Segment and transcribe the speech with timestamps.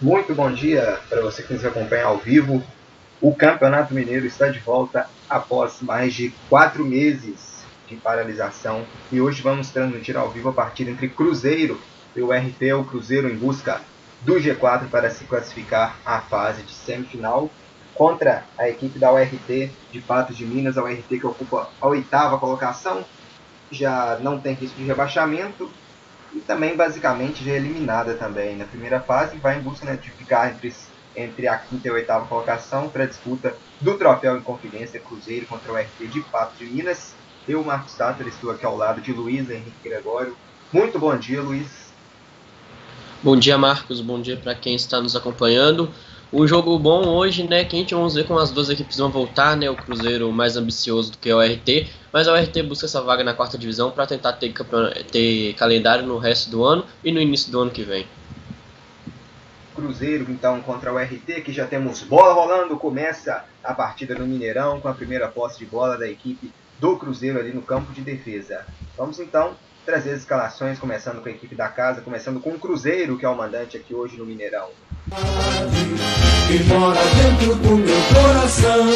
[0.00, 2.62] Muito bom dia para você que nos acompanha ao vivo.
[3.20, 8.86] O Campeonato Mineiro está de volta após mais de quatro meses de paralisação.
[9.10, 11.80] E hoje vamos transmitir ao vivo a partida entre Cruzeiro
[12.14, 13.80] e o RT, o Cruzeiro em busca
[14.20, 17.50] do G4 para se classificar à fase de semifinal
[17.92, 22.38] contra a equipe da URT de Patos de Minas, a URT que ocupa a oitava
[22.38, 23.04] colocação,
[23.68, 25.68] já não tem risco de rebaixamento
[26.32, 29.96] e também basicamente já é eliminada também na primeira fase e vai em busca né,
[29.96, 30.74] de ficar entre,
[31.16, 35.46] entre a quinta e a oitava colocação para a disputa do troféu em confidência Cruzeiro
[35.46, 37.14] contra o RT de Patos de Minas.
[37.46, 40.36] Eu, Marcos Tatter, estou aqui ao lado de Luiz Henrique Gregório.
[40.72, 41.88] Muito bom dia, Luiz.
[43.22, 44.00] Bom dia, Marcos.
[44.00, 45.90] Bom dia para quem está nos acompanhando.
[46.30, 47.64] O jogo bom hoje, né?
[47.64, 49.70] Que a gente vamos ver como as duas equipes vão voltar, né?
[49.70, 53.32] O Cruzeiro mais ambicioso do que o RT, mas o RT busca essa vaga na
[53.32, 54.52] quarta divisão para tentar ter,
[55.10, 58.06] ter calendário no resto do ano e no início do ano que vem.
[59.74, 64.80] Cruzeiro então contra o RT, que já temos bola rolando, começa a partida no Mineirão
[64.80, 68.66] com a primeira posse de bola da equipe do Cruzeiro ali no campo de defesa.
[68.98, 69.56] Vamos então
[69.88, 73.28] trazer as escalações, começando com a equipe da casa, começando com o Cruzeiro, que é
[73.28, 74.68] o mandante aqui hoje no Mineirão
[76.46, 78.86] que mora dentro do meu coração.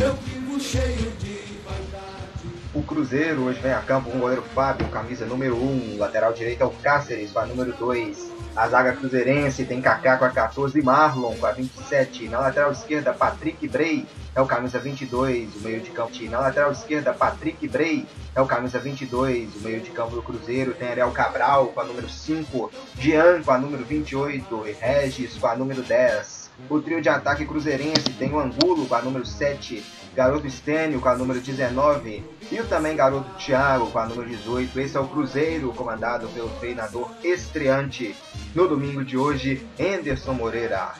[0.00, 2.50] Eu vivo cheio de vaidade.
[2.74, 6.62] O Cruzeiro hoje vem a campo com o goleiro Fábio, camisa número 1, lateral direito
[6.62, 8.31] é o Cáceres, com a número 2.
[8.54, 12.28] A zaga cruzeirense tem Kaká com a 14 Marlon com a 27.
[12.28, 16.12] Na lateral esquerda, Patrick Bray é o camisa 22, o meio de campo.
[16.30, 20.74] Na lateral esquerda, Patrick Bray é o camisa 22, o meio de campo do Cruzeiro.
[20.74, 25.46] Tem Ariel Cabral com a número 5, Jean com a número 28 e Regis com
[25.46, 26.50] a número 10.
[26.68, 29.82] O trio de ataque cruzeirense tem o Angulo com a número 7,
[30.14, 34.78] Garoto Estênio com a número 19 e o também Garoto Thiago com a número 18.
[34.78, 38.14] Esse é o Cruzeiro, comandado pelo treinador estreante
[38.54, 40.92] no domingo de hoje, Anderson Moreira.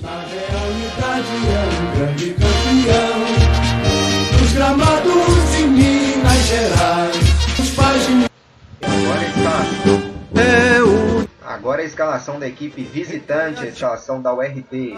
[0.00, 3.20] Na realidade é um grande campeão
[4.38, 7.16] dos gramados de Minas Gerais.
[7.58, 8.26] Os pais de...
[8.82, 9.66] Agora está.
[10.40, 11.15] É o
[11.66, 14.94] Agora a escalação da equipe visitante, a escalação da URT.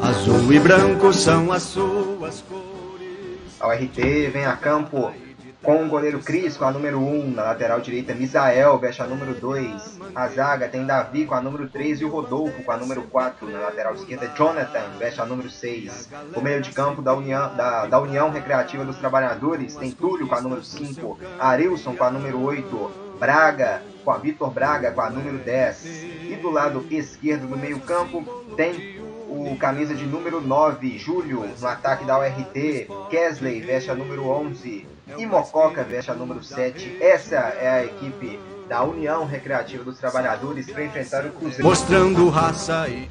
[0.00, 3.60] azul e branco são as suas cores.
[3.60, 5.12] A URT vem a campo
[5.62, 9.32] com o goleiro Cris com a número 1, na lateral direita Misael veste a número
[9.34, 13.02] 2, a zaga tem Davi com a número 3 e o Rodolfo com a número
[13.02, 17.54] 4, na lateral esquerda Jonathan veste a número 6, o meio de campo da União,
[17.54, 22.10] da, da União Recreativa dos Trabalhadores tem Túlio com a número 5, Arilson com a
[22.10, 22.90] número 8,
[23.20, 27.78] Braga com a Vitor Braga com a número 10 e do lado esquerdo do meio
[27.80, 28.24] campo
[28.56, 34.26] tem o camisa de número 9, Júlio, no ataque da URT, Kesley veste a número
[34.28, 34.86] 11,
[35.16, 36.98] e Mococa veste a número 7.
[37.00, 41.64] Essa é a equipe da União Recreativa dos Trabalhadores para enfrentar o Cruzeiro.
[41.64, 43.10] Mostrando raça e.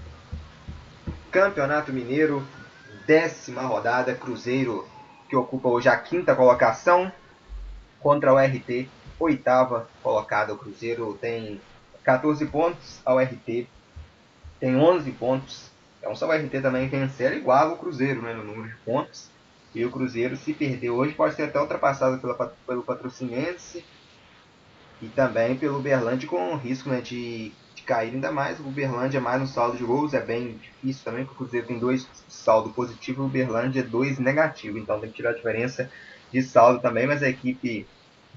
[1.31, 2.45] Campeonato Mineiro,
[3.05, 4.85] décima rodada, Cruzeiro
[5.31, 7.09] que ocupa hoje a quinta colocação
[8.01, 10.53] contra o RT, oitava colocada.
[10.53, 11.61] O Cruzeiro tem
[12.03, 13.65] 14 pontos, a URT
[14.59, 15.71] tem 11 pontos.
[15.99, 19.30] Então só o RT também vencer igual o Cruzeiro né, no número de pontos.
[19.73, 22.35] E o Cruzeiro, se perder hoje, pode ser até ultrapassado pela,
[22.67, 23.83] pelo Patrocinense
[25.01, 28.59] e também pelo Uberlândia com risco né, de, de cair ainda mais.
[28.59, 31.67] O Uberlândia é mais no saldo de gols, é bem difícil também, porque o Cruzeiro
[31.67, 34.77] tem dois saldo positivo e o Uberlândia é dois negativo.
[34.77, 35.89] Então tem que tirar a diferença
[36.31, 37.87] de saldo também, mas a equipe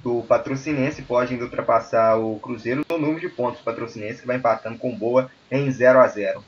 [0.02, 3.60] do Patrocinense pode ainda ultrapassar o Cruzeiro no número de pontos.
[3.60, 6.44] Patrocinense que vai empatando com boa em 0 a 0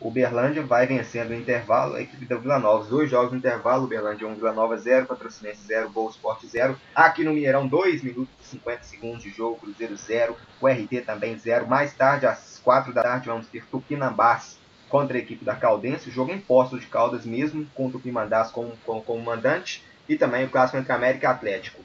[0.00, 3.84] o Berlândia vai vencendo o intervalo, a equipe da Vila Nova, dois jogos no intervalo,
[3.84, 6.74] o Berlândia 1, Vila Nova 0, Patrocinense 0, Boa Esporte 0.
[6.94, 11.38] Aqui no Mineirão, 2 minutos e 50 segundos de jogo, Cruzeiro 0, o RT também
[11.38, 11.66] 0.
[11.66, 14.58] Mais tarde, às 4 da tarde, vamos ter Tupinambás
[14.88, 18.72] contra a equipe da Caldense, jogo em Poços de Caldas mesmo, com o Tupinambás como,
[18.86, 21.84] como, como mandante, e também o clássico entre América e Atlético.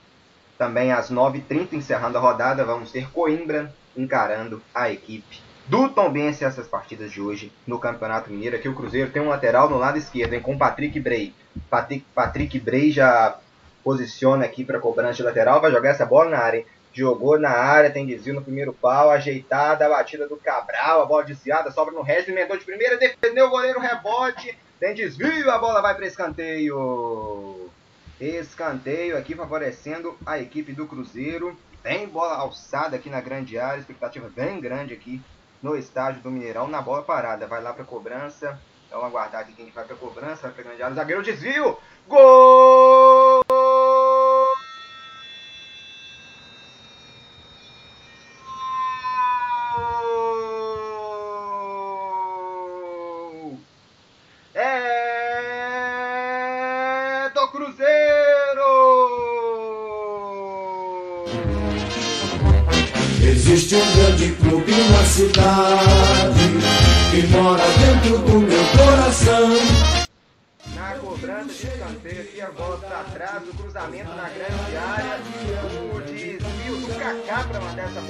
[0.58, 6.68] Também às 9h30, encerrando a rodada, vamos ter Coimbra encarando a equipe do Tombense essas
[6.68, 8.56] partidas de hoje no Campeonato Mineiro.
[8.56, 11.34] Aqui o Cruzeiro tem um lateral no lado esquerdo, hein, com Patrick Bray.
[11.70, 13.40] Patrick, Patrick Bray já
[13.84, 16.60] posiciona aqui para cobrança de lateral, vai jogar essa bola na área.
[16.60, 16.66] Hein?
[16.94, 21.26] Jogou na área, tem desvio no primeiro pau, ajeitada, a batida do Cabral, a bola
[21.26, 25.82] desviada, sobra no resto, emendou de primeira, defendeu o goleiro, rebote, tem desvio, a bola
[25.82, 27.70] vai para escanteio.
[28.18, 31.58] Escanteio aqui favorecendo a equipe do Cruzeiro.
[31.84, 35.22] Tem bola alçada aqui na grande área, expectativa bem grande aqui
[35.66, 37.48] no estádio do Mineirão na bola parada.
[37.48, 38.60] Vai lá para cobrança.
[38.92, 40.44] Vamos aguardar aqui quem vai para cobrança.
[40.44, 40.96] Vai para grande área.
[40.96, 41.76] Zagueiro desvio.
[42.08, 42.95] Gol!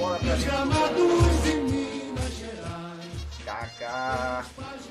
[0.06, 1.66] Bola para dentro.
[3.44, 4.44] Kaká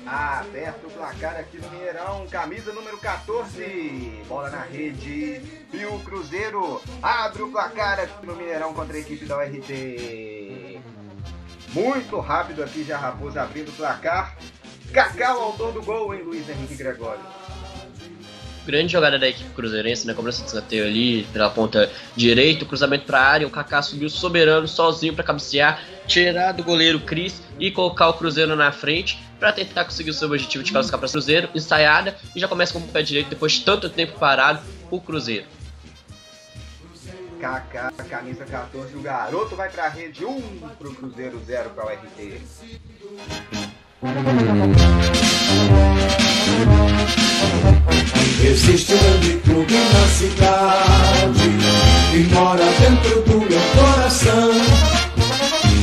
[0.06, 5.42] aberto o placar aqui no Mineirão, camisa número 14, bola na rede
[5.72, 10.80] e o Cruzeiro abre o placar aqui no Mineirão contra a equipe da URT.
[11.72, 14.36] Muito rápido aqui já Raposo abrindo o placar.
[14.92, 17.45] Kaká, o autor do gol, hein, Luiz Henrique Gregório
[18.66, 20.14] grande jogada da equipe cruzeirense, né?
[20.14, 24.66] Cobrança de escanteio ali pela ponta direita, cruzamento para a área, o Kaká subiu soberano
[24.66, 29.84] sozinho para cabecear, tirar do goleiro Cris e colocar o Cruzeiro na frente para tentar
[29.84, 32.88] conseguir o seu objetivo de classificar para o Cruzeiro, ensaiada e já começa com o
[32.88, 34.60] pé direito depois de tanto tempo parado
[34.90, 35.46] o Cruzeiro.
[37.40, 40.40] Kaká, camisa 14, o garoto vai para a rede 1
[40.78, 42.40] para o Cruzeiro 0 para o RT.
[48.48, 51.48] Existe um grande clube na cidade
[52.12, 54.52] que mora dentro do meu coração.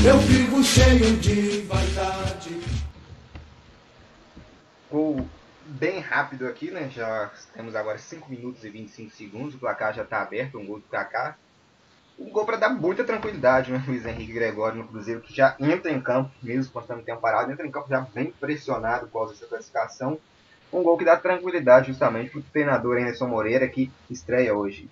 [0.08, 2.62] Eu vivo cheio de vaidade.
[4.90, 5.28] Gol
[5.66, 6.90] bem rápido aqui, né?
[6.90, 9.56] Já temos agora 5 minutos e 25 segundos.
[9.56, 11.38] O placar já está aberto, um gol do placar.
[12.18, 13.84] Um gol para dar muita tranquilidade, né?
[13.86, 17.68] Luiz Henrique Gregório no Cruzeiro, que já entra em campo, mesmo quando tempo parado, entra
[17.68, 20.18] em campo já bem pressionado com essa classificação
[20.74, 24.90] um gol que dá tranquilidade justamente para o treinador Anderson Moreira que estreia hoje.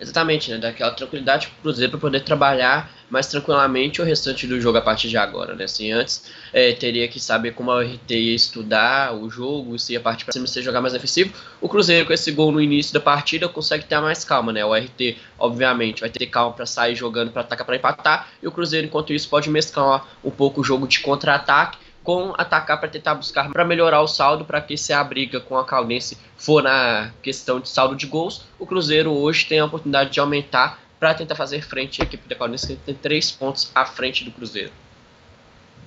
[0.00, 0.56] Exatamente, né?
[0.56, 4.80] Daquela tranquilidade para o Cruzeiro para poder trabalhar mais tranquilamente o restante do jogo a
[4.80, 5.64] partir de agora, né?
[5.64, 6.24] Assim, antes
[6.54, 10.32] é, teria que saber como a RT ia estudar o jogo, se ia partir para
[10.32, 11.34] cima, se jogar mais defensivo.
[11.60, 14.64] O Cruzeiro com esse gol no início da partida consegue ter mais calma, né?
[14.64, 18.52] O RT, obviamente, vai ter calma para sair jogando para atacar para empatar, e o
[18.52, 23.14] Cruzeiro, enquanto isso, pode mesclar um pouco o jogo de contra-ataque com atacar para tentar
[23.14, 27.10] buscar para melhorar o saldo para que se a briga com a Caldense for na
[27.22, 31.34] questão de saldo de gols, o Cruzeiro hoje tem a oportunidade de aumentar para tentar
[31.34, 34.72] fazer frente à equipe da Caldense que tem três pontos à frente do Cruzeiro.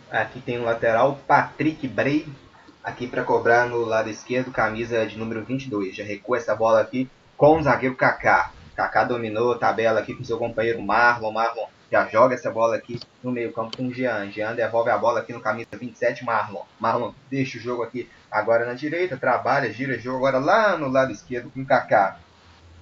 [0.10, 2.28] Aqui tem o lateral Patrick Bray,
[2.84, 5.96] aqui para cobrar no lado esquerdo, camisa de número 22.
[5.96, 8.52] Já recua essa bola aqui com o zagueiro Kaká.
[8.76, 11.32] Kaká dominou a tabela aqui com seu companheiro Marlon.
[11.32, 14.32] Marlon já joga essa bola aqui no meio campo com o Jean.
[14.32, 16.64] Jean devolve a bola aqui no camisa 27, Marlon.
[16.80, 20.90] Marlon deixa o jogo aqui agora na direita, trabalha, gira o jogo agora lá no
[20.90, 22.18] lado esquerdo com o Kaká.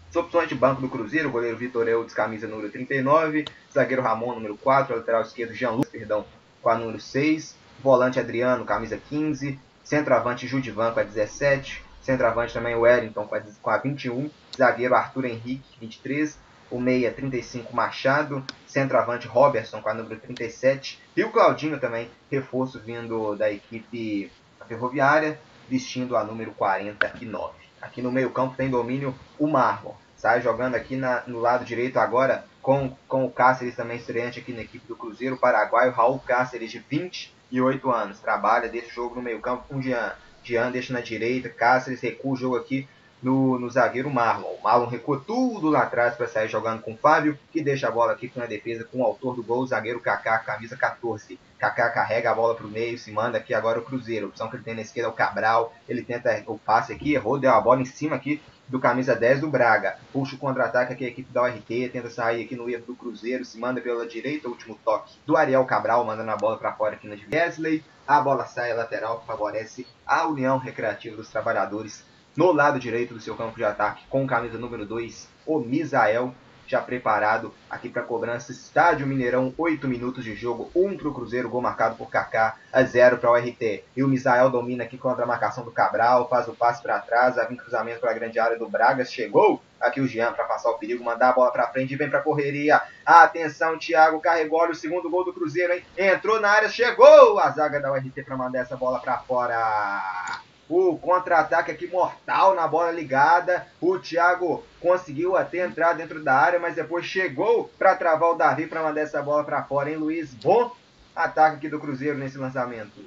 [0.09, 3.43] As opções de banco do Cruzeiro, o goleiro Vitor Eudes, camisa número 39,
[3.73, 6.25] zagueiro Ramon, número 4, lateral esquerdo Jean Lucas, perdão,
[6.61, 7.53] com a número 6,
[7.83, 13.77] volante Adriano, camisa 15, centroavante Judivan com a 17, centroavante também Wellington com com a
[13.77, 16.39] 21, zagueiro Arthur Henrique, 23,
[16.71, 22.79] o meia 35 Machado, centroavante Robertson com a número 37 e o Claudinho também, reforço
[22.79, 24.31] vindo da equipe
[24.67, 25.37] ferroviária,
[25.69, 27.53] vestindo a número 49.
[27.81, 31.97] Aqui no meio campo tem domínio o Marlon, sai jogando aqui na, no lado direito
[31.97, 36.71] agora com, com o Cáceres também estreante aqui na equipe do Cruzeiro, paraguaio Raul Cáceres
[36.71, 40.13] de 28 anos, trabalha desse jogo no meio campo com o Jean.
[40.43, 42.87] Jean deixa na direita, Cáceres recua o jogo aqui
[43.21, 44.55] no, no zagueiro Marlon.
[44.59, 47.91] O Marlon recua tudo lá atrás para sair jogando com o Fábio, que deixa a
[47.91, 51.39] bola aqui com a defesa com o autor do gol, o zagueiro Kaká, camisa 14.
[51.59, 54.25] Kaká carrega a bola para o meio, se manda aqui agora o Cruzeiro.
[54.25, 55.73] A opção que ele tem na esquerda é o Cabral.
[55.87, 59.41] Ele tenta o passe aqui, errou, deu a bola em cima aqui do camisa 10
[59.41, 59.97] do Braga.
[60.13, 63.43] Puxa o contra-ataque aqui a equipe da URT, tenta sair aqui no erro do Cruzeiro,
[63.43, 67.05] se manda pela direita, último toque do Ariel Cabral, mandando a bola para fora aqui
[67.05, 67.83] na Wesley.
[68.07, 72.03] A bola sai lateral favorece a União Recreativa dos Trabalhadores
[72.35, 76.33] no lado direito do seu campo de ataque, com camisa número 2, o Misael,
[76.71, 78.53] já preparado aqui para cobrança.
[78.53, 82.81] Estádio Mineirão, 8 minutos de jogo, 1 para o Cruzeiro, gol marcado por Kaká, a
[82.81, 83.83] 0 para o RT.
[83.95, 87.35] E o Misael domina aqui contra a marcação do Cabral, faz o passe para trás,
[87.35, 90.77] vem cruzamento para a grande área do Bragas, chegou aqui o Jean para passar o
[90.77, 92.81] perigo, mandar a bola para frente e vem para a correria.
[93.05, 95.83] Atenção, Thiago carregou olha o segundo gol do Cruzeiro, hein?
[95.97, 100.41] Entrou na área, chegou a zaga da URT para mandar essa bola para fora.
[100.73, 103.67] O contra-ataque aqui mortal na bola ligada.
[103.81, 108.67] O Thiago conseguiu até entrar dentro da área, mas depois chegou para travar o Davi
[108.67, 110.33] para mandar essa bola para fora, hein, Luiz?
[110.33, 110.73] Bom
[111.13, 113.03] ataque aqui do Cruzeiro nesse lançamento.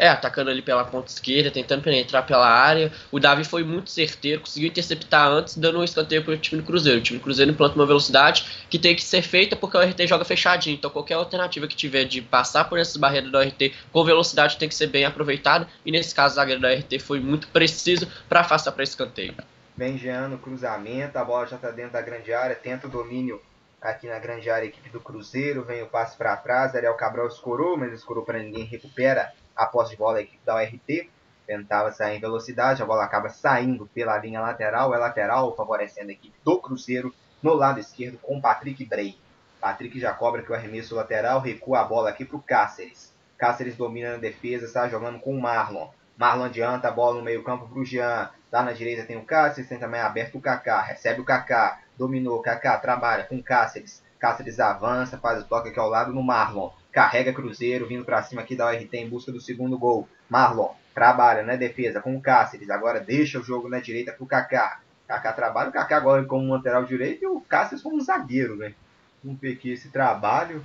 [0.00, 2.90] É, atacando ali pela ponta esquerda, tentando penetrar pela área.
[3.12, 6.66] O Davi foi muito certeiro, conseguiu interceptar antes, dando um escanteio para o time do
[6.66, 7.00] Cruzeiro.
[7.00, 10.06] O time do Cruzeiro implanta uma velocidade que tem que ser feita porque o RT
[10.06, 10.76] joga fechadinho.
[10.76, 14.70] Então qualquer alternativa que tiver de passar por essas barreiras do RT com velocidade tem
[14.70, 15.68] que ser bem aproveitada.
[15.84, 19.34] E nesse caso, o zagueiro da RT foi muito preciso para afastar para escanteio.
[19.76, 23.38] Vem Jean no cruzamento, a bola já está dentro da grande área, tenta o domínio
[23.82, 25.62] aqui na grande área, equipe do Cruzeiro.
[25.62, 29.30] Vem o passe para trás, Ariel Cabral escorou, mas escorou para ninguém, recupera
[29.60, 31.10] a posse de bola a equipe da URT.
[31.46, 34.94] Tentava sair em velocidade, a bola acaba saindo pela linha lateral.
[34.94, 39.18] É lateral, favorecendo a equipe do Cruzeiro no lado esquerdo com Patrick Bray.
[39.60, 43.12] Patrick já cobra que o arremesso lateral, recua a bola aqui para o Cáceres.
[43.36, 45.88] Cáceres domina na defesa, está jogando com o Marlon.
[46.16, 48.30] Marlon adianta a bola no meio campo para o Jean.
[48.50, 50.80] Lá na direita tem o Cáceres, tem também aberto o Kaká.
[50.80, 54.02] Recebe o Kaká, dominou o Kaká, trabalha com Cáceres.
[54.18, 58.42] Cáceres avança, faz o toque aqui ao lado no Marlon carrega Cruzeiro, vindo para cima
[58.42, 60.08] aqui da URT em busca do segundo gol.
[60.28, 64.26] Marlon trabalha na defesa com o Cáceres, agora deixa o jogo na direita para o
[64.26, 64.80] Kaká.
[65.06, 68.74] Kaká trabalha, o Kaká agora como lateral direito e o Cáceres como zagueiro, né?
[69.22, 70.64] Vamos ver aqui esse trabalho,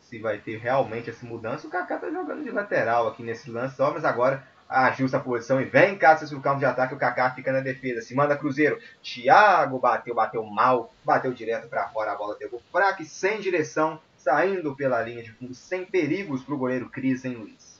[0.00, 1.66] se vai ter realmente essa mudança.
[1.66, 5.60] O Kaká tá jogando de lateral aqui nesse lance, só, mas agora ajusta a posição
[5.60, 8.78] e vem Cáceres no campo de ataque, o Kaká fica na defesa, se manda Cruzeiro,
[9.02, 14.00] Thiago bateu, bateu mal, bateu direto para fora, a bola pegou fraca e sem direção,
[14.24, 17.74] saindo pela linha de fundo sem perigos para o goleiro Cris, hein, Luiz?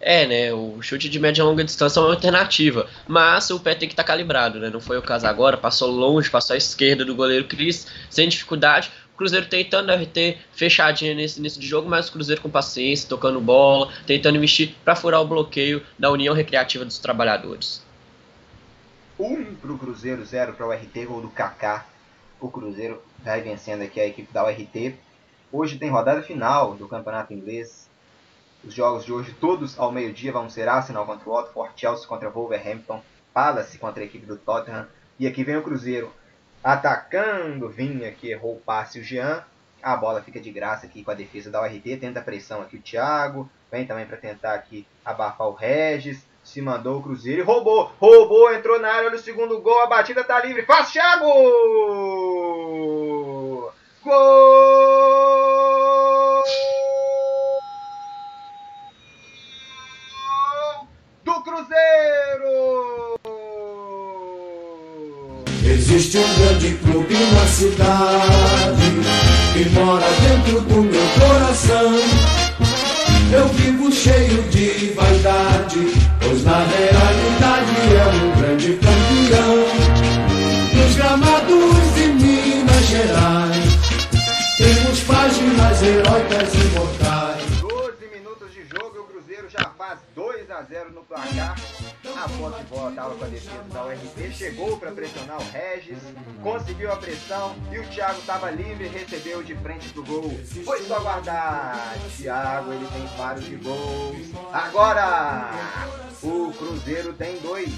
[0.00, 0.52] É, né?
[0.54, 3.92] O chute de média e longa distância é uma alternativa, mas o pé tem que
[3.92, 4.70] estar tá calibrado, né?
[4.70, 8.90] Não foi o caso agora, passou longe, passou à esquerda do goleiro Cris, sem dificuldade.
[9.12, 13.40] O Cruzeiro tentando RT fechadinha nesse início de jogo, mas o Cruzeiro com paciência, tocando
[13.40, 17.84] bola, tentando investir para furar o bloqueio da União Recreativa dos Trabalhadores.
[19.18, 21.84] Um para o Cruzeiro, zero para o RT, gol do Kaká.
[22.40, 24.94] O Cruzeiro vai vencendo aqui a equipe da URT
[25.50, 27.88] Hoje tem rodada final do Campeonato Inglês.
[28.62, 32.28] Os jogos de hoje, todos ao meio-dia, vão ser Arsenal contra o Watford, Chelsea contra
[32.28, 33.02] o Wolverhampton,
[33.32, 34.86] Palace contra a equipe do Tottenham.
[35.18, 36.12] E aqui vem o Cruzeiro
[36.62, 37.70] atacando.
[37.70, 39.42] Vinha que errou o passe o Jean.
[39.82, 41.96] A bola fica de graça aqui com a defesa da URT.
[41.96, 43.48] Tenta pressão aqui o Thiago.
[43.70, 46.26] Vem também para tentar aqui abafar o Regis.
[46.44, 47.90] Se mandou o Cruzeiro e roubou.
[47.98, 49.80] Roubou, entrou na área no segundo gol.
[49.80, 50.66] A batida tá livre.
[50.66, 51.26] Faz Thiago!
[54.02, 55.17] Gol
[61.58, 63.18] Cruzeiro!
[65.64, 68.92] Existe um grande clube na cidade
[69.52, 71.94] que mora dentro do meu coração.
[73.32, 79.56] Eu vivo cheio de vaidade, pois na realidade é um grande campeão.
[80.74, 83.78] Nos gramados de Minas Gerais
[84.58, 87.27] temos páginas heróicas imortais.
[90.58, 91.56] A 0 no placar.
[92.04, 95.98] A posse de bola estava com a defesa da URT, chegou para pressionar o Regis,
[96.42, 100.30] conseguiu a pressão e o Thiago estava livre recebeu de frente pro gol.
[100.64, 101.94] Foi só guardar.
[102.16, 104.26] Thiago, ele tem vários de gols.
[104.52, 105.50] Agora,
[106.22, 107.72] o Cruzeiro tem dois.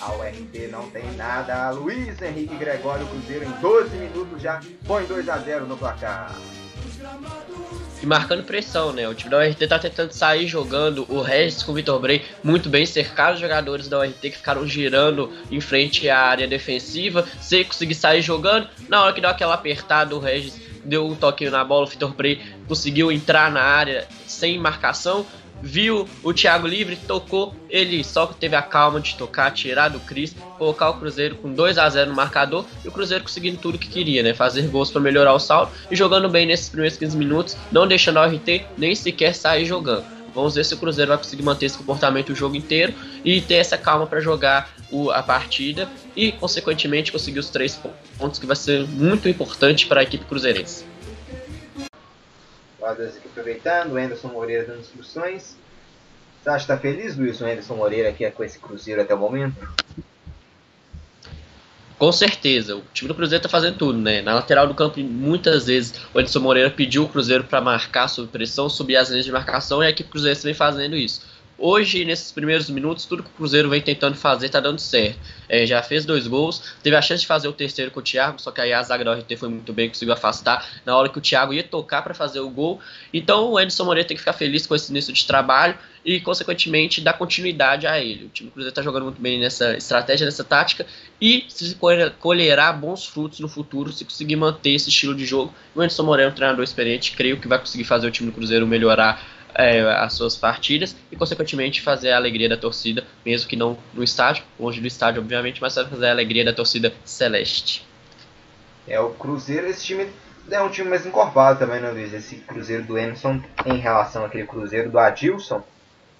[0.00, 1.70] A URT não tem nada.
[1.70, 6.34] Luiz Henrique Gregório Cruzeiro em 12 minutos já põe 2 a 0 no placar.
[8.04, 9.08] E marcando pressão, né?
[9.08, 11.06] O time da URT tá tentando sair jogando.
[11.08, 14.68] O Regis com o Vitor Bray muito bem cercados os jogadores da URT que ficaram
[14.68, 18.68] girando em frente à área defensiva, sem conseguir sair jogando.
[18.90, 22.12] Na hora que deu aquela apertada, o Regis deu um toquinho na bola, o Vitor
[22.12, 25.24] Bray conseguiu entrar na área sem marcação
[25.64, 30.36] viu o Thiago livre, tocou, ele só teve a calma de tocar, tirar do Cris,
[30.58, 33.88] colocar o Cruzeiro com 2 a 0 no marcador e o Cruzeiro conseguindo tudo que
[33.88, 34.34] queria, né?
[34.34, 38.18] Fazer gols para melhorar o saldo e jogando bem nesses primeiros 15 minutos, não deixando
[38.18, 40.04] o RT nem sequer sair jogando.
[40.34, 42.92] Vamos ver se o Cruzeiro vai conseguir manter esse comportamento o jogo inteiro
[43.24, 47.80] e ter essa calma para jogar o, a partida e, consequentemente, conseguir os três
[48.18, 50.84] pontos que vai ser muito importante para a equipe cruzeirense.
[52.84, 55.56] Rodas aqui aproveitando, o Anderson Moreira dando instruções.
[56.42, 59.18] Você acha que está feliz, Luiz, o Anderson Moreira aqui com esse Cruzeiro até o
[59.18, 59.56] momento?
[61.98, 64.20] Com certeza, o time do Cruzeiro está fazendo tudo, né?
[64.20, 68.28] Na lateral do campo, muitas vezes o Anderson Moreira pediu o Cruzeiro para marcar sob
[68.28, 71.22] pressão, subir as linhas de marcação e a equipe Cruzeiro vem fazendo isso.
[71.56, 75.18] Hoje, nesses primeiros minutos, tudo que o Cruzeiro vem tentando fazer está dando certo.
[75.48, 78.40] É, já fez dois gols, teve a chance de fazer o terceiro com o Thiago,
[78.40, 81.18] só que aí a zaga da RT foi muito bem, conseguiu afastar na hora que
[81.18, 82.80] o Thiago ia tocar para fazer o gol.
[83.12, 87.00] Então o Edson Moreira tem que ficar feliz com esse início de trabalho e, consequentemente,
[87.00, 88.24] dar continuidade a ele.
[88.24, 90.84] O time do Cruzeiro está jogando muito bem nessa estratégia, nessa tática
[91.20, 91.76] e se
[92.18, 95.54] colherá bons frutos no futuro se conseguir manter esse estilo de jogo.
[95.74, 98.34] O Edson Moreira é um treinador experiente, creio que vai conseguir fazer o time do
[98.34, 103.56] Cruzeiro melhorar é, as suas partidas e, consequentemente, fazer a alegria da torcida, mesmo que
[103.56, 107.86] não no estádio, longe do estádio, obviamente, mas fazer a alegria da torcida celeste.
[108.86, 110.08] É, o Cruzeiro, esse time
[110.50, 112.12] é um time mais encorpado também, né, Luiz?
[112.12, 115.62] Esse Cruzeiro do Emerson em relação àquele Cruzeiro do Adilson.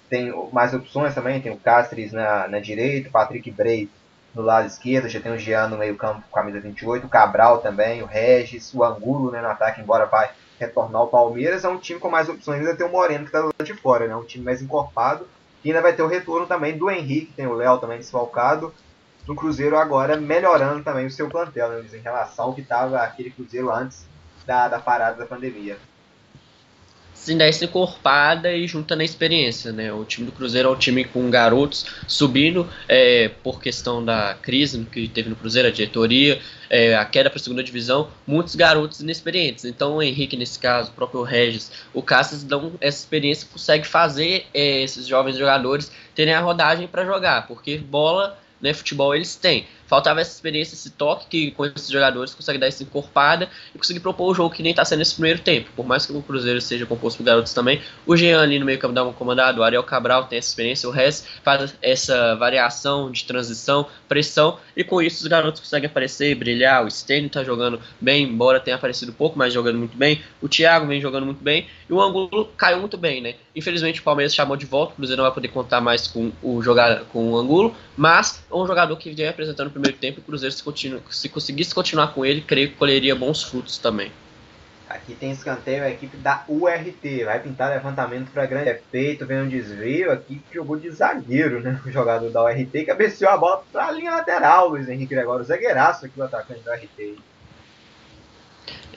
[0.09, 3.89] Tem mais opções também, tem o Castres na, na direita, o Patrick Bray
[4.33, 7.09] no lado esquerdo, já tem o Jean no meio campo com a camisa 28, o
[7.09, 11.69] Cabral também, o Regis, o Angulo né, no ataque, embora vai retornar ao Palmeiras, é
[11.69, 14.07] um time com mais opções, ainda tem o Moreno que está do lado de fora,
[14.07, 14.15] né?
[14.15, 15.27] Um time mais encorpado.
[15.63, 18.73] E ainda vai ter o retorno também do Henrique, tem o Léo também desfalcado.
[19.27, 23.31] No Cruzeiro agora melhorando também o seu plantel, né, em relação ao que estava aquele
[23.31, 24.05] Cruzeiro antes
[24.45, 25.77] da, da parada da pandemia
[27.15, 29.91] se desse encorpada e junta na experiência, né?
[29.91, 34.85] O time do Cruzeiro é um time com garotos subindo é, por questão da crise
[34.91, 38.99] que teve no Cruzeiro, a diretoria, é, a queda para a segunda divisão, muitos garotos
[38.99, 39.65] inexperientes.
[39.65, 44.45] Então o Henrique, nesse caso, o próprio Regis, o Cássio dão essa experiência, consegue fazer
[44.53, 49.65] é, esses jovens jogadores terem a rodagem para jogar, porque bola né, futebol eles têm.
[49.87, 53.99] Faltava essa experiência, esse toque que com esses jogadores consegue dar essa encorpada e conseguir
[53.99, 55.69] propor o jogo que nem está sendo nesse primeiro tempo.
[55.75, 58.79] Por mais que o Cruzeiro seja composto por garotos também, o Jean ali no meio
[58.79, 63.11] campo dá uma comandada, o Ariel Cabral tem essa experiência, o Rez faz essa variação
[63.11, 66.83] de transição, pressão e com isso os garotos conseguem aparecer brilhar.
[66.83, 70.21] O Stênio está jogando bem, embora tenha aparecido pouco, mas jogando muito bem.
[70.41, 73.35] O Thiago vem jogando muito bem e o Angulo caiu muito bem, né?
[73.55, 76.61] Infelizmente o Palmeiras chamou de volta, o Cruzeiro não vai poder contar mais com o
[76.61, 80.55] jogar com o Angulo, mas é um jogador que vem apresentando primeiro tempo, o Cruzeiro
[80.55, 84.09] se, continua, se conseguisse continuar com ele, creio que colheria bons frutos também.
[84.87, 87.25] Aqui tem escanteio a equipe da URT.
[87.25, 89.25] Vai pintar levantamento para grande efeito.
[89.25, 91.81] Vem um desvio aqui que jogou de zagueiro, né?
[91.85, 94.69] O jogador da URT cabeceou a bola para a linha lateral.
[94.69, 97.17] Luiz Henrique Gregório, zagueiraço aqui o atacante da URT.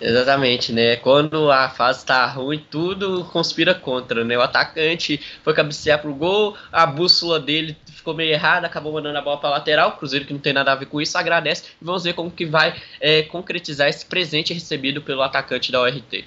[0.00, 0.96] Exatamente, né?
[0.96, 4.38] Quando a fase tá ruim, tudo conspira contra, né?
[4.38, 9.22] O atacante foi cabecear pro gol, a bússola dele ficou meio errada, acabou mandando a
[9.22, 9.90] bola para lateral.
[9.90, 12.30] O Cruzeiro, que não tem nada a ver com isso, agradece e vamos ver como
[12.30, 16.24] que vai é, concretizar esse presente recebido pelo atacante da URT.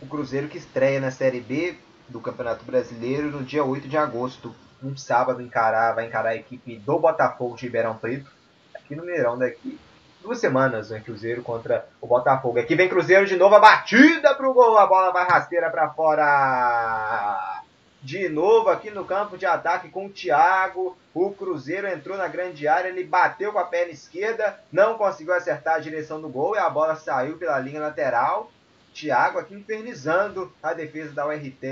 [0.00, 1.76] O Cruzeiro que estreia na Série B
[2.08, 6.76] do Campeonato Brasileiro no dia 8 de agosto, um sábado, encarar, vai encarar a equipe
[6.76, 8.30] do Botafogo de Ribeirão Preto,
[8.74, 9.78] aqui no Mineirão daqui
[10.26, 11.00] duas semanas, né?
[11.00, 12.58] Cruzeiro contra o Botafogo.
[12.58, 17.62] Aqui vem Cruzeiro de novo, a batida pro gol, a bola vai rasteira para fora.
[18.02, 20.96] De novo aqui no campo de ataque com o Thiago.
[21.14, 25.76] O Cruzeiro entrou na grande área, ele bateu com a perna esquerda, não conseguiu acertar
[25.76, 28.50] a direção do gol e a bola saiu pela linha lateral.
[28.92, 31.64] Thiago aqui infernizando a defesa da URT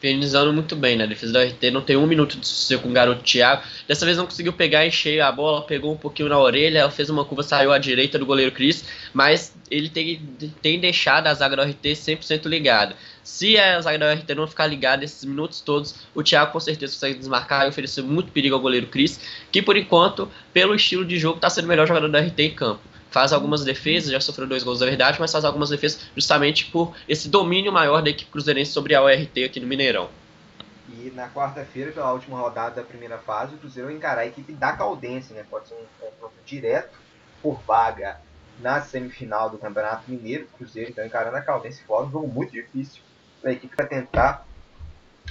[0.00, 1.04] infernizando muito bem, né?
[1.04, 3.62] A defesa da RT não tem um minuto de sossego com o garoto Thiago.
[3.86, 7.10] Dessa vez não conseguiu pegar em cheio a bola, pegou um pouquinho na orelha, fez
[7.10, 10.20] uma curva, saiu à direita do goleiro Cris, mas ele tem,
[10.62, 12.96] tem deixado a zaga da RT 100% ligada.
[13.22, 16.94] Se a zaga da RT não ficar ligada esses minutos todos, o Thiago com certeza
[16.94, 19.20] consegue desmarcar e oferecer muito perigo ao goleiro Cris,
[19.52, 22.54] que por enquanto, pelo estilo de jogo, está sendo o melhor jogador da RT em
[22.54, 26.66] campo faz algumas defesas, já sofreu dois gols da verdade, mas faz algumas defesas justamente
[26.66, 30.08] por esse domínio maior da equipe cruzeirense sobre a ORT aqui no Mineirão.
[30.88, 34.52] E na quarta-feira, pela última rodada da primeira fase, o Cruzeiro vai encarar a equipe
[34.52, 35.44] da Caldense, né?
[35.48, 36.98] Pode ser um confronto direto
[37.42, 38.20] por vaga
[38.60, 40.48] na semifinal do Campeonato Mineiro.
[40.52, 43.00] O Cruzeiro então encarando a Caldense fora, um jogo muito difícil
[43.40, 44.46] para a equipe para tentar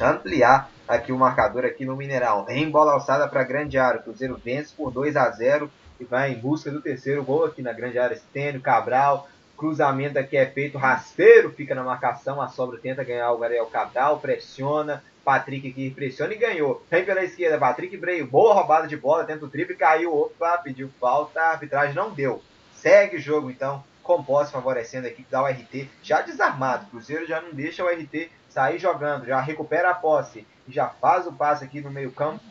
[0.01, 2.45] ampliar aqui o marcador aqui no Mineirão.
[2.49, 6.31] Em bola alçada para grande área, o Cruzeiro vence por 2 a 0 e vai
[6.31, 8.15] em busca do terceiro gol aqui na grande área.
[8.15, 13.37] Stênio, Cabral, cruzamento aqui é feito, rasteiro fica na marcação, a sobra tenta ganhar o
[13.37, 16.83] Gabriel Cabral, pressiona, Patrick aqui pressiona e ganhou.
[16.89, 20.89] Vem pela esquerda, Patrick Breio, boa roubada de bola, tenta o triple, caiu, opa, pediu
[20.99, 22.41] falta, a arbitragem não deu.
[22.73, 27.27] Segue o jogo então, com posse favorecendo a equipe da URT, já desarmado, o Cruzeiro
[27.27, 31.65] já não deixa o URT sair jogando, já recupera a posse, já faz o passe
[31.65, 32.43] aqui no meio campo,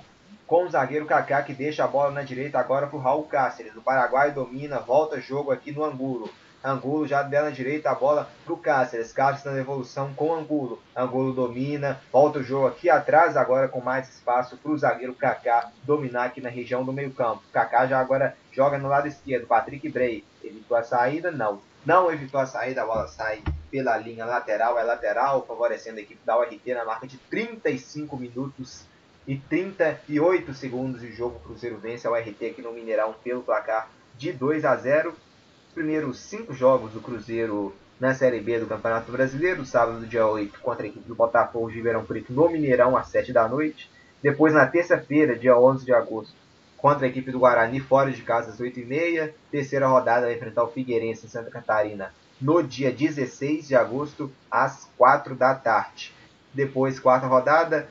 [0.49, 3.77] com o zagueiro Kaká que deixa a bola na direita agora para o Raul Cáceres.
[3.77, 6.31] O Paraguai domina, volta jogo aqui no Angulo.
[6.65, 9.13] Angulo já dela na direita a bola para o Cáceres.
[9.13, 10.83] Cáceres na devolução com Angulo.
[10.97, 15.71] Angulo domina, volta o jogo aqui atrás agora com mais espaço para o zagueiro Kaká
[15.83, 17.43] dominar aqui na região do meio campo.
[17.53, 19.47] Kaká já agora joga no lado esquerdo.
[19.47, 21.31] Patrick Bray evitou a saída?
[21.31, 21.61] Não.
[21.85, 26.21] Não evitou a saída, a bola sai pela linha lateral, é lateral, favorecendo a equipe
[26.25, 28.88] da URT na marca de 35 minutos
[29.29, 31.37] e 38 segundos de jogo.
[31.37, 35.11] O Cruzeiro vence a URT aqui no Mineirão pelo placar de 2 a 0.
[35.11, 40.59] Os primeiros cinco jogos do Cruzeiro na Série B do Campeonato Brasileiro, sábado, dia 8,
[40.61, 43.91] contra a equipe do Botafogo de Ribeirão Preto no Mineirão, às 7 da noite.
[44.23, 46.35] Depois, na terça-feira, dia 11 de agosto,
[46.79, 49.33] contra a equipe do Guarani, fora de casa, às 8h30.
[49.51, 54.88] Terceira rodada, vai enfrentar o Figueirense em Santa Catarina, no dia 16 de agosto, às
[54.97, 56.14] 4 da tarde.
[56.55, 57.88] Depois, quarta rodada,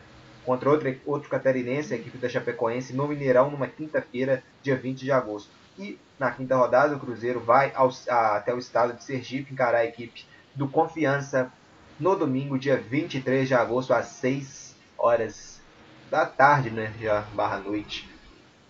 [0.47, 5.11] contra outro, outro catarinense, a equipe da Chapecoense, no Mineirão, numa quinta-feira, dia 20 de
[5.11, 5.49] agosto.
[5.77, 9.79] E na quinta rodada, o Cruzeiro vai ao, a, até o estado de Sergipe encarar
[9.79, 10.23] a equipe
[10.55, 11.51] do Confiança
[11.99, 15.61] no domingo, dia 23 de agosto, às 6 horas
[16.09, 16.93] da tarde, né?
[16.97, 18.16] Já barra noite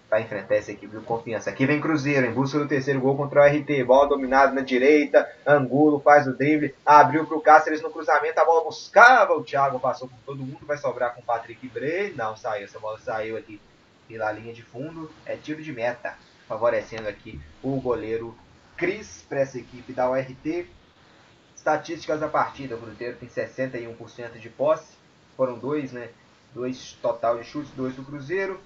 [0.10, 1.50] para enfrentar essa equipe do Confiança.
[1.50, 3.84] Aqui vem Cruzeiro em busca do terceiro gol contra o RT.
[3.84, 5.30] Bola dominada na direita.
[5.46, 6.74] Angulo faz o drible.
[6.86, 8.40] Abriu para o Cáceres no cruzamento.
[8.40, 9.34] A bola buscava.
[9.34, 10.66] O Thiago passou por todo mundo.
[10.66, 12.14] Vai sobrar com o Patrick Bray.
[12.16, 12.64] Não, saiu.
[12.64, 13.60] Essa bola saiu aqui
[14.08, 15.12] pela linha de fundo.
[15.26, 16.16] É tiro de meta.
[16.48, 18.34] Favorecendo aqui o goleiro
[18.78, 20.70] Cris para essa equipe da URT.
[21.54, 22.76] Estatísticas da partida.
[22.76, 24.96] O Cruzeiro tem 61% de posse.
[25.36, 26.10] Foram dois, né?
[26.54, 28.58] Dois total de chutes, dois do Cruzeiro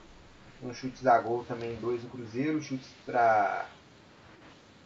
[0.63, 3.65] uns chutes a gol também, dois do Cruzeiro, chutes para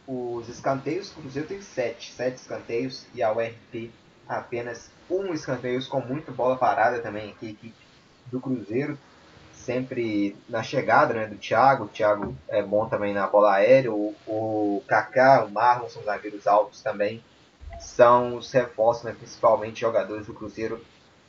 [0.06, 3.90] os escanteios, o Cruzeiro tem sete, sete escanteios e a URT
[4.28, 7.74] apenas um escanteio com muito bola parada também aqui, equipe
[8.26, 8.98] do Cruzeiro,
[9.52, 14.14] sempre na chegada né, do Thiago, o Thiago é bom também na bola aérea, o,
[14.26, 17.22] o Kaká, o Marlon são zagueiros altos também,
[17.80, 20.84] são os reforços, né, principalmente jogadores do Cruzeiro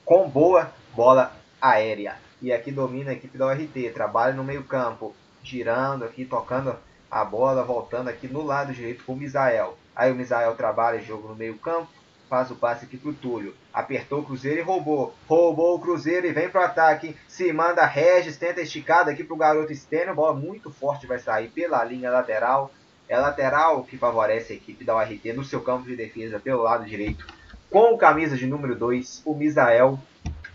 [0.05, 2.26] com boa bola aérea.
[2.41, 3.91] E aqui domina a equipe da URT.
[3.93, 6.75] Trabalha no meio campo, girando aqui, tocando
[7.09, 9.77] a bola, voltando aqui no lado direito com o Misael.
[9.95, 11.87] Aí o Misael trabalha jogo no meio campo,
[12.29, 13.55] faz o passe aqui pro Túlio.
[13.73, 15.15] Apertou o Cruzeiro e roubou.
[15.27, 17.15] Roubou o Cruzeiro e vem pro ataque.
[17.27, 20.13] Se manda Regis, tenta esticada aqui pro garoto Stênio.
[20.13, 22.71] Bola muito forte vai sair pela linha lateral.
[23.09, 26.85] É lateral que favorece a equipe da URT no seu campo de defesa pelo lado
[26.85, 27.25] direito.
[27.69, 29.99] Com camisa de número 2, o Misael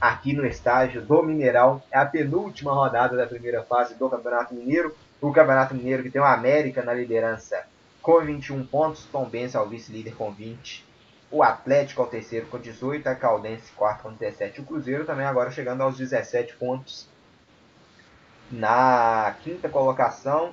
[0.03, 1.81] aqui no estágio do Mineirão.
[1.89, 4.97] É a penúltima rodada da primeira fase do Campeonato Mineiro.
[5.21, 7.65] O Campeonato Mineiro que tem o América na liderança
[8.03, 10.85] com 21 pontos, Tom Benz ao vice-líder com 20.
[11.31, 14.61] O Atlético ao terceiro com 18, a Caldense quarto com 17.
[14.61, 17.07] O Cruzeiro também agora chegando aos 17 pontos
[18.51, 20.53] na quinta colocação.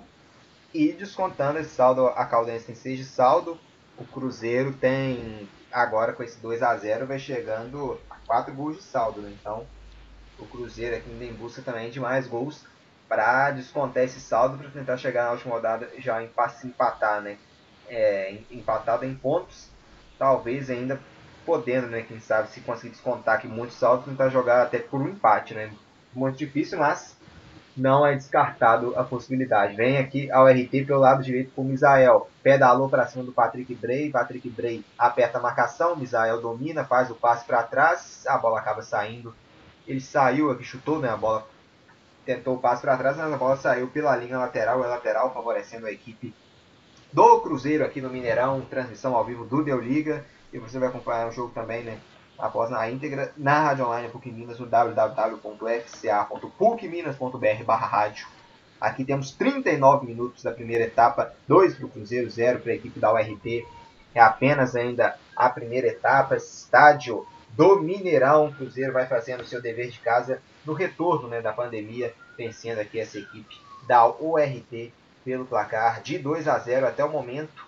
[0.72, 3.60] E descontando esse saldo, a Caldense tem 6 de saldo.
[3.98, 9.24] O Cruzeiro tem agora com esse 2 a 0 vai chegando 4 gols de saldo,
[9.24, 9.36] né?
[9.42, 9.66] Então,
[10.38, 12.64] o Cruzeiro aqui ainda em busca também de mais gols
[13.08, 16.30] para descontar esse saldo para tentar chegar na última rodada já em
[16.64, 17.40] empatar, né?
[17.88, 19.72] É, empatado em pontos,
[20.20, 21.02] talvez ainda
[21.44, 22.04] podendo, né?
[22.04, 25.74] Quem sabe se conseguir descontar aqui muitos saldos, tentar jogar até por um empate, né?
[26.14, 27.19] Muito difícil, mas
[27.80, 29.76] não é descartado a possibilidade.
[29.76, 32.30] Vem aqui ao RT pelo lado direito com o Misael.
[32.44, 34.12] Pedalou para cima do Patrick Bray.
[34.12, 35.96] Patrick Bray aperta a marcação.
[35.96, 38.24] Misael domina, faz o passe para trás.
[38.28, 39.34] A bola acaba saindo.
[39.88, 41.48] Ele saiu aqui, chutou né, a bola.
[42.26, 44.84] Tentou o passe para trás, mas a bola saiu pela linha lateral.
[44.84, 46.34] É lateral, favorecendo a equipe
[47.12, 48.62] do Cruzeiro aqui no Mineirão.
[48.62, 50.26] Transmissão ao vivo do Deu Liga.
[50.52, 51.98] E você vai acompanhar o jogo também, né?
[52.40, 58.26] Após na íntegra na Rádio Online PUC Minas no www.fca.pucminas.br barra rádio.
[58.80, 62.98] Aqui temos 39 minutos da primeira etapa, 2 para o Cruzeiro, 0 para a equipe
[62.98, 63.68] da URT.
[64.16, 68.48] É apenas ainda a primeira etapa, estádio do Mineirão.
[68.48, 72.98] O Cruzeiro vai fazendo seu dever de casa no retorno né, da pandemia, vencendo aqui
[73.00, 74.94] essa equipe da URT
[75.26, 77.68] pelo placar de 2 a 0 até o momento.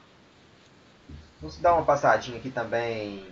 [1.41, 3.27] Vamos dar uma passadinha aqui também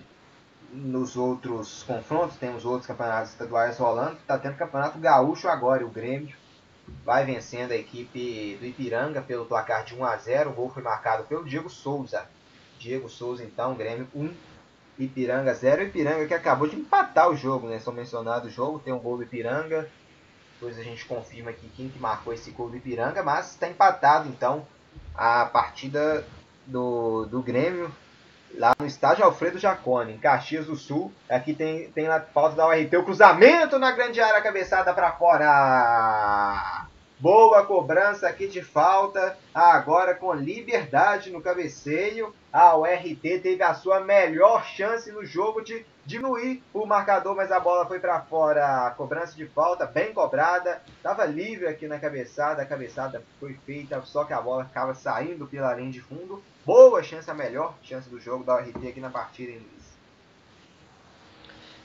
[0.72, 4.18] nos outros confrontos, temos outros campeonatos estaduais rolando.
[4.18, 5.86] Está tendo campeonato gaúcho agora.
[5.86, 6.36] O Grêmio
[7.04, 10.50] vai vencendo a equipe do Ipiranga pelo placar de 1 a 0.
[10.50, 12.26] O gol foi marcado pelo Diego Souza.
[12.78, 14.34] Diego Souza, então, Grêmio 1,
[15.00, 15.84] Ipiranga 0.
[15.84, 17.80] Ipiranga que acabou de empatar o jogo, né?
[17.80, 19.90] Só mencionado o jogo, tem um gol do Ipiranga.
[20.54, 24.28] Depois a gente confirma aqui quem que marcou esse gol do Ipiranga, mas está empatado
[24.28, 24.66] então
[25.16, 26.26] a partida
[26.66, 27.92] do, do Grêmio
[28.56, 31.12] lá no estádio Alfredo Jacone, em Caxias do Sul.
[31.30, 36.88] Aqui tem, tem a falta da URT, o cruzamento na grande área, cabeçada para fora.
[37.20, 39.38] Boa cobrança aqui de falta.
[39.54, 42.34] Agora com liberdade no cabeceio.
[42.52, 47.60] A URT teve a sua melhor chance no jogo de diminuir o marcador, mas a
[47.60, 48.94] bola foi para fora.
[48.96, 50.82] Cobrança de falta, bem cobrada.
[50.96, 52.62] Estava livre aqui na cabeçada.
[52.62, 56.42] A cabeçada foi feita, só que a bola acaba saindo pela linha de fundo.
[56.66, 59.80] Boa chance, a melhor chance do jogo da URT aqui na partida, hein, Luiz?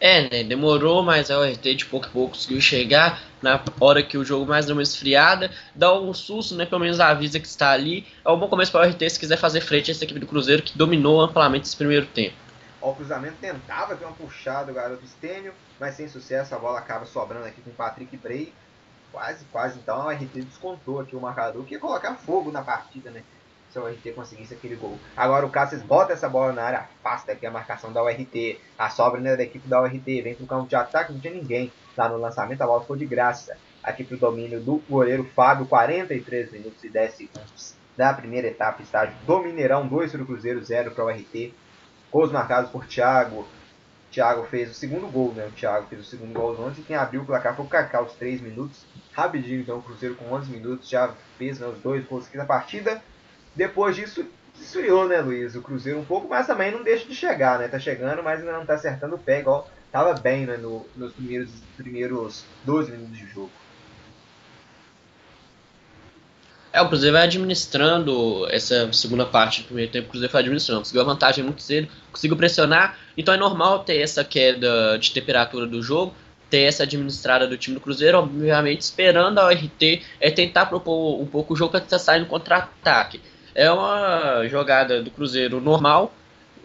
[0.00, 0.44] É, né?
[0.44, 4.44] Demorou, mas a URT de pouco a pouco conseguiu chegar na hora que o jogo
[4.44, 5.50] mais deu uma esfriada.
[5.74, 6.66] Dá um susto, né?
[6.66, 8.06] Pelo menos avisa que está ali.
[8.24, 10.26] É um bom começo para a URT se quiser fazer frente a essa equipe do
[10.26, 12.36] Cruzeiro que dominou amplamente esse primeiro tempo.
[12.82, 16.54] O cruzamento tentava ter uma puxada do garoto Stênio, mas sem sucesso.
[16.54, 18.52] A bola acaba sobrando aqui com o Patrick Bray.
[19.10, 23.10] Quase, quase então a URT descontou aqui o marcador, que ia colocar fogo na partida,
[23.10, 23.22] né?
[23.74, 24.98] Se o RT conseguisse aquele gol.
[25.16, 28.60] Agora o Cáceres bota essa bola na área, afasta aqui a marcação da URT.
[28.78, 31.72] A sobra né, da equipe da URT vem pro campo de ataque, não tinha ninguém
[31.96, 33.56] lá no lançamento, a bola ficou de graça.
[33.82, 39.14] Aqui pro domínio do goleiro Fábio, 43 minutos e 10 segundos da primeira etapa, estágio
[39.26, 41.52] do Mineirão, 2 para o Cruzeiro, 0 para o RT.
[42.10, 43.46] Gols marcados por Thiago.
[44.10, 45.46] Thiago fez o segundo gol, né?
[45.46, 47.68] O Thiago fez o segundo gol aos 11 e quem abriu o placar foi o
[47.68, 48.84] Kaká aos 3 minutos.
[49.12, 52.44] Rapidinho, então, o Cruzeiro com 11 minutos já fez né, os dois gols aqui na
[52.44, 53.02] partida.
[53.54, 54.24] Depois disso,
[54.60, 55.54] esfriou, né, Luiz?
[55.54, 57.68] O Cruzeiro um pouco, mas também não deixa de chegar, né?
[57.68, 61.12] Tá chegando, mas ainda não tá acertando o pé, igual tava bem, né, no, nos
[61.12, 63.50] primeiros, primeiros 12 minutos de jogo.
[66.72, 70.80] É, o Cruzeiro vai administrando essa segunda parte do primeiro tempo, o Cruzeiro foi administrando,
[70.80, 75.68] conseguiu a vantagem muito cedo, conseguiu pressionar, então é normal ter essa queda de temperatura
[75.68, 76.12] do jogo,
[76.50, 81.26] ter essa administrada do time do Cruzeiro, obviamente esperando a RT é tentar propor um
[81.26, 83.20] pouco o jogo para sair no contra-ataque.
[83.54, 86.12] É uma jogada do Cruzeiro normal,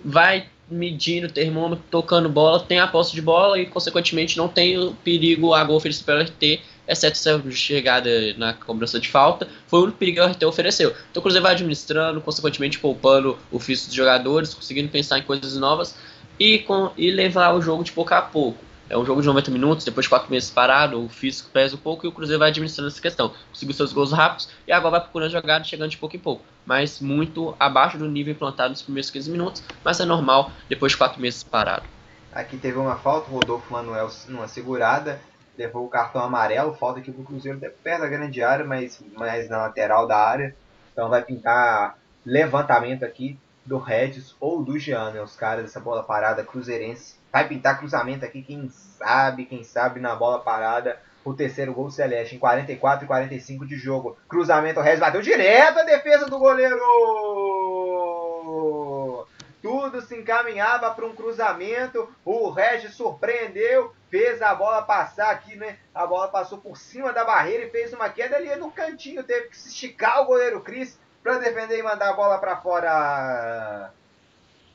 [0.03, 4.77] vai medindo o termômetro, tocando bola, tem a posse de bola e, consequentemente, não tem
[4.77, 9.79] o perigo a gol oferecido pelo RT exceto essa chegada na cobrança de falta, foi
[9.79, 10.89] o único perigo que o RT ofereceu.
[11.11, 15.55] Então o Cruzeiro vai administrando, consequentemente poupando o físico dos jogadores, conseguindo pensar em coisas
[15.55, 15.95] novas
[16.39, 18.57] e, com, e levar o jogo de pouco a pouco.
[18.89, 21.79] É um jogo de 90 minutos, depois de 4 meses parado, o físico pesa um
[21.79, 23.31] pouco e o Cruzeiro vai administrando essa questão.
[23.49, 26.43] Conseguiu seus gols rápidos e agora vai procurando jogar chegando de pouco em pouco.
[26.65, 30.97] Mas muito abaixo do nível implantado nos primeiros 15 minutos, mas é normal depois de
[30.97, 31.83] 4 meses parado.
[32.33, 35.21] Aqui teve uma falta, o Rodolfo Manuel numa segurada,
[35.55, 39.47] levou o cartão amarelo, falta aqui pro Cruzeiro até perto da grande área, mas mais
[39.49, 40.55] na lateral da área.
[40.91, 45.21] Então vai pintar levantamento aqui do Regis ou do Jean, né?
[45.21, 47.18] Os caras dessa bola parada cruzeirense.
[47.31, 50.99] Vai pintar cruzamento aqui, quem sabe, quem sabe na bola parada.
[51.23, 54.17] O terceiro gol celeste em 44 e 45 de jogo.
[54.27, 56.79] Cruzamento, o Regis bateu direto a defesa do goleiro!
[59.61, 62.09] Tudo se encaminhava para um cruzamento.
[62.23, 65.77] O Regis surpreendeu, fez a bola passar aqui, né?
[65.93, 69.23] A bola passou por cima da barreira e fez uma queda ali no cantinho.
[69.23, 73.91] Teve que se esticar o goleiro Cris para defender e mandar a bola para fora.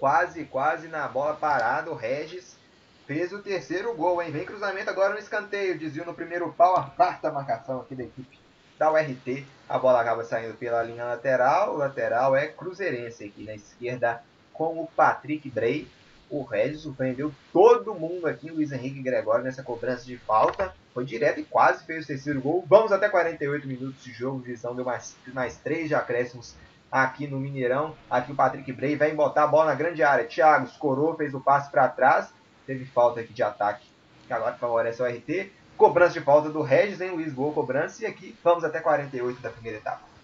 [0.04, 1.90] Quase, quase na bola parada.
[1.90, 2.58] O Regis
[3.06, 4.30] fez o terceiro gol, hein?
[4.30, 5.78] Vem cruzamento agora no escanteio.
[5.78, 6.76] Desvio no primeiro pau.
[6.76, 8.38] A quarta marcação aqui da equipe
[8.78, 9.46] da URT.
[9.66, 11.72] A bola acaba saindo pela linha lateral.
[11.72, 15.88] O lateral é cruzeirense aqui na esquerda com o Patrick Bray.
[16.28, 20.74] O Regis surpreendeu todo mundo aqui, Luiz Henrique Gregório, nessa cobrança de falta.
[20.92, 22.62] Foi direto e quase fez o terceiro gol.
[22.68, 24.40] Vamos até 48 minutos de jogo.
[24.40, 26.54] Visão deu mais, mais três de acréscimos
[26.90, 27.94] aqui no Mineirão.
[28.10, 30.24] Aqui o Patrick Bray vai botar a bola na grande área.
[30.24, 32.28] Thiago escorou, fez o passe para trás.
[32.66, 33.86] Teve falta aqui de ataque,
[34.26, 35.50] que agora favorece o RT.
[35.76, 37.32] Cobrança de falta do Regis, hein, Luiz?
[37.32, 38.02] Boa cobrança.
[38.02, 40.14] E aqui vamos até 48 da primeira etapa.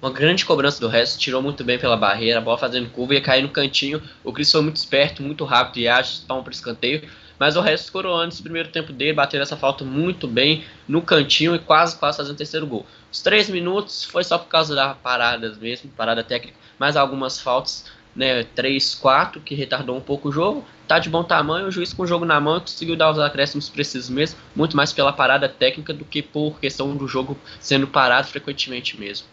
[0.00, 3.20] Uma grande cobrança do resto, tirou muito bem pela barreira, a bola fazendo curva, ia
[3.20, 4.00] cair no cantinho.
[4.22, 7.08] O Cris foi muito esperto, muito rápido e acha palma para escanteio.
[7.38, 11.00] Mas o resto escorou antes do primeiro tempo dele, bateu essa falta muito bem no
[11.00, 12.84] cantinho e quase, quase fazendo o terceiro gol.
[13.12, 17.86] Os três minutos foi só por causa das paradas mesmo, parada técnica, mas algumas faltas,
[18.14, 20.64] né, 3, 4, que retardou um pouco o jogo.
[20.88, 23.68] Tá de bom tamanho, o juiz com o jogo na mão conseguiu dar os acréscimos
[23.68, 28.26] precisos mesmo, muito mais pela parada técnica do que por questão do jogo sendo parado
[28.26, 29.26] frequentemente mesmo.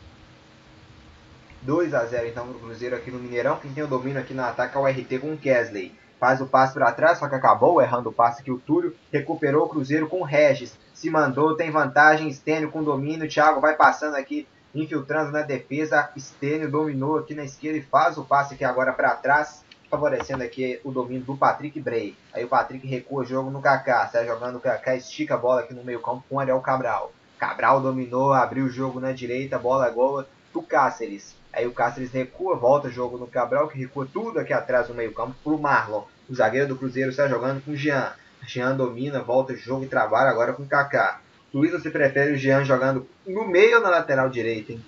[1.65, 3.58] 2 a 0 então pro Cruzeiro aqui no Mineirão.
[3.58, 5.91] Quem tem o domínio aqui no ataque é o RT com o Kesley.
[6.19, 9.65] Faz o passe para trás, só que acabou errando o passe que o Túlio recuperou
[9.65, 10.78] o Cruzeiro com o Regis.
[10.93, 13.28] Se mandou, tem vantagem, Stênio com domínio.
[13.28, 16.10] Thiago vai passando aqui, infiltrando na defesa.
[16.17, 20.80] Stênio dominou aqui na esquerda e faz o passe aqui agora para trás, favorecendo aqui
[20.84, 22.15] o domínio do Patrick Bray.
[22.34, 25.62] Aí o Patrick recua o jogo no Kaká, sai jogando o Kaká, estica a bola
[25.62, 27.12] aqui no meio campo com o Ariel Cabral.
[27.38, 30.23] Cabral dominou, abriu o jogo na direita, bola gol
[30.54, 31.36] do Cáceres.
[31.56, 35.34] Aí o Cáceres recua, volta jogo no Cabral, que recua tudo aqui atrás no meio-campo
[35.41, 36.04] pro Marlon.
[36.30, 38.12] O zagueiro do Cruzeiro está jogando com o Jean.
[38.46, 41.22] Jean domina, volta jogo e trabalha agora com o Kaká.
[41.54, 44.84] Luiz, você prefere o Jean jogando no meio ou na lateral direita, hein?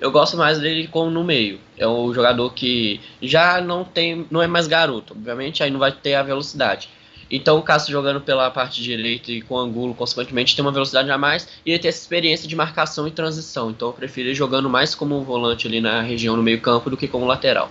[0.00, 1.60] Eu gosto mais dele como no meio.
[1.76, 5.92] É um jogador que já não tem, não é mais garoto, obviamente, aí não vai
[5.92, 6.88] ter a velocidade.
[7.32, 11.16] Então o Cássio jogando pela parte direita e com ângulo, consequentemente, tem uma velocidade a
[11.16, 13.70] mais e ele tem essa experiência de marcação e transição.
[13.70, 16.90] Então eu prefiro ele jogando mais como um volante ali na região no meio campo
[16.90, 17.70] do que como lateral.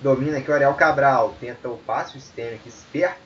[0.00, 3.18] Domina aqui o Ariel Cabral, tenta o passe, o Stênio aqui esperto,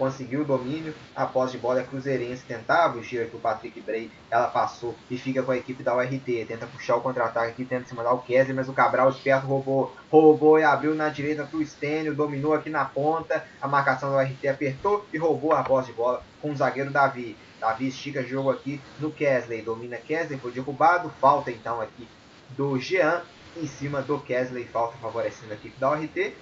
[0.00, 3.78] conseguiu o domínio, a posse de bola é cruzeirense, tentava o giro aqui o Patrick
[3.82, 7.66] Bray, ela passou e fica com a equipe da URT, tenta puxar o contra-ataque aqui,
[7.66, 11.44] tenta se mandar o Kessler, mas o Cabral esperto roubou, roubou e abriu na direita
[11.44, 15.62] para o Stênio, dominou aqui na ponta, a marcação da URT apertou e roubou a
[15.62, 17.36] posse de bola com o zagueiro Davi.
[17.60, 22.08] Davi estica jogo aqui no Kesley, domina Kesley, foi derrubado, falta então aqui
[22.56, 23.20] do Jean
[23.54, 26.34] em cima do Kesley, falta favorecendo a equipe da URT.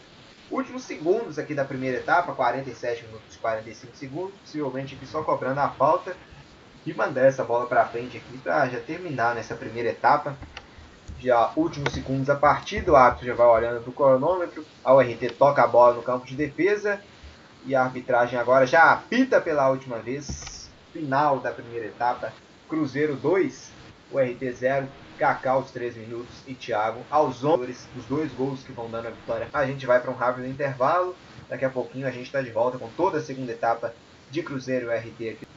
[0.50, 5.68] Últimos segundos aqui da primeira etapa, 47 minutos 45 segundos, possivelmente aqui só cobrando a
[5.68, 6.16] falta.
[6.86, 10.34] E mandar essa bola para frente aqui para já terminar nessa primeira etapa.
[11.20, 15.28] Já últimos segundos a partida, o árbitro já vai olhando para o cronômetro, a URT
[15.36, 16.98] toca a bola no campo de defesa.
[17.66, 22.32] E a arbitragem agora já apita pela última vez, final da primeira etapa,
[22.68, 23.70] Cruzeiro 2,
[24.12, 28.88] URT 0, Kaká aos 3 minutos e Thiago aos 11, os dois gols que vão
[28.88, 29.48] dando a vitória.
[29.52, 31.14] A gente vai para um rápido intervalo.
[31.48, 33.92] Daqui a pouquinho a gente está de volta com toda a segunda etapa
[34.30, 35.48] de Cruzeiro RT aqui.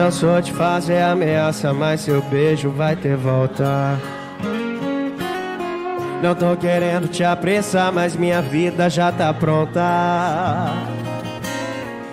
[0.00, 3.98] Não sou de fazer ameaça, mas seu beijo vai ter volta.
[6.22, 10.72] Não tô querendo te apressar, mas minha vida já tá pronta.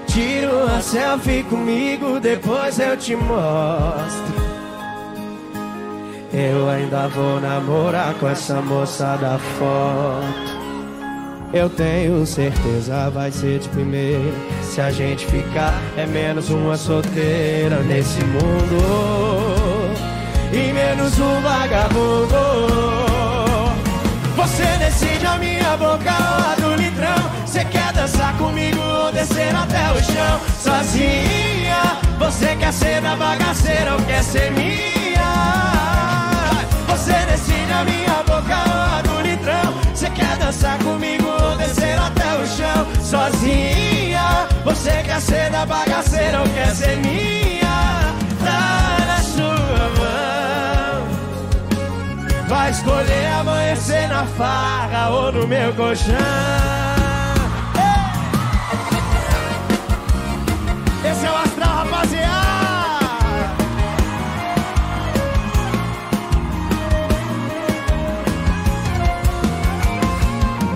[0.05, 4.35] Tira uma selfie comigo, depois eu te mostro.
[6.33, 10.57] Eu ainda vou namorar com essa moça da foto.
[11.53, 14.56] Eu tenho certeza vai ser de primeira.
[14.67, 19.91] Se a gente ficar, é menos uma solteira nesse mundo
[20.53, 22.37] e menos um vagabundo.
[24.35, 27.31] Você decide a minha boca ou a do litrão.
[27.45, 31.97] Você quer dançar comigo ou descer até o chão sozinha?
[32.19, 35.27] Você quer ser da bagaceira ou quer ser minha?
[36.87, 39.73] Você decide a minha boca ou a do litrão.
[39.91, 41.17] Você quer dançar comigo?
[41.57, 44.46] descer até o chão sozinha.
[44.67, 48.13] Você quer ser da bagaceira ou quer ser minha?
[48.43, 51.07] Tá na sua mão.
[52.49, 57.06] Vai escolher amanhecer na farra ou no meu colchão.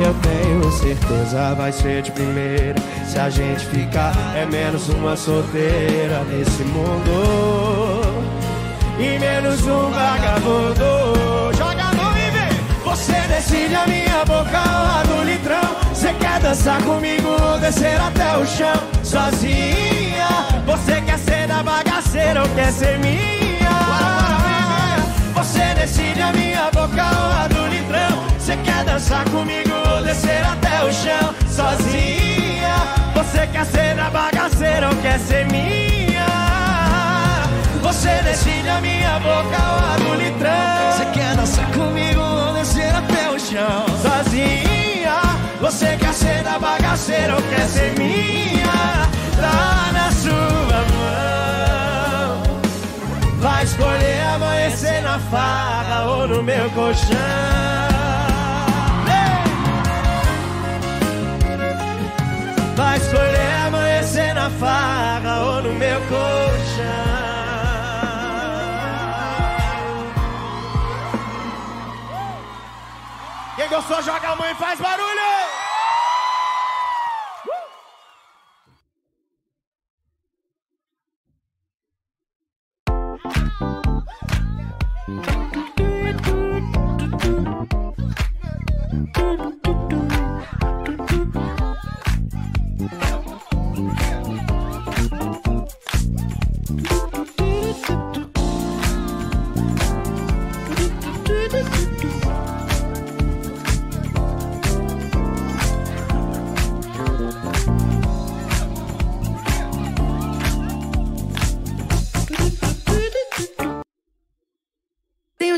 [0.04, 2.76] Eu tenho certeza vai ser de primeira.
[3.06, 8.02] Se a gente ficar, é menos uma solteira nesse mundo.
[8.98, 11.56] E menos um vagabundo.
[11.56, 12.84] Joga no e vem.
[12.84, 15.76] Você decide a minha boca a do litrão.
[15.94, 20.28] Você quer dançar comigo ou descer até o chão sozinha?
[20.66, 23.70] Você quer ser da bagaceira ou quer ser minha?
[25.36, 28.11] Você decide a minha boca a do litrão.
[28.41, 32.73] Você quer dançar comigo ou descer até o chão sozinha?
[33.13, 36.25] Você quer ser a bagaceira ou quer ser minha?
[37.84, 40.91] Você decide a minha boca ou a do litrão.
[40.91, 45.21] Você quer dançar comigo ou descer até o chão sozinha?
[45.60, 49.08] Você quer ser da bagaceira ou quer ser minha?
[49.39, 52.41] Tá na sua mão.
[53.38, 57.90] Vai escolher amanhecer na farra ou no meu colchão.
[64.62, 66.86] Farra ou no meu colchão.
[73.56, 75.62] Quem gostou, joga a mão e faz barulho!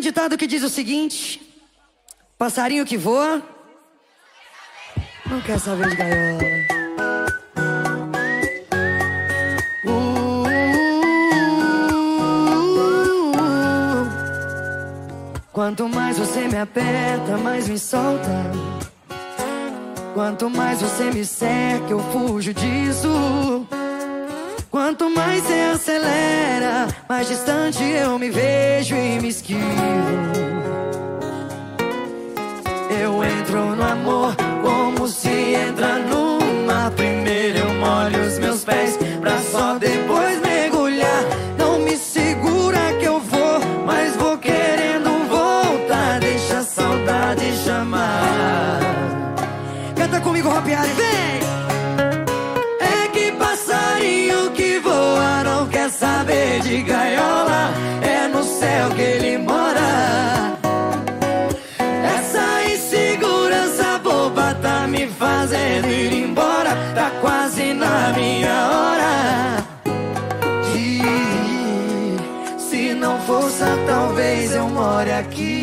[0.03, 1.41] Ditado que diz o seguinte:
[2.37, 3.41] Passarinho que voa
[5.25, 6.43] não quer saber de gaiola.
[9.85, 10.43] Uh,
[15.51, 18.51] quanto mais você me aperta, mais me solta.
[20.13, 23.07] Quanto mais você me cerca, eu fujo disso.
[24.73, 29.61] Quanto mais você acelera, mais distante eu me vejo e me esquivo.
[32.89, 36.89] Eu entro no amor como se entra no mar.
[36.89, 40.32] Primeiro eu molho os meus pés pra só depois
[56.73, 57.71] de gaiola,
[58.01, 60.57] é no céu que ele mora.
[62.17, 69.13] Essa insegurança boba tá me fazendo ir embora, tá quase na minha hora.
[72.57, 75.62] Se não fosse, talvez eu more aqui.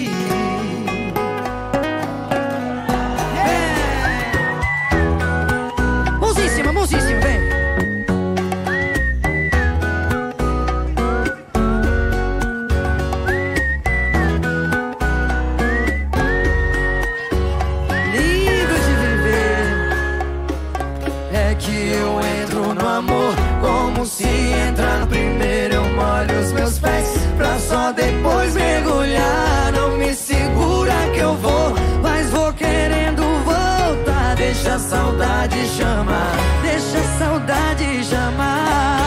[35.60, 36.32] Saudade chamar,
[36.62, 39.00] deixa a saudade chamar.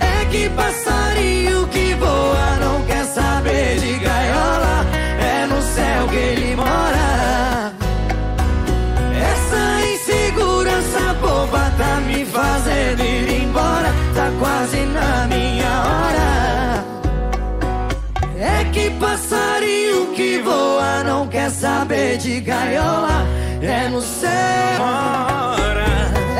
[0.00, 4.86] É que passarinho que voa não quer saber de gaiola.
[5.20, 7.72] É no céu que ele mora.
[9.32, 13.92] Essa insegurança boba tá me fazendo ir embora.
[14.14, 16.84] Tá quase na minha hora.
[18.38, 23.42] É que passarinho que voa não quer saber de gaiola.
[23.72, 24.30] É no céu.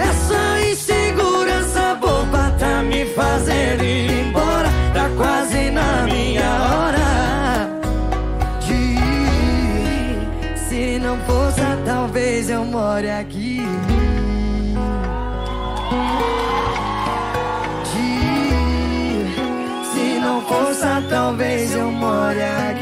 [0.09, 4.69] Essa insegurança boba tá me fazendo ir embora.
[4.93, 7.69] Tá quase na minha hora.
[8.67, 8.99] De
[10.59, 13.63] se não fosse, talvez eu more aqui.
[20.73, 22.82] força, talvez eu more aqui.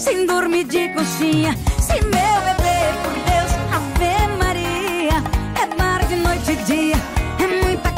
[0.00, 1.54] sem dormir de conchinha.
[1.78, 5.22] Se meu bebê, por Deus, Ave Maria,
[5.60, 6.96] é mar de noite e dia,
[7.38, 7.89] é muita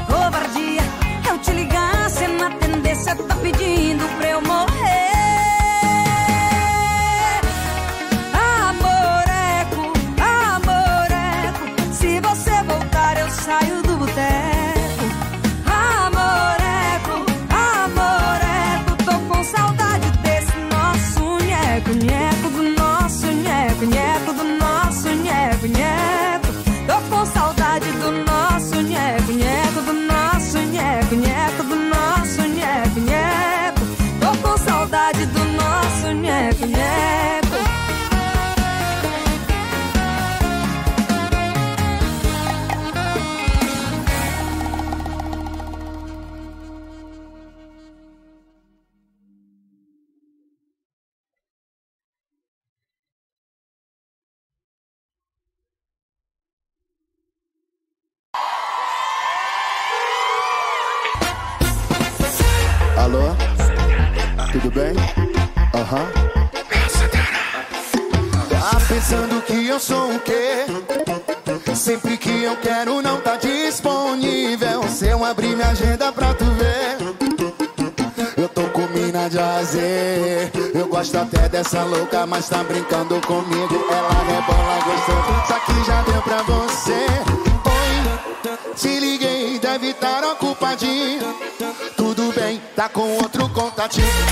[81.72, 83.86] Essa louca, mas tá brincando comigo.
[83.90, 85.46] Ela rebola gostando.
[85.46, 87.06] só que já deu pra você.
[87.64, 91.34] Oi, se liguei, deve estar ocupadinho.
[91.96, 94.31] Tudo bem, tá com outro contatinho.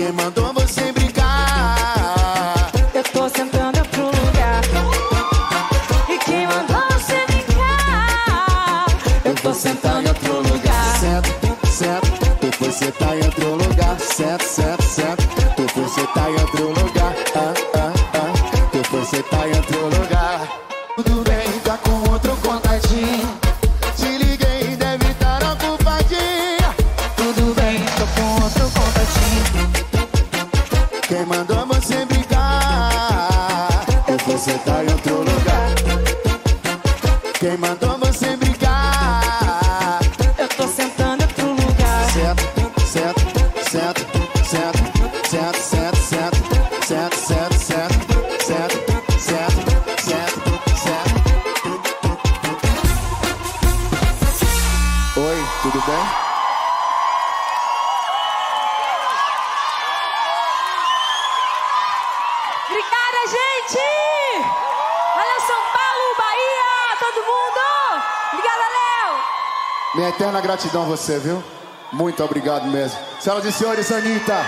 [0.00, 0.59] quem mandou
[70.60, 71.42] Gratidão a você, viu?
[71.90, 72.98] Muito obrigado mesmo.
[73.18, 74.44] Senhoras e senhores, Anitta.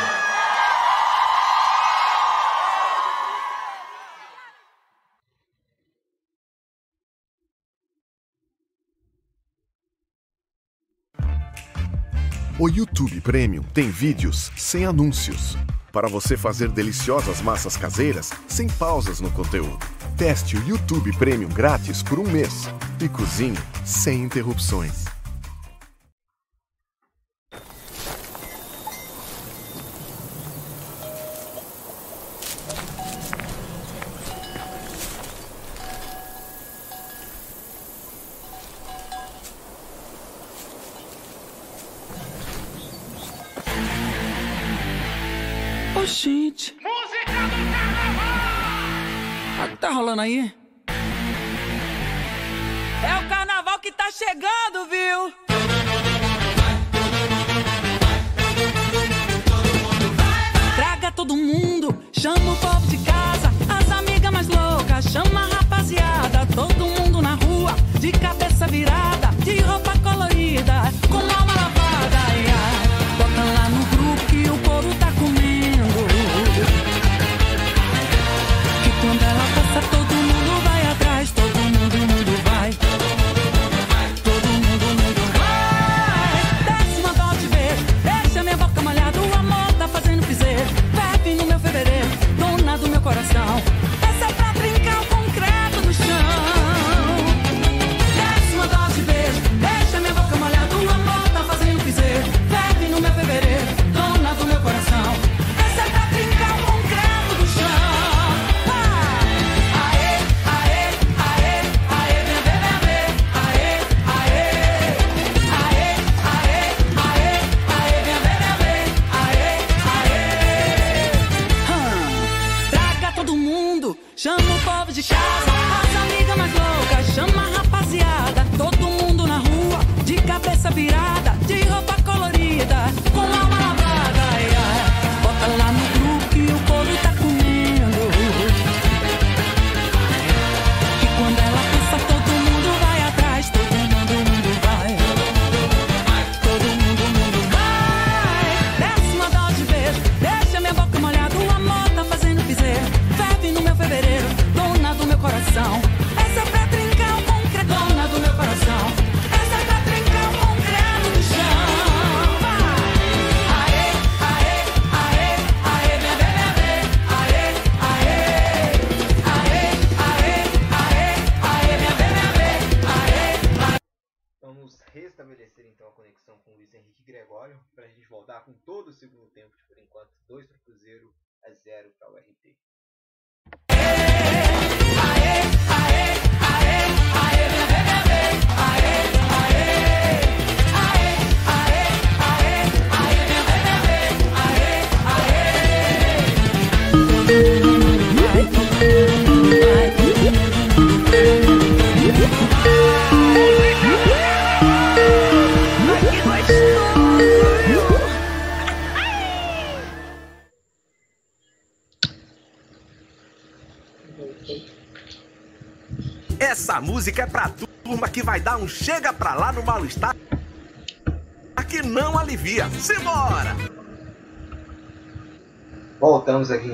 [12.59, 15.57] O YouTube Premium tem vídeos sem anúncios
[15.91, 19.79] para você fazer deliciosas massas caseiras sem pausas no conteúdo.
[20.19, 22.69] Teste o YouTube Premium grátis por um mês
[23.01, 25.12] e cozinhe sem interrupções.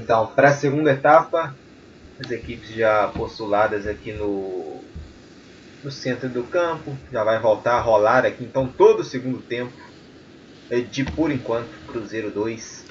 [0.09, 1.55] Então para a segunda etapa.
[2.19, 4.83] As equipes já postuladas aqui no,
[5.85, 6.97] no centro do campo.
[7.13, 9.73] Já vai voltar a rolar aqui então todo o segundo tempo.
[10.71, 12.87] É De por enquanto, Cruzeiro 2,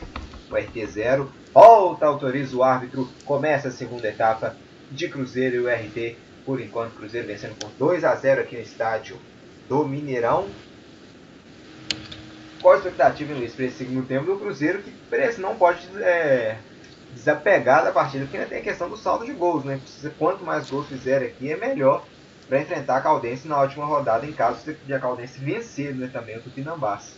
[0.51, 1.31] o RT 0.
[1.53, 3.09] Volta, autoriza o árbitro.
[3.25, 4.55] Começa a segunda etapa
[4.91, 6.17] de Cruzeiro e o RT.
[6.45, 9.17] Por enquanto, Cruzeiro vencendo por 2 a 0 aqui no estádio
[9.67, 10.47] do Mineirão.
[12.61, 16.57] Qual a expectativa, Luiz, para esse segundo tempo do Cruzeiro, que parece não pode é,
[17.13, 19.79] desapegar da partida, porque ainda tem a questão do saldo de gols, né?
[19.81, 22.03] Precisa, quanto mais gols fizer aqui, é melhor
[22.47, 26.37] para enfrentar a Caldense na última rodada, em caso de a Caldense vencer né, também
[26.37, 27.15] o Tupinambás.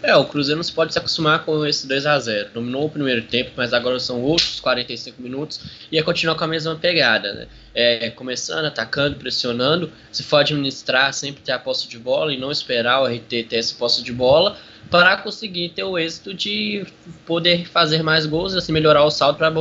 [0.00, 2.90] É, o Cruzeiro não se pode se acostumar com esse 2 a 0 Dominou o
[2.90, 7.32] primeiro tempo, mas agora são outros 45 minutos e ia continuar com a mesma pegada,
[7.34, 7.48] né?
[7.74, 9.90] É, começando, atacando, pressionando.
[10.12, 13.56] Se for administrar, sempre ter a posse de bola e não esperar o RT ter
[13.56, 14.56] essa posse de bola
[14.90, 16.86] para conseguir ter o êxito de
[17.26, 19.52] poder fazer mais gols, assim, melhorar o saldo para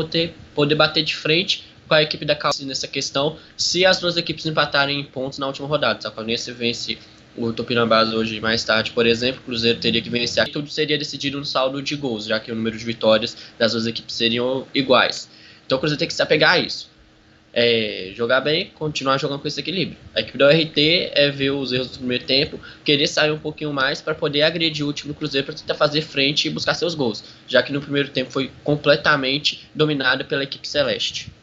[0.55, 4.45] poder bater de frente com a equipe da Calci nessa questão, se as duas equipes
[4.45, 6.01] empatarem em pontos na última rodada.
[6.01, 6.97] Se a Caldense vence
[7.36, 10.49] o Tupinambás hoje mais tarde, por exemplo, o Cruzeiro teria que vencer.
[10.49, 13.86] Tudo seria decidido no saldo de gols, já que o número de vitórias das duas
[13.86, 15.30] equipes seriam iguais.
[15.65, 16.89] Então o Cruzeiro tem que se apegar a isso.
[17.60, 19.97] É, jogar bem, continuar jogando com esse equilíbrio.
[20.14, 23.74] A equipe da RT é ver os erros do primeiro tempo, querer sair um pouquinho
[23.74, 27.24] mais para poder agredir o do Cruzeiro para tentar fazer frente e buscar seus gols,
[27.47, 31.34] já que no primeiro tempo foi completamente dominado pela equipe celeste.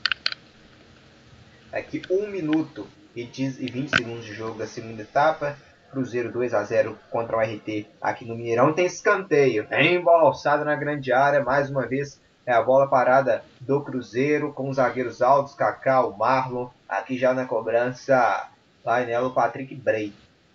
[1.73, 2.87] Aqui 1 minuto
[3.17, 5.59] e 20 segundos de jogo da segunda etapa.
[5.91, 8.73] Cruzeiro 2 a 0 contra o RT aqui no Mineirão.
[8.73, 13.45] Tem escanteio, tem bola alçada na grande área, mais uma vez é a bola parada
[13.61, 18.49] do Cruzeiro com os zagueiros altos, Kaká, o Marlon, aqui já na cobrança,
[18.85, 20.13] vai nela o Patrick Bray,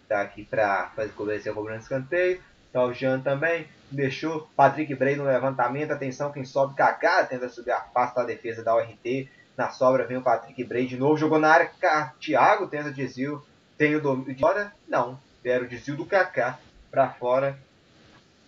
[0.08, 2.42] tá aqui para fazer cobrança, cobrança escanteio.
[2.72, 7.72] Tá o Jean também, deixou Patrick Bray no levantamento, atenção quem sobe, Kaká tenta subir
[7.72, 9.28] a pasta da defesa da URT,
[9.58, 11.72] na sobra vem o Patrick Bray de novo, jogou na área,
[12.20, 13.44] Thiago tenta desvio,
[13.76, 16.60] tem o domínio de fora, não, era o desvio do Kaká
[16.92, 17.58] para fora.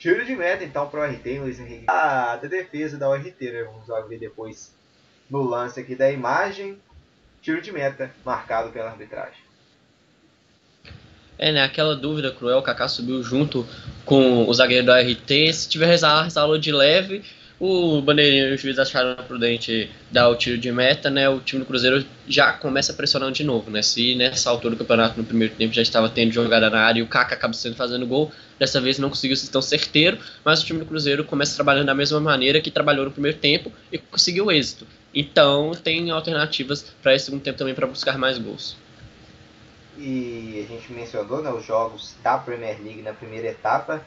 [0.02, 1.86] Tiro de meta então para o RT, Luiz Henrique.
[1.88, 3.64] Ah, da defesa da URT, né?
[3.66, 4.74] Vamos ver depois
[5.30, 6.80] no lance aqui da imagem.
[7.40, 9.40] Tiro de meta marcado pela arbitragem.
[11.38, 11.62] É, né?
[11.62, 13.64] Aquela dúvida cruel, o Kaká subiu junto
[14.04, 15.54] com o zagueiro da RT.
[15.54, 17.24] Se tiver ressalva de leve,
[17.62, 21.30] o bandeirinho e o juiz acharam prudente dar o tiro de meta, né?
[21.30, 23.84] O time do Cruzeiro já começa pressionando de novo, né?
[23.84, 27.04] Se nessa altura do campeonato, no primeiro tempo, já estava tendo jogada na área e
[27.04, 30.80] o Kaká sendo fazendo gol, dessa vez não conseguiu ser tão certeiro, mas o time
[30.80, 34.88] do Cruzeiro começa trabalhando da mesma maneira que trabalhou no primeiro tempo e conseguiu êxito.
[35.14, 38.76] Então tem alternativas para esse segundo tempo também para buscar mais gols.
[40.00, 44.04] E a gente mencionou né, os jogos da Premier League na primeira etapa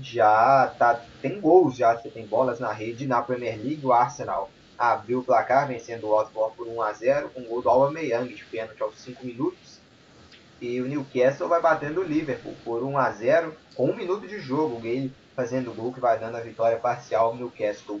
[0.00, 4.50] já tá, tem gols já, você tem bolas na rede na Premier League, o Arsenal
[4.80, 8.32] abriu o placar vencendo o Watford por 1 a 0 com o gol do Aubameyang
[8.32, 9.78] de pênalti aos 5 minutos.
[10.58, 14.40] E o Newcastle vai batendo o Liverpool por 1 a 0 com um minuto de
[14.40, 18.00] jogo, o Gale fazendo gol que vai dando a vitória parcial ao Newcastle.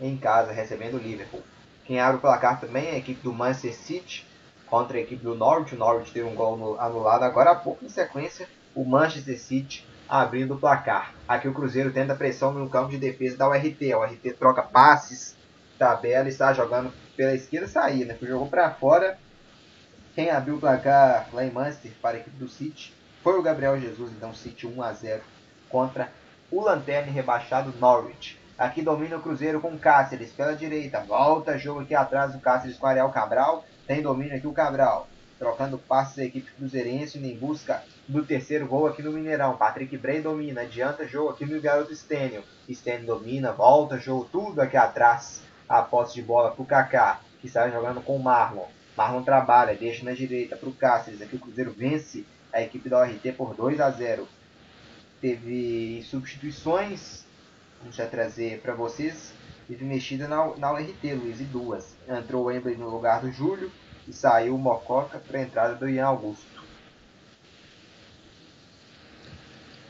[0.00, 1.42] em casa, recebendo o Liverpool.
[1.84, 4.26] Quem abre o placar também é a equipe do Manchester City
[4.66, 5.74] contra a equipe do Norwich.
[5.74, 10.54] O Norwich teve um gol anulado agora há pouco, em sequência, o Manchester City abrindo
[10.54, 11.14] o placar.
[11.28, 13.92] Aqui o Cruzeiro tenta pressão no campo de defesa da URT.
[13.92, 15.36] A URT troca passes,
[15.78, 18.16] tabela está jogando pela esquerda sair, né?
[18.20, 19.16] Jogou para fora.
[20.14, 22.92] Quem abriu o placar lá em Manchester para a equipe do City
[23.22, 25.22] foi o Gabriel Jesus, então City 1 a 0
[25.68, 26.10] contra
[26.50, 28.36] o Lanterna rebaixado Norwich.
[28.58, 31.00] Aqui domina o Cruzeiro com Cáceres pela direita.
[31.00, 33.64] Volta jogo aqui atrás do Cáceres com Ariel Cabral.
[33.86, 35.08] Tem domínio aqui o Cabral.
[35.40, 39.56] Trocando passes da equipe cruzeirense em busca do terceiro gol aqui no Mineirão.
[39.56, 40.60] Patrick Bray domina.
[40.60, 42.44] Adianta jogo aqui no garoto Stênio.
[42.70, 43.50] Stênio domina.
[43.50, 45.42] Volta jogo tudo aqui atrás.
[45.66, 47.20] A posse de bola para o Kaká.
[47.40, 48.66] Que está jogando com o Marlon.
[48.94, 49.74] Marlon trabalha.
[49.74, 51.22] Deixa na direita para o Cáceres.
[51.22, 54.28] Aqui o Cruzeiro vence a equipe da ORT por 2 a 0
[55.20, 57.24] teve substituições,
[57.80, 59.32] vamos já trazer para vocês,
[59.68, 61.94] teve mexida na, na URT, Luiz, e duas.
[62.08, 63.70] Entrou o Embley no lugar do Júlio
[64.12, 66.50] saiu o Mococa para a entrada do Ian Augusto.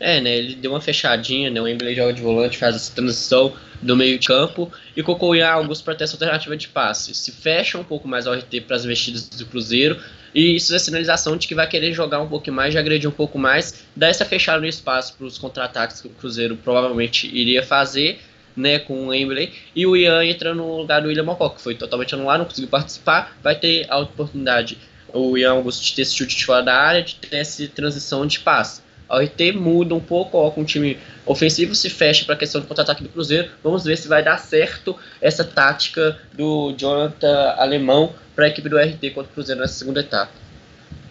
[0.01, 0.35] É, né?
[0.35, 1.61] Ele deu uma fechadinha, né?
[1.61, 3.53] O Embley joga de volante, faz essa transição
[3.83, 7.15] do meio de campo e colocou o Ian Augusto para ter essa alternativa de passe.
[7.15, 10.01] Se fecha um pouco mais a RT para as mexidas do Cruzeiro
[10.35, 13.13] e isso é sinalização de que vai querer jogar um pouco mais, de agredir um
[13.13, 17.63] pouco mais, dar essa fechada no espaço para os contra-ataques que o Cruzeiro provavelmente iria
[17.63, 18.21] fazer,
[18.61, 21.75] né, com o Embley, e o Ian entra no lugar do William Mococa, que foi
[21.75, 24.79] totalmente anulado, não conseguiu participar, vai ter a oportunidade,
[25.13, 28.27] o Ian Augusto, de ter esse chute de fora da área, de ter essa transição
[28.27, 28.83] de passe.
[29.09, 30.97] A RT muda um pouco, coloca um time
[31.27, 33.51] ofensivo, se fecha para a questão do contra-ataque do Cruzeiro.
[33.61, 38.79] Vamos ver se vai dar certo essa tática do Jonathan Alemão para a equipe do
[38.79, 40.31] RT contra o Cruzeiro nessa segunda etapa.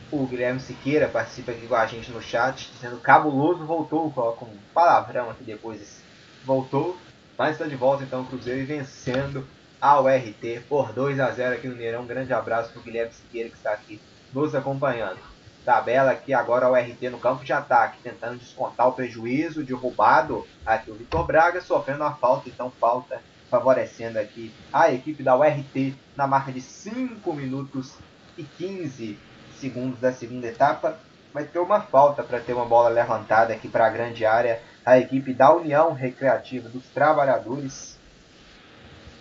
[0.10, 4.58] O Guilherme Siqueira participa aqui com a gente no chat, dizendo cabuloso, voltou, coloca um
[4.74, 6.02] palavrão aqui depois,
[6.45, 6.97] voltou,
[7.40, 9.48] mas está de volta então o Cruzeiro e vencendo
[9.80, 12.02] a URT por 2 a 0 aqui no Neirão.
[12.02, 14.02] Um grande abraço para o Guilherme Siqueira que está aqui
[14.34, 15.20] nos acompanhando.
[15.64, 20.46] Tabela aqui agora o RT no campo de ataque, tentando descontar o prejuízo de roubado.
[20.66, 25.96] Aqui o Vitor Braga sofrendo a falta, então falta favorecendo aqui a equipe da URT
[26.18, 27.94] na marca de 5 minutos
[28.38, 29.18] e 15
[29.58, 31.00] segundos da segunda etapa.
[31.34, 34.62] Vai ter uma falta para ter uma bola levantada aqui para a grande área.
[34.90, 37.96] A equipe da União Recreativa dos Trabalhadores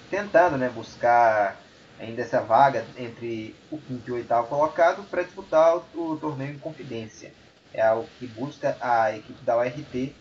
[0.09, 1.61] tentando né, buscar
[2.01, 6.55] ainda essa vaga entre o quinto e o oitavo colocado para disputar o, o, torneio
[6.55, 7.35] em Confidência.
[7.75, 10.17] É o que busca a equipe da URT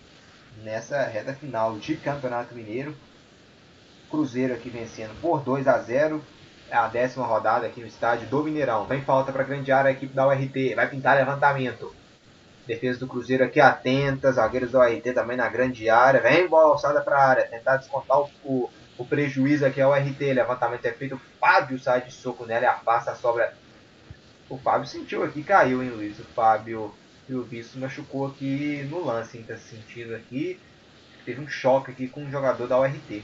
[0.66, 2.94] nessa reta final de Campeonato Mineiro.
[4.10, 6.22] Cruzeiro aqui vencendo por 2 a 0
[6.70, 8.86] é a décima rodada aqui no estádio do Mineirão.
[8.86, 10.76] Vem falta para grande área a equipe da URT.
[10.76, 11.96] Vai pintar levantamento.
[12.68, 14.32] Defesa do Cruzeiro aqui atenta.
[14.32, 16.22] Zagueiros da URT também na grande área.
[16.22, 17.48] Vem bola alçada para a área.
[17.48, 21.80] Tentar descontar o, o o prejuízo aqui é o RT, levantamento é feito, o Fábio
[21.80, 23.54] sai de soco nela e afasta a sobra.
[24.50, 26.18] O Fábio sentiu aqui, caiu, hein, Luiz?
[26.18, 26.94] O Fábio,
[27.28, 29.46] pelo visto, machucou aqui no lance, hein?
[29.48, 30.60] Tá sentindo aqui.
[31.26, 33.24] Teve um choque aqui com um jogador da URT.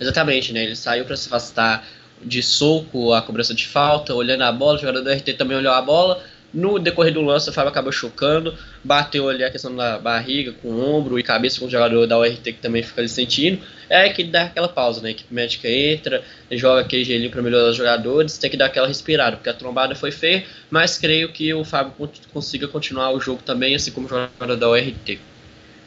[0.00, 0.64] Exatamente, né?
[0.64, 1.84] Ele saiu para se afastar
[2.22, 5.72] de soco a cobrança de falta, olhando a bola, o jogador do RT também olhou
[5.72, 6.22] a bola,
[6.52, 10.68] no decorrer do lance, o Fábio acabou chocando, bateu ali a questão da barriga, com
[10.68, 13.62] o ombro e cabeça com o jogador da URT que também fica ali sentindo.
[13.88, 15.08] É que dá aquela pausa, né?
[15.08, 18.86] A equipe médica entra, joga aquele gelinho para melhorar os jogadores, tem que dar aquela
[18.86, 21.92] respirada, porque a trombada foi feia, mas creio que o Fábio
[22.32, 25.20] consiga continuar o jogo também, assim como o jogador da URT.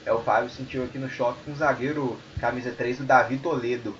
[0.05, 3.95] É, o Fábio sentiu aqui no choque com o zagueiro camisa 3 do Davi Toledo.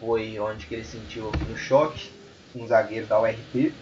[0.00, 2.10] Foi onde que ele sentiu aqui no choque
[2.52, 3.72] com o zagueiro da URT.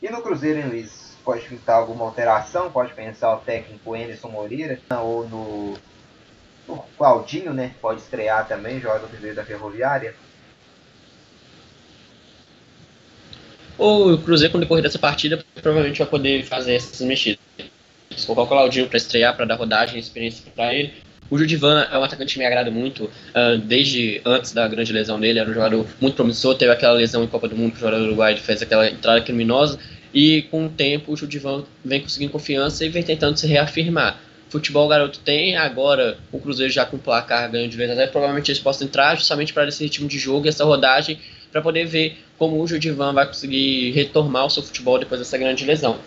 [0.00, 1.16] E no Cruzeiro, Luiz?
[1.24, 2.70] Pode pintar alguma alteração?
[2.70, 5.74] Pode pensar o técnico Anderson Moreira ou no,
[6.66, 7.74] no Claudinho, né?
[7.80, 10.14] Pode estrear também, joga no Cruzeiro da Ferroviária.
[13.76, 17.38] O Cruzeiro, com o decorrer dessa partida, provavelmente vai poder fazer essas mexidas.
[18.26, 21.07] Colocar o Claudinho para estrear, para dar rodagem e experiência para ele.
[21.30, 25.20] O Judivan é um atacante que me agrada muito, uh, desde antes da grande lesão
[25.20, 27.80] dele, era um jogador muito promissor, teve aquela lesão em Copa do Mundo que o
[27.80, 29.78] jogador do Uruguai fez aquela entrada criminosa,
[30.14, 34.18] e com o tempo o Judivan vem conseguindo confiança e vem tentando se reafirmar.
[34.48, 38.50] Futebol o garoto tem, agora o Cruzeiro já com placar ganho de vez, até provavelmente
[38.50, 41.18] eles possam entrar justamente para esse ritmo de jogo e essa rodagem,
[41.52, 45.66] para poder ver como o Judivan vai conseguir retomar o seu futebol depois dessa grande
[45.66, 45.98] lesão.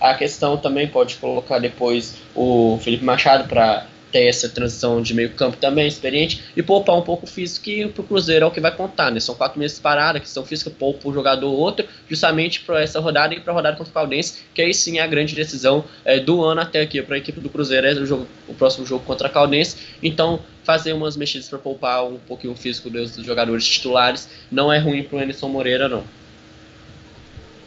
[0.00, 5.30] A questão também pode colocar depois o Felipe Machado para ter essa transição de meio
[5.30, 8.60] campo também, experiente, e poupar um pouco o físico, que pro Cruzeiro é o que
[8.60, 9.18] vai contar, né?
[9.18, 12.82] São quatro meses de parada, que são física, poupa um jogador ou outro, justamente para
[12.82, 15.84] essa rodada e para rodada contra o Caldense, que aí sim é a grande decisão
[16.04, 18.86] é, do ano até aqui para a equipe do Cruzeiro, é o, jogo, o próximo
[18.86, 19.76] jogo contra a Caldense.
[20.02, 24.28] Então, fazer umas mexidas para poupar um pouquinho o físico dos jogadores titulares.
[24.50, 26.04] Não é ruim para o Moreira, não.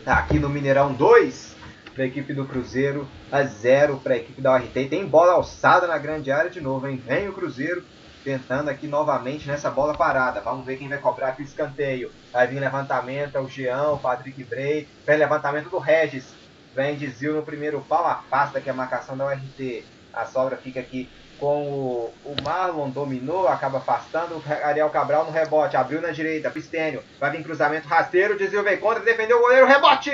[0.06, 1.55] Aqui no Mineirão 2,
[1.96, 4.90] para a equipe do Cruzeiro, a 0 para a equipe da URT.
[4.90, 7.02] Tem bola alçada na grande área de novo, hein?
[7.04, 7.84] Vem o Cruzeiro
[8.24, 10.42] tentando aqui novamente nessa bola parada.
[10.42, 12.12] Vamos ver quem vai cobrar aqui o escanteio.
[12.34, 14.88] Vai vir levantamento, é o Jean, o Patrick Bray.
[15.06, 16.34] Vem levantamento do Regis.
[16.76, 19.86] Vem desvio no primeiro pau, afasta aqui a marcação da URT.
[20.14, 24.36] A sobra fica aqui com o, o Marlon, dominou, acaba afastando.
[24.36, 27.02] O Ariel Cabral no rebote, abriu na direita, Pistênio.
[27.20, 30.12] Vai vir cruzamento rasteiro, desvio veio contra, defendeu o goleiro, rebote!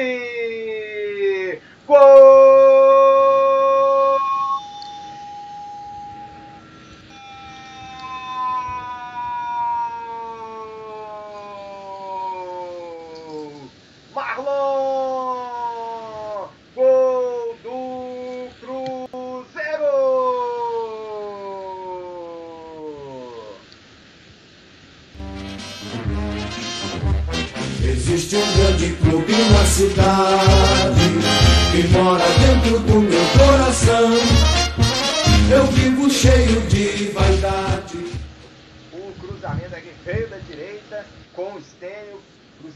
[1.87, 3.60] Gol!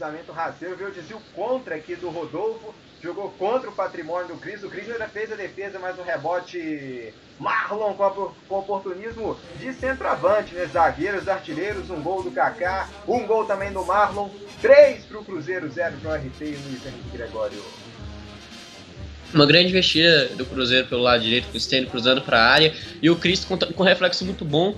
[0.06, 2.72] Cruzamento rasteiro, veio o desvio contra aqui do Rodolfo.
[3.02, 4.62] Jogou contra o patrimônio do Cris.
[4.62, 10.54] O Cris ainda fez a defesa, mas no rebote Marlon com, com oportunismo de centroavante,
[10.54, 10.66] né?
[10.66, 14.28] Zagueiros, artilheiros, um gol do Kaká, um gol também do Marlon.
[14.62, 17.62] Três para o Cruzeiro, zero para o RT e Luiz Henrique Gregório.
[19.34, 22.72] Uma grande investida do Cruzeiro pelo lado direito, com o Stênio cruzando para a área.
[23.02, 24.74] E o Cris com, com reflexo muito bom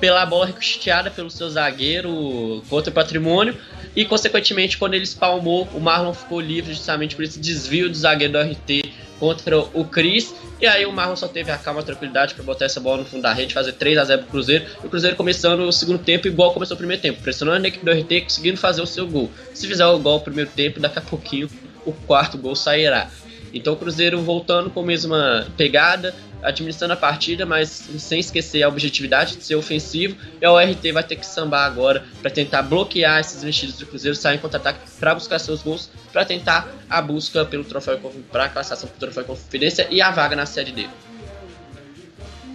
[0.00, 3.56] pela bola ricocheteada pelo seu zagueiro contra o patrimônio.
[3.96, 8.34] E, consequentemente, quando ele espalmou, o Marlon ficou livre justamente por esse desvio do zagueiro
[8.34, 10.34] do RT contra o Cris.
[10.60, 13.04] E aí o Marlon só teve a calma a tranquilidade para botar essa bola no
[13.04, 14.64] fundo da rede, fazer 3 a 0 pro Cruzeiro.
[14.82, 17.84] E o Cruzeiro começando o segundo tempo igual começou o primeiro tempo, pressionando a equipe
[17.84, 19.30] do RT, conseguindo fazer o seu gol.
[19.54, 21.48] Se fizer o gol no primeiro tempo, daqui a pouquinho
[21.84, 23.08] o quarto gol sairá.
[23.52, 28.68] Então o Cruzeiro voltando com a mesma pegada, administrando a partida, mas sem esquecer a
[28.68, 30.16] objetividade de ser ofensivo.
[30.40, 34.16] E o RT vai ter que sambar agora para tentar bloquear esses vestidos do Cruzeiro,
[34.16, 37.98] sair em contra-ataque para buscar seus gols, para tentar a busca pelo troféu
[38.30, 40.90] para a classificação para o troféu de conferência e a vaga na sede dele.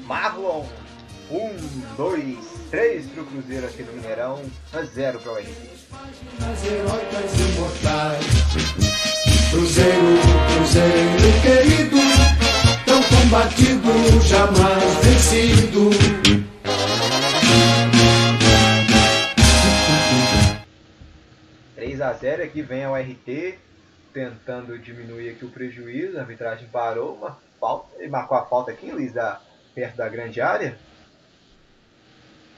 [0.06, 0.66] Marlon,
[1.32, 1.56] um,
[1.96, 2.38] dois,
[2.70, 4.41] três para o Cruzeiro aqui no Mineirão,
[4.72, 5.74] a zero para o RT.
[9.54, 10.18] Cruzeiro,
[10.56, 11.97] Cruzeiro querido,
[12.88, 15.91] tão combatido, jamais vencido.
[21.76, 23.60] 3 a 0 aqui vem ao RT
[24.12, 26.18] tentando diminuir aqui o prejuízo.
[26.18, 27.95] A arbitragem parou uma falta.
[27.99, 29.39] Ele marcou a falta aqui, Luiz, da,
[29.76, 30.80] perto da grande área.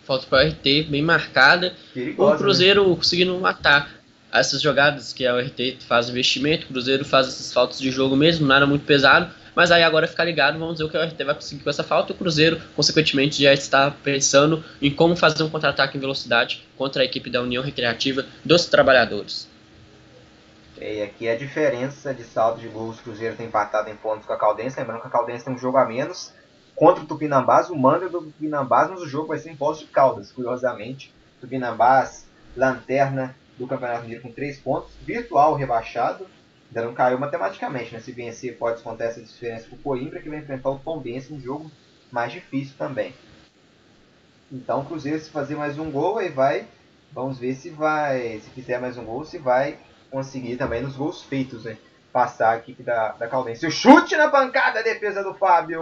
[0.06, 1.76] Falta para o RT, bem marcada.
[1.94, 2.36] Perigosa, né?
[2.36, 4.05] o Cruzeiro conseguindo matar
[4.40, 8.46] essas jogadas que a RT faz investimento, o Cruzeiro faz essas faltas de jogo mesmo,
[8.46, 9.32] nada muito pesado.
[9.56, 11.84] Mas aí agora ficar ligado, vamos ver o que a RT vai conseguir com essa
[11.84, 12.12] falta.
[12.12, 17.06] O Cruzeiro, consequentemente, já está pensando em como fazer um contra-ataque em velocidade contra a
[17.06, 19.48] equipe da União Recreativa dos Trabalhadores.
[20.80, 23.00] E aqui a diferença de saldo de gols.
[23.00, 24.78] O Cruzeiro tem empatado em pontos com a Caldense.
[24.78, 26.34] Lembrando que a Caldense tem um jogo a menos
[26.76, 27.70] contra o Tupinambás.
[27.70, 31.14] O mando do Tupinambás, mas o jogo vai ser em Poços de Caldas, curiosamente.
[31.40, 32.26] Tupinambás,
[32.58, 34.92] lanterna do Campeonato Mineiro com 3 pontos.
[35.02, 36.28] Virtual rebaixado.
[36.68, 38.00] Ainda não caiu matematicamente, né?
[38.00, 41.40] Se vencer, pode descontar essa diferença para o Coimbra, que vai enfrentar o Tombense, um
[41.40, 41.72] jogo
[42.12, 43.14] mais difícil também.
[44.52, 46.68] Então o Cruzeiro, se fazer mais um gol, aí vai.
[47.12, 48.40] Vamos ver se vai.
[48.40, 49.78] Se fizer mais um gol, se vai
[50.12, 51.78] conseguir também nos gols feitos, né?
[52.12, 53.66] Passar a equipe da, da Caldense.
[53.68, 55.82] O chute na pancada, a defesa do Fábio!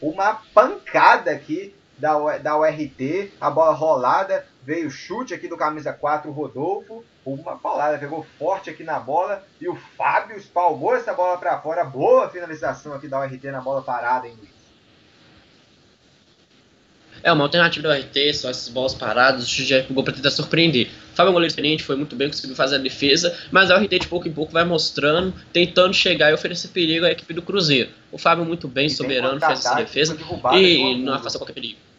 [0.00, 5.92] Uma pancada aqui da, da URT, a bola rolada, veio o chute aqui do camisa
[5.92, 11.12] 4, o Rodolfo, uma paulada, pegou forte aqui na bola e o Fábio espalmou essa
[11.12, 11.82] bola para fora.
[11.82, 14.48] Boa finalização aqui da URT na bola parada, hein, Luiz?
[17.20, 20.30] É uma alternativa do RT, são essas bolas paradas, o chute já jogou para tentar
[20.30, 20.88] surpreender.
[21.12, 23.76] O Fábio é um goleiro experiente, foi muito bem, conseguiu fazer a defesa, mas a
[23.76, 27.42] RT de pouco em pouco vai mostrando, tentando chegar e oferecer perigo à equipe do
[27.42, 27.90] Cruzeiro.
[28.12, 31.14] O Fábio muito bem, E soberano, fez essa defesa foi derrubado aqui o e não
[31.14, 31.89] afasta qualquer perigo.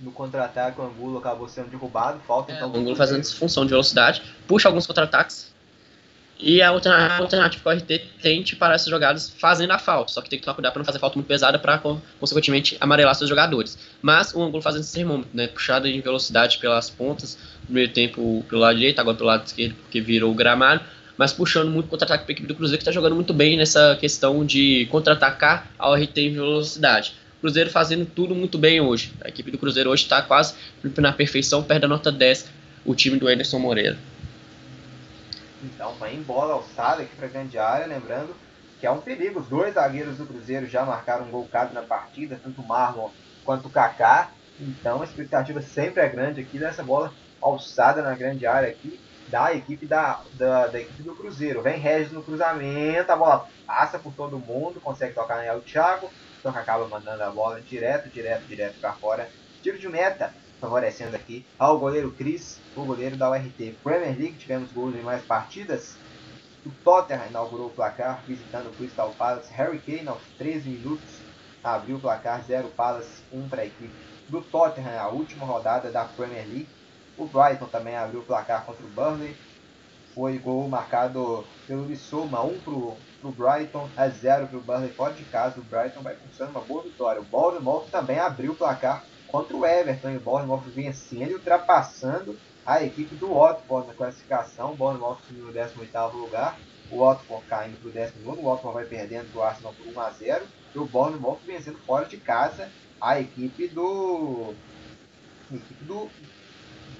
[0.00, 2.20] No contra-ataque, o Angulo acabou sendo derrubado.
[2.26, 5.50] Falta É, então o Angulo fazendo essa função de velocidade, puxa alguns contra-ataques.
[6.42, 10.10] E a alternativa que o RT tente parar essas jogadas fazendo a falta.
[10.10, 11.78] Só que tem que tomar cuidado para não fazer falta muito pesada para,
[12.18, 13.78] consequentemente, amarelar seus jogadores.
[14.00, 15.48] Mas o Angulo fazendo esse termômetro, né?
[15.48, 17.36] Puxada em velocidade pelas pontas.
[17.60, 20.82] No primeiro tempo pelo lado direito, agora pelo lado esquerdo, porque virou o gramado.
[21.18, 23.94] Mas puxando muito contra-ataque para a equipe do Cruzeiro, que está jogando muito bem nessa
[24.00, 27.14] questão de contra-atacar a RT em velocidade.
[27.40, 29.12] Cruzeiro fazendo tudo muito bem hoje.
[29.24, 30.54] A equipe do Cruzeiro hoje está quase
[30.98, 32.48] na perfeição, perde a nota 10
[32.84, 33.98] o time do Anderson Moreira.
[35.62, 38.34] Então, vem bola alçada aqui para grande área, lembrando
[38.78, 39.40] que é um perigo.
[39.40, 43.10] Os dois zagueiros do Cruzeiro já marcaram um gol cada na partida, tanto o Marlon
[43.44, 44.30] quanto o Kaká.
[44.58, 49.54] Então, a expectativa sempre é grande aqui dessa bola alçada na grande área aqui da
[49.54, 51.62] equipe da, da, da equipe do Cruzeiro.
[51.62, 56.10] Vem Regis no cruzamento, a bola passa por todo mundo, consegue tocar no Thiago,
[56.40, 59.28] então acaba mandando a bola direto, direto, direto para fora.
[59.62, 63.76] Tiro de meta, favorecendo aqui ao goleiro Cris, o goleiro da URT.
[63.84, 65.96] Premier League, tivemos gols em mais partidas.
[66.64, 69.52] O Tottenham inaugurou o placar, visitando o Crystal Palace.
[69.52, 71.08] Harry Kane, aos 13 minutos,
[71.62, 73.92] abriu o placar 0 Palace, 1 para a equipe
[74.30, 76.68] do Tottenham, a última rodada da Premier League.
[77.18, 79.36] O Brighton também abriu o placar contra o Burnley.
[80.20, 85.14] Foi gol marcado pelo Lissoma, 1 para o Brighton, a 0 para o Burnley fora
[85.14, 85.58] de casa.
[85.58, 87.22] O Brighton vai conquistando uma boa vitória.
[87.22, 90.10] O Bournemouth também abriu o placar contra o Everton.
[90.10, 94.72] E o Bournemouth vencendo e ultrapassando a equipe do Watford na classificação.
[94.72, 96.58] O Bournemouth no 18º lugar.
[96.90, 100.10] O Watford caindo para o 19 O Watford vai perdendo o Arsenal por 1 a
[100.10, 100.44] 0
[100.74, 102.68] E o Bournemouth vencendo fora de casa
[103.00, 104.52] a equipe do...
[105.50, 106.10] A equipe do,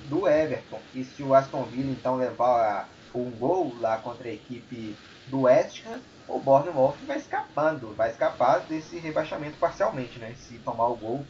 [0.08, 0.80] do Everton.
[0.94, 4.96] E se o Aston Villa então levar um gol lá contra a equipe
[5.26, 10.34] do West Ham, o Bournemouth vai escapando, vai escapar desse rebaixamento parcialmente, né?
[10.36, 11.24] Se tomar o gol,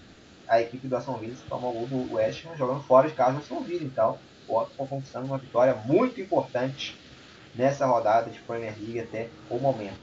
[0.47, 3.15] a equipe do Aston Villa se tomar o gol do West Ham jogando fora de
[3.15, 3.85] casa do Aston Villa.
[3.85, 6.99] Então, o Watford conquistando uma vitória muito importante
[7.55, 10.01] nessa rodada de Premier League até o momento.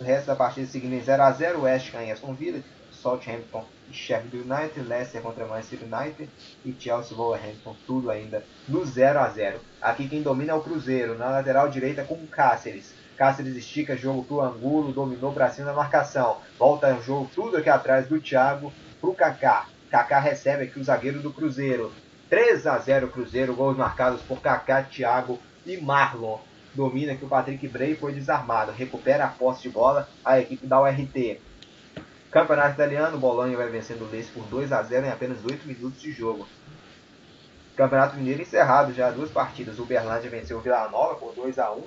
[0.00, 2.62] O resto da partida seguindo em 0x0, West Ham e Aston Villa,
[3.04, 6.30] Southampton e Sheffield United, Leicester contra Manchester United
[6.64, 11.18] e Chelsea Wolverhampton, tudo ainda no 0 a 0 Aqui quem domina é o Cruzeiro,
[11.18, 12.94] na lateral direita com Cáceres.
[13.18, 16.38] Cáceres estica jogo pro Angulo, dominou pra cima da marcação.
[16.58, 19.68] Volta o jogo tudo aqui atrás do Thiago pro Kaká.
[19.90, 21.92] Kaká recebe aqui o zagueiro do Cruzeiro.
[22.30, 26.38] 3 a 0 Cruzeiro, gols marcados por Kaká, Thiago e Marlon.
[26.74, 28.72] Domina aqui o Patrick Bray foi desarmado.
[28.72, 31.38] Recupera a posse de bola a equipe da URT.
[32.34, 36.02] Campeonato Italiano, Bolonha vai vencendo o Leite por 2 a 0 em apenas 8 minutos
[36.02, 36.48] de jogo.
[37.76, 39.78] Campeonato Mineiro encerrado já duas partidas.
[39.78, 41.84] O Berlândia venceu o Vila Nova por 2 a 1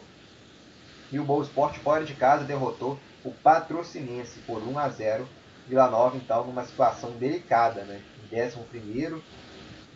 [1.11, 5.27] e o Boa Esporte fora de casa derrotou o Patrocinense por 1 a 0.
[5.67, 8.01] Vila Nova então numa situação delicada, né?
[8.31, 9.21] Em 11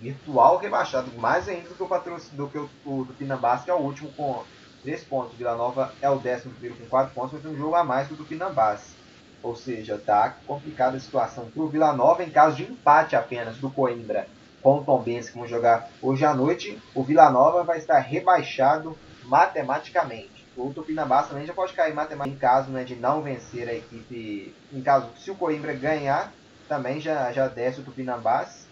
[0.01, 2.21] virtual rebaixado, mais ainda do que o, patroc...
[2.33, 4.43] do, que o, o do Pinambás, que é o último com
[4.83, 5.37] 3 pontos.
[5.37, 6.41] Vila Nova é o 11
[6.77, 8.99] com 4 pontos, mas tem um jogo a mais do que o Pinambás.
[9.41, 13.57] Ou seja, tá complicada a situação para o Vila Nova em caso de empate apenas
[13.59, 14.29] do Coimbra
[14.61, 16.79] com o Tombense que vão jogar hoje à noite.
[16.93, 20.47] O Vila Nova vai estar rebaixado matematicamente.
[20.55, 24.55] O Tupinambás também já pode cair matematicamente em caso né, de não vencer a equipe.
[24.71, 26.35] Em caso, se o Coimbra ganhar,
[26.67, 28.69] também já, já desce o Tupinambás.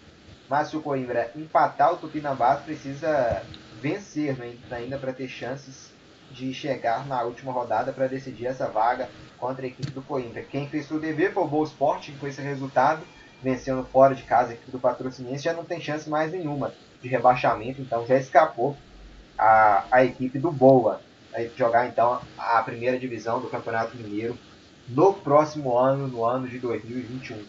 [0.48, 5.89] Mas se o Coimbra empatar, o Tupinambás precisa vencer né, ainda para ter chances
[6.30, 9.08] de chegar na última rodada para decidir essa vaga
[9.38, 10.42] contra a equipe do Coimbra.
[10.42, 13.02] Quem fez seu dever foi o Boa Esporte com esse resultado,
[13.42, 16.72] vencendo fora de casa a equipe do Patrocinense, já não tem chance mais nenhuma
[17.02, 18.76] de rebaixamento, então já escapou
[19.38, 21.00] a, a equipe do Boa.
[21.32, 24.36] Vai jogar então a primeira divisão do Campeonato Mineiro
[24.88, 27.42] no próximo ano, no ano de 2021.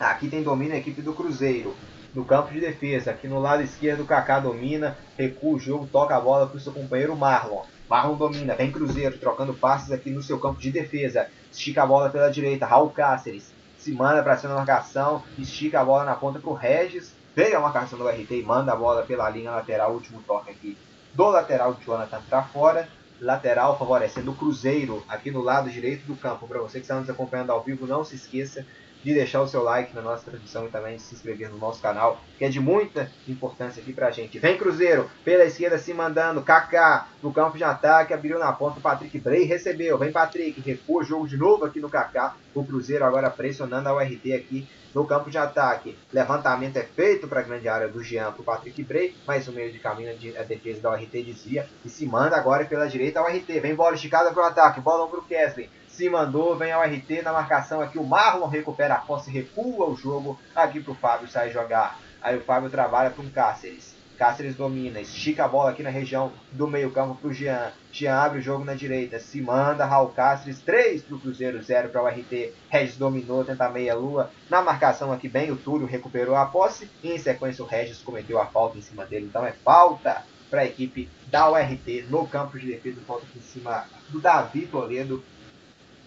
[0.00, 1.74] Aqui tem domínio a equipe do Cruzeiro.
[2.14, 6.16] No campo de defesa, aqui no lado esquerdo, o Kaká domina, recua o jogo, toca
[6.16, 7.62] a bola para o seu companheiro Marlon.
[7.88, 11.28] Marlon domina, vem Cruzeiro, trocando passes aqui no seu campo de defesa.
[11.52, 13.54] Estica a bola pela direita, Raul Cáceres
[13.86, 17.14] se manda para cima da marcação, estica a bola na ponta para o Regis.
[17.36, 20.76] Veio a marcação do RT e manda a bola pela linha lateral, último toque aqui
[21.14, 22.88] do lateral Jonathan para fora.
[23.20, 26.48] Lateral favorecendo o Cruzeiro aqui no lado direito do campo.
[26.48, 28.66] Para você que está nos acompanhando ao vivo, não se esqueça
[29.02, 31.80] de deixar o seu like na nossa transmissão e também de se inscrever no nosso
[31.80, 34.38] canal, que é de muita importância aqui pra gente.
[34.38, 38.82] Vem Cruzeiro, pela esquerda se mandando, Kaká no campo de ataque, abriu na ponta, o
[38.82, 43.04] Patrick Bray recebeu, vem Patrick, recua o jogo de novo aqui no Kaká, o Cruzeiro
[43.04, 45.96] agora pressionando a URT aqui no campo de ataque.
[46.10, 49.52] Levantamento é feito para a grande área do Jean para o Patrick Bray, mas o
[49.52, 53.24] meio de caminho a defesa da URT desvia e se manda agora pela direita a
[53.24, 53.60] URT.
[53.60, 57.22] Vem bola esticada para o ataque, bola para o Kesley se mandou, vem ao RT
[57.24, 57.98] na marcação aqui.
[57.98, 61.98] O Marlon recupera a posse, recua o jogo aqui para o Fábio sair jogar.
[62.20, 63.96] Aí o Fábio trabalha o Cáceres.
[64.18, 67.70] Cáceres domina, estica a bola aqui na região do meio-campo para o Jean.
[67.92, 71.88] Jean abre o jogo na direita, se manda, Raul Cáceres, 3 para o Cruzeiro, 0
[71.88, 72.52] para o RT.
[72.68, 74.30] Regis dominou, tenta meia-lua.
[74.50, 76.90] Na marcação aqui bem, o Túlio recuperou a posse.
[77.02, 79.26] E em sequência, o Regis cometeu a falta em cima dele.
[79.26, 83.00] Então é falta para a equipe da URT no campo de defesa.
[83.06, 85.22] Falta aqui em cima do Davi Toledo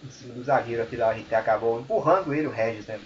[0.08, 2.98] cima do zagueiro aqui da RT, acabou empurrando ele, o Regis, né?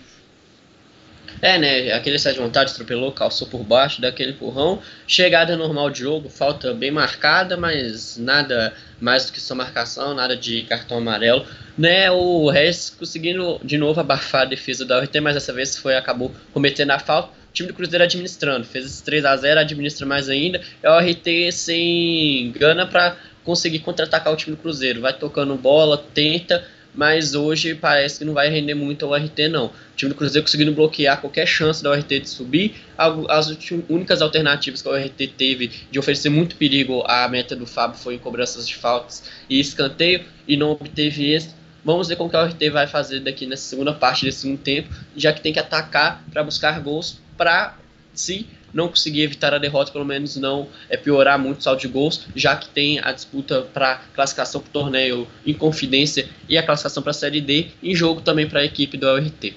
[1.42, 1.92] É, né?
[1.92, 4.80] Aquele excesso de vontade, atropelou, calçou por baixo, daquele empurrão.
[5.06, 10.36] Chegada normal de jogo, falta bem marcada, mas nada mais do que sua marcação, nada
[10.36, 11.44] de cartão amarelo.
[11.76, 15.96] Né, o Regis conseguindo de novo abafar a defesa da URT, mas dessa vez foi
[15.96, 17.28] acabou cometendo a falta.
[17.28, 20.60] O time do Cruzeiro administrando, fez esse 3 a 0 administra mais ainda.
[20.82, 25.00] É o RT sem gana para conseguir contra-atacar o time do Cruzeiro.
[25.00, 26.64] Vai tocando bola, tenta,
[26.94, 29.66] mas hoje parece que não vai render muito ao RT não.
[29.66, 32.74] O time do Cruzeiro conseguindo bloquear qualquer chance da URT de subir.
[32.96, 33.48] As
[33.88, 38.14] únicas alternativas que a URT teve de oferecer muito perigo à meta do Fábio foi
[38.14, 41.50] em cobranças de faltas e escanteio, e não obteve esse.
[41.84, 44.88] Vamos ver como que a URT vai fazer daqui nessa segunda parte desse segundo tempo,
[45.16, 47.76] já que tem que atacar para buscar gols para
[48.14, 51.88] se não conseguir evitar a derrota, pelo menos não é piorar muito o saldo de
[51.88, 56.62] gols, já que tem a disputa para classificação para o torneio em confidência e a
[56.62, 59.56] classificação para a Série D, em jogo também para a equipe do LRT.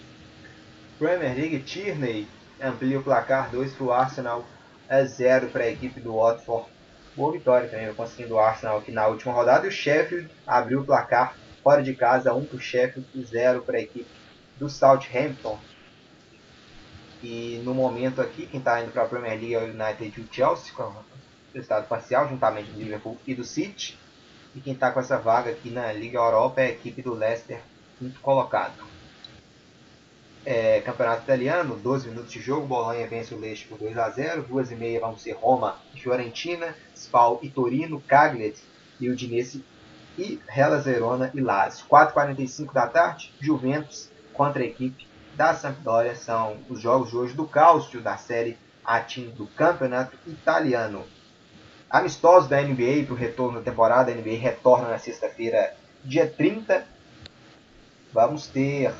[0.99, 2.27] Premier League, Tierney
[2.61, 4.47] amplia o placar 2 para o Arsenal,
[4.87, 6.67] é 0 para a equipe do Watford.
[7.15, 9.65] Boa vitória também, conseguindo o Arsenal aqui na última rodada.
[9.65, 13.61] E o Sheffield abriu o placar fora de casa, 1 para o Sheffield e 0
[13.61, 14.07] para a equipe
[14.59, 15.59] do Southampton.
[17.23, 20.21] E no momento aqui, quem está indo para a Premier League é o United e
[20.21, 20.93] o Chelsea, com
[21.53, 23.97] resultado parcial, juntamente do Liverpool e do City.
[24.55, 27.61] E quem está com essa vaga aqui na Liga Europa é a equipe do Leicester,
[27.97, 28.85] quinto colocado.
[30.45, 34.43] É, campeonato italiano, 12 minutos de jogo, Bolonha vence o Leicester por 2 a 0
[34.43, 38.55] 2 e meia vão ser Roma e Fiorentina, Spal e Torino, Cagliari
[38.99, 39.63] e Udinese
[40.17, 41.85] e Hellas Verona e Lazio.
[41.87, 45.06] 4h45 da tarde, Juventus contra a equipe
[45.37, 51.05] da Sampdoria são os jogos de hoje do Cáustio da série A-Team do Campeonato Italiano.
[51.87, 54.11] Amistosos da NBA para o retorno da temporada.
[54.11, 56.83] A NBA retorna na sexta-feira, dia 30.
[58.11, 58.91] Vamos ter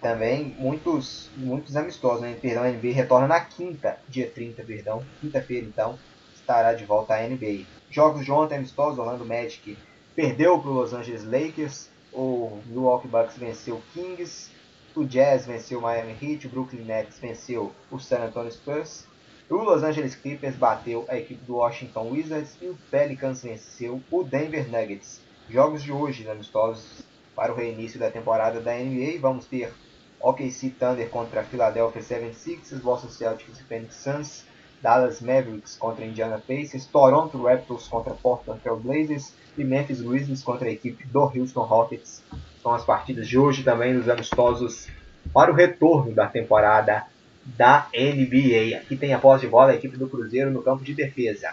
[0.00, 2.22] também muitos, muitos amistosos.
[2.22, 2.38] Né?
[2.40, 5.04] Perdão, a NBA retorna na quinta, dia 30, perdão.
[5.20, 5.98] Quinta-feira, então,
[6.34, 7.66] estará de volta a NBA.
[7.90, 9.76] Jogos de ontem amistosos, Orlando Magic
[10.16, 11.90] perdeu para o Los Angeles Lakers.
[12.14, 14.54] O Milwaukee Bucks venceu o Kings.
[14.96, 19.04] O Jazz venceu o Miami Heat, o Brooklyn Nets venceu o San Antonio Spurs,
[19.50, 24.22] o Los Angeles Clippers bateu a equipe do Washington Wizards e o Pelicans venceu o
[24.22, 25.20] Denver Nuggets.
[25.50, 27.02] Jogos de hoje amistosos
[27.34, 29.18] para o reinício da temporada da NBA.
[29.20, 29.72] Vamos ter
[30.20, 34.44] OKC Thunder contra Philadelphia 76ers, Boston Celtics e Phoenix Suns,
[34.80, 40.68] Dallas Mavericks contra Indiana Pacers, Toronto Raptors contra Portland Trail Blazers e Memphis Grizzlies contra
[40.68, 42.22] a equipe do Houston Rockets
[42.64, 44.88] são as partidas de hoje também nos amistosos
[45.34, 47.04] para o retorno da temporada
[47.44, 48.78] da NBA.
[48.78, 51.52] Aqui tem a posse de bola a equipe do Cruzeiro no campo de defesa.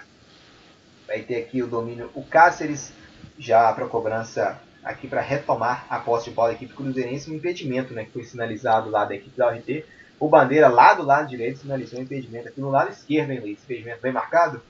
[1.05, 2.93] Vai ter aqui o domínio o Cáceres
[3.37, 7.93] já para cobrança aqui para retomar a posse de bola da equipe cruzeirense, um impedimento
[7.93, 9.83] né, que foi sinalizado lá da equipe da URT.
[10.17, 13.59] O Bandeira lá do lado direito sinalizou um impedimento aqui no lado esquerdo, hein, Luiz?
[13.61, 14.61] Impedimento bem marcado?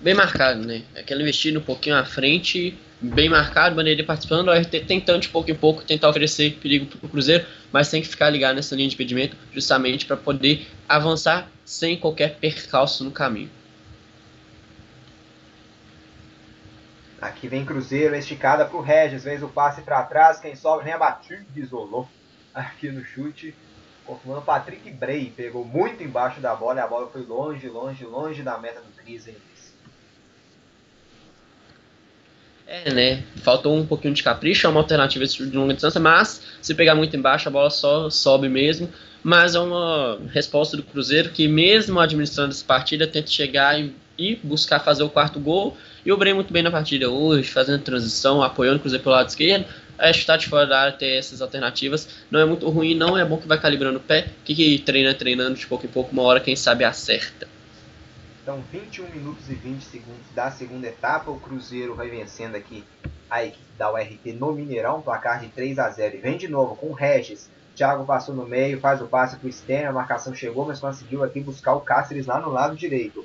[0.00, 0.84] Bem marcado, né?
[0.96, 5.50] Aquele vestido um pouquinho à frente bem marcado, Bandeira participando, o RT tentando de pouco
[5.50, 8.88] em pouco tentar oferecer perigo para o Cruzeiro, mas tem que ficar ligado nessa linha
[8.88, 13.50] de impedimento justamente para poder avançar sem qualquer percalço no caminho.
[17.20, 20.92] Aqui vem Cruzeiro, esticada para o Regis, fez o passe para trás, quem sobra nem
[20.92, 22.08] a batida, isolou
[22.54, 23.54] aqui no chute.
[24.04, 28.42] Confirmando Patrick Bray, pegou muito embaixo da bola e a bola foi longe, longe, longe
[28.42, 29.36] da meta do Cris, hein?
[32.72, 33.22] É, né?
[33.42, 37.14] Faltou um pouquinho de capricho, é uma alternativa de longa distância, mas se pegar muito
[37.14, 38.88] embaixo, a bola só sobe mesmo.
[39.22, 43.78] Mas é uma resposta do Cruzeiro que, mesmo administrando essa partida, tenta chegar
[44.18, 45.76] e, buscar fazer o quarto gol.
[46.04, 49.28] E o Breno muito bem na partida hoje, fazendo transição, apoiando o Cruzeiro pelo lado
[49.28, 49.66] esquerdo.
[49.98, 52.08] É chutar de fora da área, ter essas alternativas.
[52.30, 54.28] Não é muito ruim, não é bom que vai calibrando o pé.
[54.46, 57.51] Que, que treina treinando de pouco em pouco, uma hora, quem sabe, acerta.
[58.42, 61.30] Então, 21 minutos e 20 segundos da segunda etapa.
[61.30, 62.84] O Cruzeiro vai vencendo aqui
[63.30, 66.16] a equipe da URT no Mineirão, placar de 3 a 0.
[66.16, 67.48] E vem de novo com o Regis.
[67.76, 71.22] Thiago passou no meio, faz o passe para o Sten, a marcação chegou, mas conseguiu
[71.22, 73.24] aqui buscar o Cáceres lá no lado direito.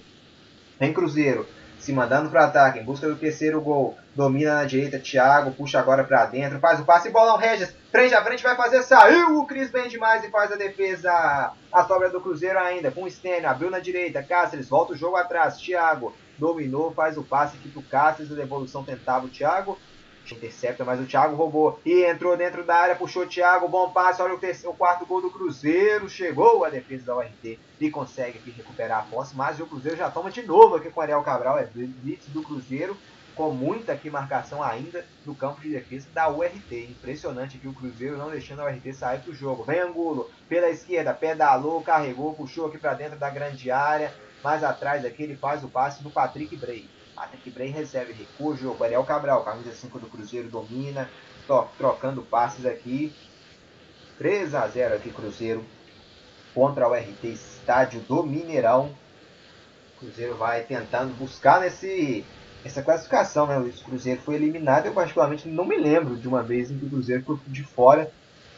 [0.80, 1.48] Vem Cruzeiro,
[1.88, 3.97] se mandando para ataque, em busca do terceiro gol.
[4.14, 8.22] Domina na direita, Thiago, puxa agora para dentro, faz o passe, bolão Regis, frente a
[8.22, 11.53] frente, vai fazer, saiu o Cris bem demais e faz a defesa.
[11.72, 15.15] A sobra do Cruzeiro ainda, com o Stênio, abriu na direita, Cáceres, volta o jogo
[15.15, 19.80] atrás, Thiago, dominou, faz o passe aqui pro Cáceres, a devolução tentava o Thiago,
[20.34, 24.22] intercepta, mas o Thiago roubou e entrou dentro da área, puxou o Thiago, bom passe,
[24.22, 28.40] olha o, terceiro, o quarto gol do Cruzeiro, chegou a defesa da URT e consegue
[28.40, 31.24] aqui recuperar a posse, mas o Cruzeiro já toma de novo aqui com o Ariel
[31.24, 32.98] Cabral, é blitz do Cruzeiro,
[33.38, 36.74] com muita aqui marcação ainda no campo de defesa da URT.
[36.90, 39.64] Impressionante aqui o Cruzeiro não deixando a URT sair do jogo.
[39.64, 44.12] Vem Angulo pela esquerda, pedalou, carregou, puxou aqui para dentro da grande área.
[44.44, 46.90] Mais atrás aqui ele faz o passe do Patrick Bray.
[47.18, 48.84] Patrick Bray recebe recurso, o jogo.
[48.84, 51.10] Ariel Cabral, camisa 5 do Cruzeiro, domina,
[51.48, 53.11] to- trocando passes aqui.
[54.19, 55.65] 3 a 0 aqui Cruzeiro
[56.53, 58.95] contra o RT Estádio do Mineirão.
[59.98, 62.23] Cruzeiro vai tentando buscar nesse
[62.64, 63.57] essa classificação, né?
[63.57, 64.85] O Cruzeiro foi eliminado.
[64.85, 68.11] Eu particularmente não me lembro de uma vez em que o Cruzeiro ficou de fora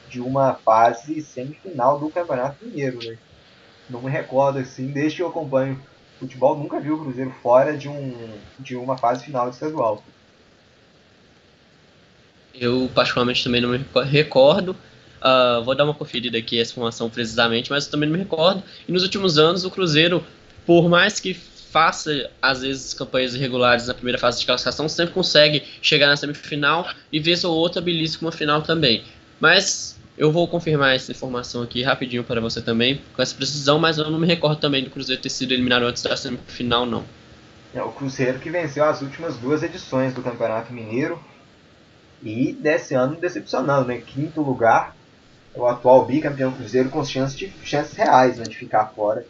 [0.05, 3.15] de uma fase semifinal do Campeonato Mineiro, né?
[3.89, 5.83] Não me recordo assim, desde que eu acompanho
[6.19, 10.03] futebol, nunca vi o Cruzeiro fora de um de uma fase final de estadual.
[12.53, 14.75] Eu, particularmente, também não me reco- recordo.
[15.21, 18.63] Ah, vou dar uma conferida aqui essa informação precisamente, mas eu também não me recordo.
[18.87, 20.25] E nos últimos anos, o Cruzeiro,
[20.65, 25.63] por mais que faça, às vezes, campanhas irregulares na primeira fase de classificação, sempre consegue
[25.81, 29.05] chegar na semifinal e vez ou outra belisca uma final também.
[29.39, 33.97] Mas eu vou confirmar essa informação aqui rapidinho para você também, com essa precisão, mas
[33.97, 37.05] eu não me recordo também do Cruzeiro ter sido eliminado antes da semifinal, não.
[37.73, 41.23] É o Cruzeiro que venceu as últimas duas edições do Campeonato Mineiro
[42.21, 44.01] e desse ano decepcionando, né?
[44.05, 44.93] Quinto lugar,
[45.55, 49.25] o atual bicampeão Cruzeiro com chances, de, chances reais né, de ficar fora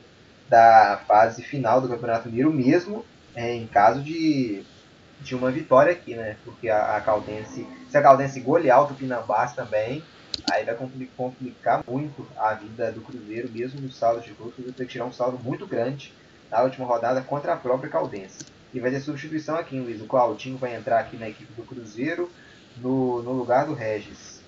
[0.49, 3.05] da fase final do Campeonato Mineiro, mesmo
[3.35, 4.63] é, em caso de,
[5.21, 6.35] de uma vitória aqui, né?
[6.43, 10.01] Porque a, a Caldense, se a Caldense golear o Tupinambás também,
[10.51, 14.53] aí vai compli- complicar muito a vida do Cruzeiro, mesmo no saldo de gols, o
[14.53, 16.13] Cruzeiro tem que tirar um saldo muito grande
[16.49, 18.45] na última rodada contra a própria Caldense.
[18.73, 20.01] E vai ter substituição aqui, Luiz.
[20.01, 22.31] O Claudinho vai entrar aqui na equipe do Cruzeiro
[22.77, 24.39] no, no lugar do Regis.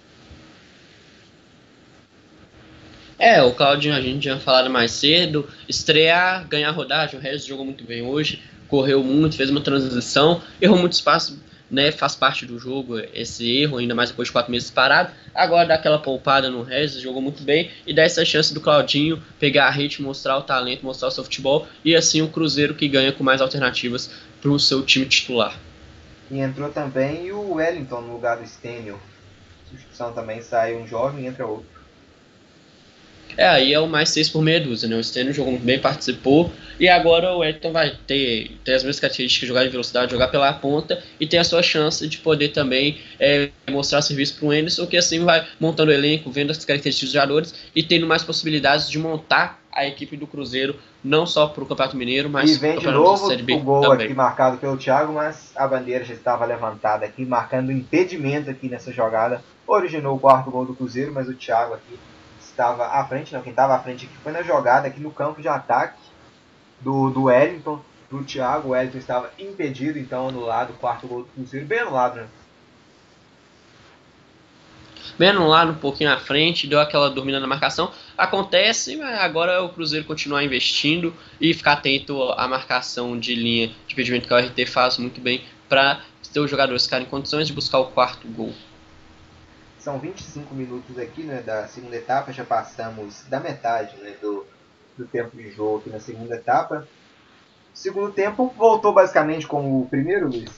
[3.17, 7.63] É, o Claudinho a gente tinha falado mais cedo, estrear, ganhar rodagem, o Regis jogou
[7.63, 11.39] muito bem hoje, correu muito, fez uma transição, errou muito espaço,
[11.71, 15.69] né, faz parte do jogo esse erro, ainda mais depois de quatro meses parado, agora
[15.69, 19.67] dá aquela poupada no Regis, jogou muito bem, e dá essa chance do Claudinho pegar
[19.67, 23.13] a rede, mostrar o talento, mostrar o seu futebol, e assim o Cruzeiro que ganha
[23.13, 24.11] com mais alternativas
[24.41, 25.57] para o seu time titular.
[26.29, 28.99] E entrou também o Wellington no lugar do Stênio.
[29.69, 31.70] Substituição também sai um jovem e entra outro.
[33.37, 34.95] É, aí é o mais 6 por meia dúzia, né?
[34.95, 36.51] O Stênio jogou muito bem, participou.
[36.79, 40.51] E agora o Elton vai ter, ter as mesmas características, jogar de velocidade, jogar pela
[40.53, 44.87] ponta e ter a sua chance de poder também é, mostrar serviço para o Anderson,
[44.87, 48.89] que assim vai montando o elenco, vendo as características dos jogadores e tendo mais possibilidades
[48.89, 52.77] de montar a equipe do Cruzeiro, não só para o Campeonato Mineiro, mas vem de
[52.77, 54.07] Campeonato novo da Série B o gol também.
[54.07, 58.91] aqui marcado pelo Thiago, mas a bandeira já estava levantada aqui, marcando impedimento aqui nessa
[58.91, 59.41] jogada.
[59.65, 61.97] Originou o quarto gol do Cruzeiro, mas o Thiago aqui
[62.61, 65.41] estava à frente, não, quem estava à frente aqui foi na jogada aqui no campo
[65.41, 65.99] de ataque
[66.79, 68.69] do, do Wellington, do Thiago.
[68.69, 72.27] O Wellington estava impedido, então anulado o quarto gol do Cruzeiro, bem anulado, né?
[75.17, 77.91] Menos lá um pouquinho à frente, deu aquela dormida na marcação.
[78.17, 83.93] Acontece, mas agora o Cruzeiro continuar investindo e ficar atento à marcação de linha de
[83.93, 86.01] impedimento que o RT faz muito bem para
[86.31, 88.53] ter os jogadores ficarem em condições de buscar o quarto gol.
[89.81, 94.45] São 25 minutos aqui né, da segunda etapa, já passamos da metade né, do,
[94.95, 96.87] do tempo de jogo aqui na segunda etapa.
[97.73, 100.51] Segundo tempo voltou basicamente como o primeiro, Luiz.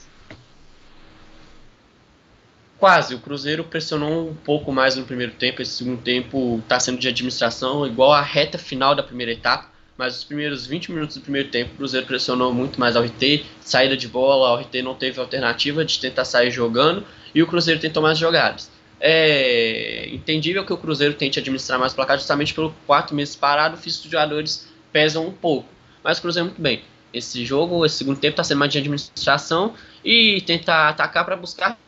[2.78, 5.62] Quase, o Cruzeiro pressionou um pouco mais no primeiro tempo.
[5.62, 9.70] Esse segundo tempo está sendo de administração, igual a reta final da primeira etapa.
[9.96, 13.46] Mas os primeiros 20 minutos do primeiro tempo, o Cruzeiro pressionou muito mais ao RT,
[13.62, 17.80] saída de bola, o RT não teve alternativa de tentar sair jogando e o Cruzeiro
[17.80, 18.74] tentou mais jogadas.
[19.00, 23.76] É entendível que o Cruzeiro tente administrar mais o placar justamente pelo quatro meses parado,
[23.76, 25.68] o físico dos jogadores pesam um pouco.
[26.02, 26.82] Mas o Cruzeiro muito bem.
[27.12, 31.78] Esse jogo, esse segundo tempo, está sendo mais de administração e tentar atacar para buscar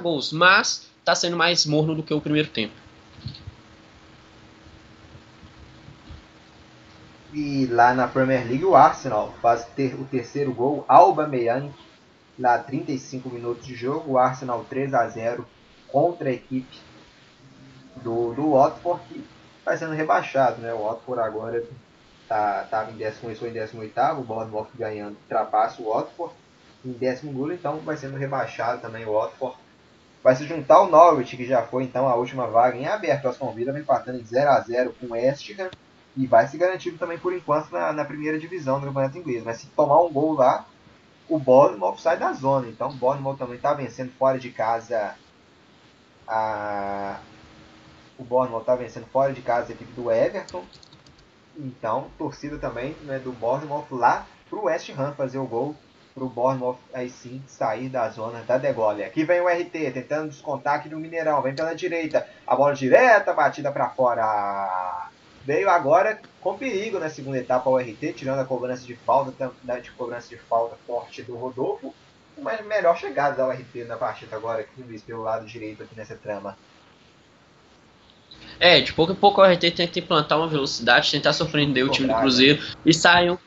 [0.00, 2.72] gols, mas está sendo mais morno do que o primeiro tempo.
[7.32, 11.70] E lá na Premier League o Arsenal faz ter o terceiro gol, Aubameyang,
[12.38, 15.46] lá 35 minutos de jogo, o Arsenal 3 a 0
[15.90, 16.78] contra a equipe
[17.96, 19.24] do, do Watford, que
[19.64, 20.72] vai sendo rebaixado, né?
[20.72, 21.64] O Watford agora
[22.28, 26.34] tá, tá em 10, começou em 18 o Bournemouth ganhando, ultrapassa o Watford
[26.84, 29.56] em décimo lugar, então vai sendo rebaixado também o Watford.
[30.22, 33.24] Vai se juntar ao Norwich, que já foi então a última vaga em aberto.
[33.24, 35.70] O Aston Villa vem empatando em 0 a 0 com o West Ham
[36.16, 39.44] e vai se garantindo também por enquanto na, na primeira divisão do campeonato inglês.
[39.44, 40.66] Mas se tomar um gol lá,
[41.28, 42.68] o Bournemouth sai da zona.
[42.68, 45.14] Então o Bournemouth também está vencendo fora de casa
[46.28, 47.18] a...
[48.18, 50.64] O Bournemouth está vencendo fora de casa a equipe do Everton.
[51.56, 55.74] Então, torcida também né, do Bournemouth lá pro West Ham fazer o gol
[56.18, 59.04] pro Bournemouth aí sim sair da zona da degola.
[59.04, 63.32] Aqui vem o RT tentando descontar aqui no Mineirão, vem pela direita, a bola direta,
[63.32, 65.08] batida para fora.
[65.44, 69.82] Veio agora com perigo na segunda etapa o RT, tirando a cobrança de falta, tanto
[69.82, 71.94] de cobrança de falta forte do Rodolfo,
[72.38, 76.56] uma melhor chegada da URT na partida agora Luiz, pelo lado direito aqui nessa trama.
[78.60, 82.08] É, de pouco a pouco o RT tenta implantar uma velocidade, tentar surpreender o time
[82.08, 83.38] do Cruzeiro e sair um,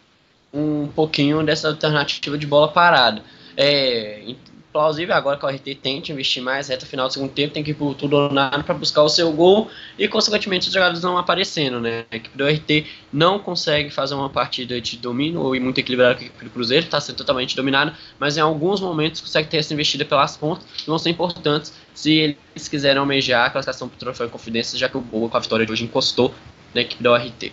[0.54, 3.22] um pouquinho dessa alternativa de bola parada.
[3.58, 4.24] É
[4.72, 7.72] plausível agora que o RT tente investir mais, reta final do segundo tempo, tem que
[7.72, 11.18] ir por tudo ou nada para buscar o seu gol e, consequentemente, os jogadores não
[11.18, 12.06] aparecendo, né?
[12.12, 16.22] A equipe do RT não consegue fazer uma partida de domínio e muito equilibrada com
[16.22, 19.74] a equipe do Cruzeiro, está sendo totalmente dominada, mas em alguns momentos consegue ter essa
[19.74, 24.00] investida pelas pontas que vão ser importantes se eles quiserem almejar a classificação para o
[24.00, 26.34] Troféu Confidência, já que o gol com a vitória de hoje encostou
[26.74, 27.52] na equipe do RT.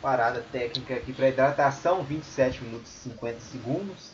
[0.00, 4.09] Parada técnica aqui para hidratação, 27 minutos e 50 segundos.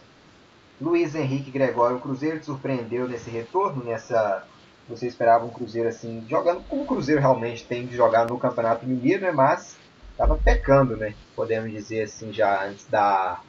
[0.80, 4.46] Luiz Henrique Gregório, o Cruzeiro te surpreendeu nesse retorno, nessa.
[4.88, 8.86] Você esperava um Cruzeiro assim, jogando como o Cruzeiro realmente tem de jogar no Campeonato
[8.86, 9.32] Mineiro, né?
[9.32, 9.76] Mas
[10.10, 11.14] estava pecando, né?
[11.34, 13.40] Podemos dizer assim, já antes da,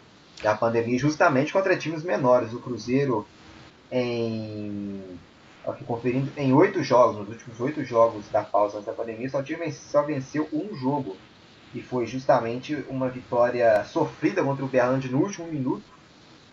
[0.41, 2.53] da pandemia, justamente contra times menores.
[2.53, 3.27] O Cruzeiro
[3.91, 5.19] em.
[5.67, 9.69] Aqui conferindo, em oito jogos, nos últimos oito jogos da pausa da pandemia, só, tive,
[9.73, 11.17] só venceu um jogo.
[11.75, 15.96] E foi justamente uma vitória sofrida contra o Berlândia no último minuto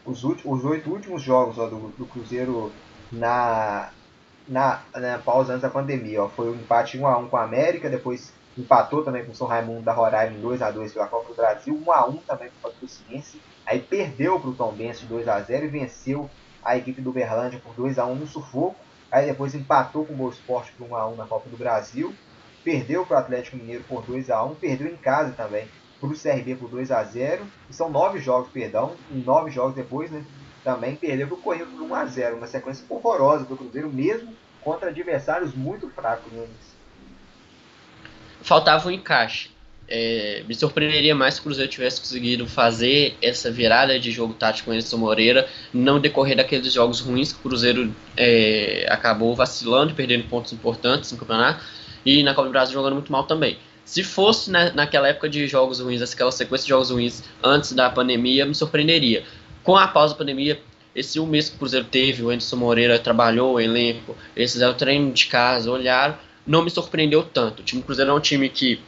[0.05, 2.71] os, os oito últimos jogos ó, do, do Cruzeiro
[3.11, 3.91] na,
[4.47, 6.25] na, na, pausa antes da pandemia.
[6.25, 9.83] Ó, foi um empate 1x1 com a América, depois empatou também com o São Raimundo
[9.83, 14.39] da Roraima em 2x2 pela Copa do Brasil, 1x1 também com o Patrociense, aí perdeu
[14.39, 16.31] para o Tom Benz 2x0 e venceu
[16.63, 18.77] a equipe do Berlândia por 2x1 no sufoco,
[19.11, 22.15] aí depois empatou com o Boa Esporte por 1x1 na Copa do Brasil,
[22.63, 25.67] perdeu para o Atlético Mineiro por 2x1, perdeu em casa também
[26.01, 30.11] para o CRB por 2 a 0 e são nove jogos, perdão, nove jogos depois,
[30.11, 30.25] né?
[30.63, 34.35] Também perdeu para o Corinthians por 1 a 0 uma sequência horrorosa do Cruzeiro, mesmo
[34.63, 36.33] contra adversários muito fracos.
[36.33, 36.47] Né?
[38.41, 39.51] Faltava um encaixe.
[39.87, 44.65] É, me surpreenderia mais se o Cruzeiro tivesse conseguido fazer essa virada de jogo tático
[44.65, 49.93] com o Anderson Moreira, não decorrer daqueles jogos ruins que o Cruzeiro é, acabou vacilando
[49.93, 51.63] e perdendo pontos importantes no campeonato,
[52.05, 53.59] e na Copa do Brasil jogando muito mal também.
[53.85, 57.91] Se fosse na, naquela época de jogos ruins, aquela sequência de jogos ruins antes da
[57.91, 59.25] pandemia, me surpreenderia.
[59.63, 60.61] Com a pausa da pandemia,
[60.95, 64.75] esse um mês que o Cruzeiro teve, o Anderson Moreira trabalhou o elenco, eles fizeram
[64.75, 66.17] treino de casa, olharam,
[66.47, 67.61] não me surpreendeu tanto.
[67.61, 68.81] O time Cruzeiro é um time que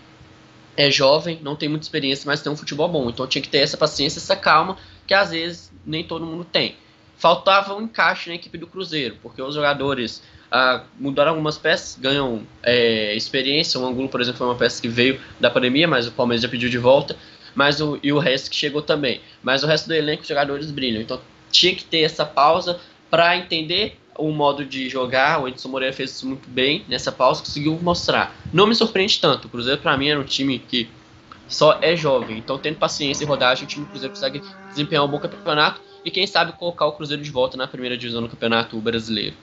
[0.77, 3.09] é jovem, não tem muita experiência, mas tem um futebol bom.
[3.09, 6.77] Então tinha que ter essa paciência, essa calma, que às vezes nem todo mundo tem.
[7.17, 10.23] Faltava um encaixe na equipe do Cruzeiro, porque os jogadores
[10.57, 13.79] ah, mudaram algumas peças, ganham é, experiência.
[13.79, 16.49] O Angulo, por exemplo, foi uma peça que veio da pandemia, mas o Palmeiras já
[16.49, 17.15] pediu de volta.
[17.55, 19.21] Mas o, e o resto que chegou também.
[19.43, 21.03] Mas o resto do elenco, os jogadores brilham.
[21.03, 21.21] Então
[21.51, 22.81] tinha que ter essa pausa
[23.11, 25.43] para entender o modo de jogar.
[25.43, 28.35] O Edson Moreira fez isso muito bem nessa pausa, conseguiu mostrar.
[28.51, 29.49] Não me surpreende tanto.
[29.49, 30.89] O Cruzeiro, para mim, era um time que
[31.47, 32.39] só é jovem.
[32.39, 36.11] Então, tendo paciência e rodagem, o time do Cruzeiro consegue desempenhar um bom campeonato e,
[36.11, 39.35] quem sabe, colocar o Cruzeiro de volta na primeira divisão do Campeonato Brasileiro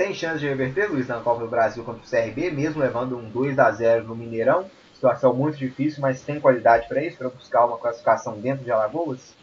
[0.00, 3.28] tem chance de reverter, Luiz, na Copa do Brasil contra o CRB, mesmo levando um
[3.28, 4.64] 2 a 0 no Mineirão.
[4.94, 9.34] Situação muito difícil, mas tem qualidade para isso, para buscar uma classificação dentro de Alagoas?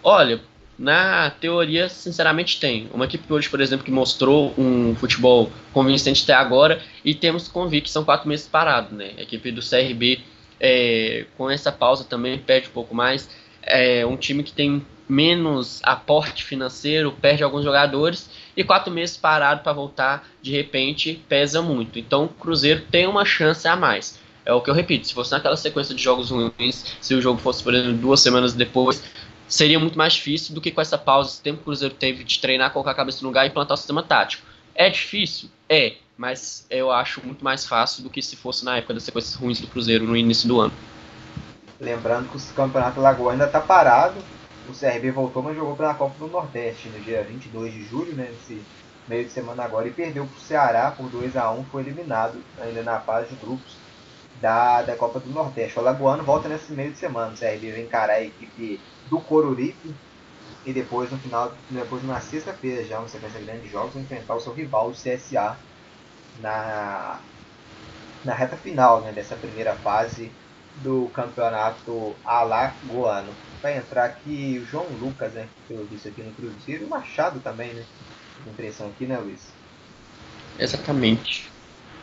[0.00, 0.40] Olha,
[0.78, 2.88] na teoria, sinceramente tem.
[2.94, 7.54] Uma equipe hoje, por exemplo, que mostrou um futebol convincente até agora e temos que
[7.54, 9.10] convir que são quatro meses parados, né?
[9.18, 10.20] A equipe do CRB,
[10.60, 13.28] é, com essa pausa também, perde um pouco mais.
[13.68, 19.62] É um time que tem menos aporte financeiro, perde alguns jogadores e quatro meses parado
[19.62, 21.98] para voltar de repente pesa muito.
[21.98, 24.18] Então o Cruzeiro tem uma chance a mais.
[24.44, 27.38] É o que eu repito, se fosse naquela sequência de jogos ruins, se o jogo
[27.38, 29.02] fosse, por exemplo, duas semanas depois,
[29.46, 32.24] seria muito mais difícil do que com essa pausa, esse tempo que o Cruzeiro teve
[32.24, 34.46] de treinar, colocar a cabeça no lugar e implantar o sistema tático.
[34.74, 35.50] É difícil?
[35.68, 39.34] É, mas eu acho muito mais fácil do que se fosse na época das sequências
[39.34, 40.72] ruins do Cruzeiro no início do ano.
[41.80, 44.18] Lembrando que o Campeonato Lagoa ainda está parado,
[44.68, 48.30] o CRB voltou, mas jogou pela Copa do Nordeste no dia 22 de julho, né,
[48.30, 48.62] nesse
[49.06, 52.42] meio de semana agora, e perdeu para o Ceará por 2 a 1 foi eliminado
[52.60, 53.76] ainda na fase de grupos
[54.40, 55.78] da, da Copa do Nordeste.
[55.78, 59.94] O Alagoano volta nesse meio de semana, o CRB vai encarar a equipe do Coruripe,
[60.66, 64.34] e depois no final, depois na sexta-feira já, uma sequência grande de jogos, vai enfrentar
[64.34, 65.56] o seu rival, o CSA,
[66.40, 67.20] na,
[68.24, 70.30] na reta final né, dessa primeira fase
[70.82, 73.32] do campeonato alagoano.
[73.62, 75.48] Vai entrar aqui o João Lucas, né?
[75.66, 76.84] Pelo visto aqui no Cruzeiro.
[76.84, 77.84] E o Machado também, né?
[78.46, 79.52] Impressão aqui, né, Luiz?
[80.58, 81.50] Exatamente.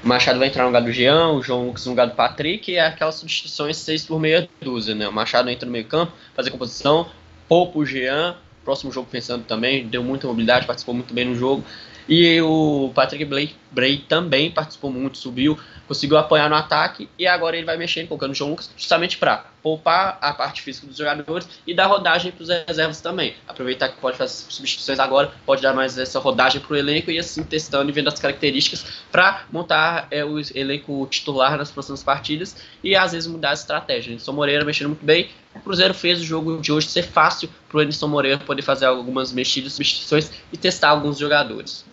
[0.04, 2.72] O Machado vai entrar no lugar do Jean, o João Lucas no lugar do Patrick,
[2.72, 5.08] e é aquelas substituições 6 por meia dúzia, né?
[5.08, 7.10] O Machado entra no meio campo, fazer composição,
[7.48, 11.64] poupa o Jean, próximo jogo pensando também, deu muita mobilidade, participou muito bem no jogo.
[12.08, 15.58] E o Patrick Blake, Bray também participou muito, subiu,
[15.88, 19.46] conseguiu apoiar no ataque e agora ele vai mexendo, colocando o João Lucas justamente para
[19.62, 23.36] poupar a parte física dos jogadores e dar rodagem para os reservas também.
[23.48, 27.20] Aproveitar que pode fazer substituições agora, pode dar mais essa rodagem para o elenco e
[27.20, 32.56] assim testando e vendo as características para montar é, o elenco titular nas próximas partidas
[32.84, 34.12] e às vezes mudar a estratégia.
[34.12, 35.30] Anderson Moreira mexendo muito bem.
[35.56, 38.86] O Cruzeiro fez o jogo de hoje ser fácil para o Anderson Moreira poder fazer
[38.86, 41.86] algumas mexidas, substituições e testar alguns jogadores.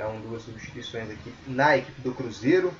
[0.00, 2.72] Então, duas substituições aqui na equipe do Cruzeiro.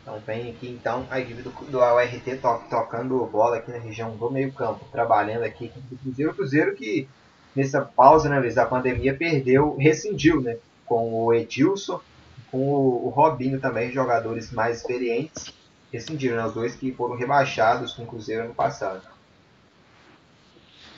[0.00, 4.16] Então, vem aqui então a equipe do, do ART to, tocando bola aqui na região
[4.16, 6.30] do meio campo, trabalhando aqui equipe do Cruzeiro.
[6.30, 7.08] O Cruzeiro que
[7.56, 10.56] nessa pausa né, da pandemia perdeu, rescindiu né,
[10.86, 12.00] com o Edilson,
[12.48, 15.52] com o, o Robinho também, jogadores mais experientes.
[15.92, 19.13] Rescindiram, né, os dois que foram rebaixados com o Cruzeiro ano passado.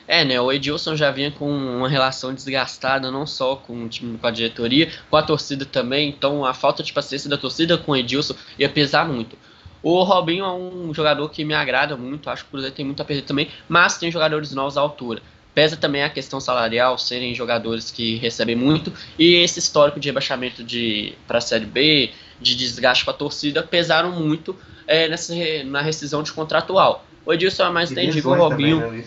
[0.08, 0.40] É, né?
[0.40, 4.30] O Edilson já vinha com uma relação desgastada, não só com o time, com a
[4.30, 6.08] diretoria, com a torcida também.
[6.08, 9.36] Então a falta de paciência da torcida com o Edilson ia pesar muito.
[9.82, 13.00] O Robinho é um jogador que me agrada muito, acho que o Cruzeiro tem muito
[13.00, 15.22] a perder também, mas tem jogadores novos à altura.
[15.54, 20.64] Pesa também a questão salarial, serem jogadores que recebem muito, e esse histórico de rebaixamento
[20.64, 22.10] de para a Série B,
[22.40, 24.56] de desgaste com a torcida, pesaram muito
[24.86, 25.32] é, nessa,
[25.64, 27.04] na rescisão de contratual.
[27.24, 28.80] O Edilson é mais entendido, o Robinho.
[28.80, 29.04] Também, né,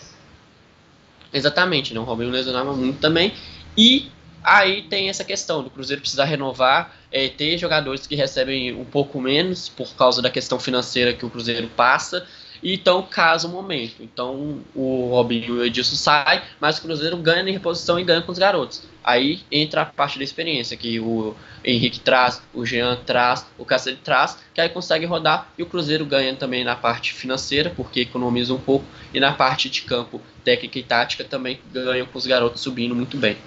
[1.33, 1.99] Exatamente, né?
[1.99, 3.33] o Robinho lesionava muito também.
[3.77, 4.09] E
[4.43, 9.21] aí tem essa questão do Cruzeiro precisar renovar, é, ter jogadores que recebem um pouco
[9.21, 12.25] menos por causa da questão financeira que o Cruzeiro passa.
[12.61, 14.03] Então, caso o momento.
[14.03, 18.21] Então, o Robinho e o Edilson saem, mas o Cruzeiro ganha em reposição e ganha
[18.21, 18.83] com os garotos.
[19.03, 21.33] Aí entra a parte da experiência, que o
[21.63, 26.05] Henrique traz, o Jean traz, o Cássio traz, que aí consegue rodar e o Cruzeiro
[26.05, 30.79] ganha também na parte financeira, porque economiza um pouco, e na parte de campo técnica
[30.79, 33.37] e tática também ganham com os garotos subindo muito bem.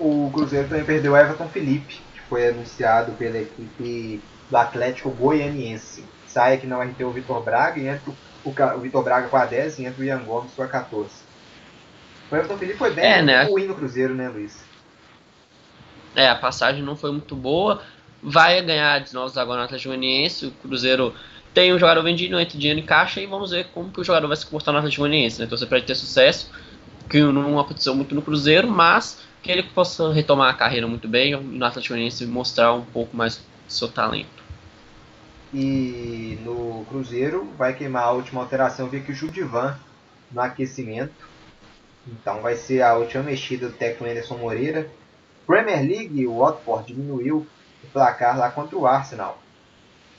[0.00, 4.20] O Cruzeiro também perdeu o Everton Felipe, que foi anunciado pela equipe
[4.50, 6.04] do Atlético Goianiense.
[6.26, 8.10] Sai aqui na RT o Vitor Braga e entra
[8.44, 11.08] o, o Vitor Braga com a 10 e entra o Ian Gomes com a 14.
[12.30, 13.44] O Everton Felipe foi bem é, né?
[13.44, 14.64] ruim no Cruzeiro, né, Luiz?
[16.16, 17.80] É, a passagem não foi muito boa.
[18.20, 20.46] Vai ganhar de novos agora no Atlético Goianiense.
[20.46, 21.14] O Cruzeiro
[21.54, 24.26] tem um jogador vendido, entra dinheiro em caixa e vamos ver como que o jogador
[24.28, 25.46] vai se comportar no Atlético Goianiense, né?
[25.46, 26.50] Torcer para ele ter sucesso,
[27.08, 31.36] que não aconteceu muito no Cruzeiro, mas que ele possa retomar a carreira muito bem
[31.36, 34.42] no Atlético Goianiense mostrar um pouco mais seu talento.
[35.52, 39.76] E no Cruzeiro vai queimar a última alteração, vi que o Judivan
[40.30, 41.30] no aquecimento.
[42.06, 44.90] Então vai ser a última mexida do técnico Anderson Moreira.
[45.46, 47.46] Premier League, o Watford diminuiu
[47.84, 49.40] o placar lá contra o Arsenal.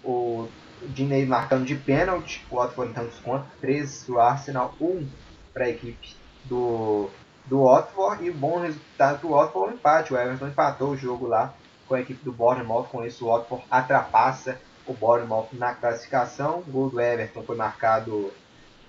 [0.03, 0.47] O
[0.89, 5.07] Dinei marcando de pênalti, o Watford então desconto, 3 do Arsenal, 1
[5.53, 6.15] para a equipe
[6.45, 7.09] do,
[7.45, 11.27] do Watford e o bom resultado do Watford o empate, o Everton empatou o jogo
[11.27, 11.53] lá
[11.87, 16.71] com a equipe do Bournemouth, com isso o Watford atrapassa o Bournemouth na classificação, o
[16.71, 18.31] gol do Everton foi marcado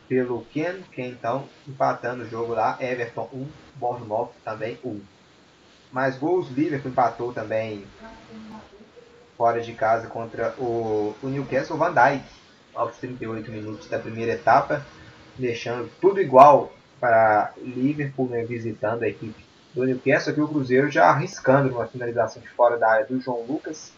[0.09, 3.47] pelo Ken, que então empatando o jogo lá, Everton 1,
[3.77, 5.01] Bournemouth também 1.
[5.95, 7.87] Mais gols, Liverpool empatou também
[9.45, 12.25] fora de casa contra o, o Newcastle Van Dijk
[12.75, 14.83] aos 38 minutos da primeira etapa,
[15.39, 19.45] deixando tudo igual para Liverpool né, visitando a equipe
[19.75, 20.33] do Newcastle.
[20.33, 23.93] Aqui o Cruzeiro já arriscando uma finalização de fora da área do João Lucas.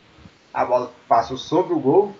[0.52, 2.12] A bola passou sobre o gol.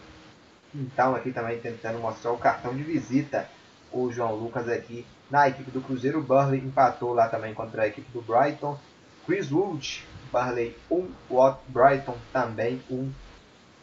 [0.73, 3.49] Então aqui também tentando mostrar o cartão de visita
[3.91, 6.21] o João Lucas aqui na equipe do Cruzeiro.
[6.21, 8.79] O Burley empatou lá também contra a equipe do Brighton.
[9.27, 13.11] Chris Wood Barley 1, Watt Brighton também 1.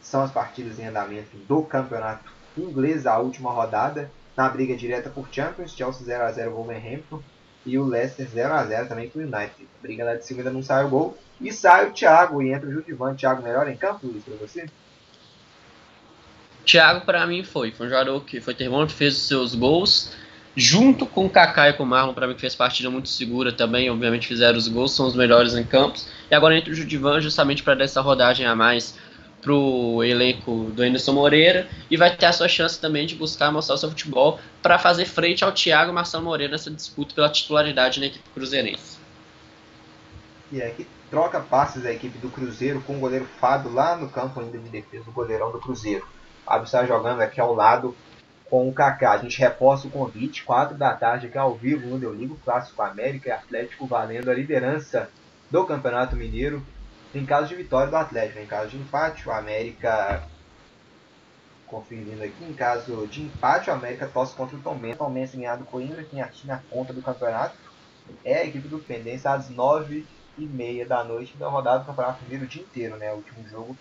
[0.00, 4.08] São as partidas em andamento do campeonato inglês, a última rodada.
[4.36, 7.20] Na briga direta por Champions, Chelsea 0x0 Wolverhampton
[7.66, 9.66] e o Leicester 0x0 também com o United.
[9.80, 11.18] A briga lá de cima não sai o gol.
[11.40, 13.16] E sai o Thiago e entra o Judivan.
[13.16, 14.66] Thiago melhor em campo, Luiz, para você?
[16.64, 17.72] Thiago, para mim, foi.
[17.72, 20.14] Foi um jogador que foi termômetro, fez os seus gols
[20.56, 23.52] junto com o Kaká e com o Marlon, para mim que fez partida muito segura
[23.52, 26.06] também, obviamente fizeram os gols, são os melhores em campos.
[26.30, 28.96] E agora entra o Judivan justamente para dar essa rodagem a mais
[29.44, 33.74] pro elenco do Anderson Moreira e vai ter a sua chance também de buscar mostrar
[33.74, 38.06] o seu futebol para fazer frente ao Thiago Marcelo Moreira nessa disputa pela titularidade na
[38.06, 38.98] equipe cruzeirense.
[40.50, 44.08] E é que troca passes a equipe do Cruzeiro com o goleiro Fábio lá no
[44.08, 46.06] campo ainda de defesa, o goleirão do Cruzeiro.
[46.46, 47.94] Fábio está jogando aqui ao lado
[48.54, 49.10] com o Kaká.
[49.10, 52.80] A gente reposta o convite, 4 da tarde aqui ao vivo no Eu Ligo, Clássico
[52.82, 55.10] América e Atlético valendo a liderança
[55.50, 56.64] do Campeonato Mineiro.
[57.12, 60.22] Em caso de vitória do Atlético, em caso de empate, o América
[61.66, 65.00] conferindo aqui, em caso de empate, o América tosse contra o Tom Benz.
[65.00, 67.56] O ganhado do Coimbra, quem assina a conta do campeonato
[68.24, 70.06] é a equipe do Pendência às 9
[70.38, 73.10] e meia da noite da rodada do Campeonato Mineiro o dia inteiro, né?
[73.10, 73.76] O último jogo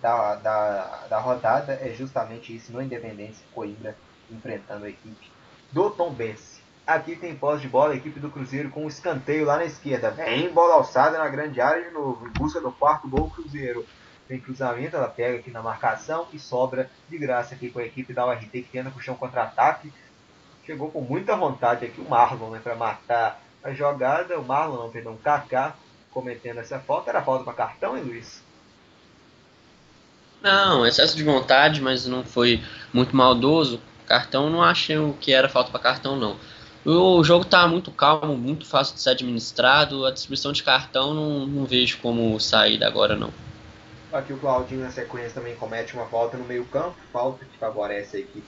[0.00, 3.94] da, da, da rodada é justamente isso, no Independência Coimbra
[4.30, 5.30] enfrentando a equipe
[5.72, 6.60] do Tom Benz.
[6.86, 10.10] Aqui tem pós de bola, a equipe do Cruzeiro com um escanteio lá na esquerda.
[10.10, 13.84] Vem bola alçada na grande área de novo, em busca do quarto gol Cruzeiro.
[14.28, 18.12] Tem cruzamento, ela pega aqui na marcação e sobra de graça aqui com a equipe
[18.12, 19.92] da URT que tenta puxar um contra-ataque.
[20.64, 24.38] Chegou com muita vontade aqui o Marlon né, para matar a jogada.
[24.38, 25.76] O Marlon, não, perdão, o Kaká
[26.10, 27.10] cometendo essa falta.
[27.10, 28.42] Era falta para cartão, hein, Luiz?
[30.42, 32.62] Não, excesso de vontade, mas não foi
[32.92, 33.80] muito maldoso.
[34.06, 36.36] Cartão não achei que era falta para cartão, não.
[36.84, 40.06] O jogo tá muito calmo, muito fácil de ser administrado.
[40.06, 43.32] A distribuição de cartão não, não vejo como sair agora, não.
[44.12, 48.16] Aqui o Claudinho na sequência também comete uma falta no meio campo, falta que favorece
[48.16, 48.46] a equipe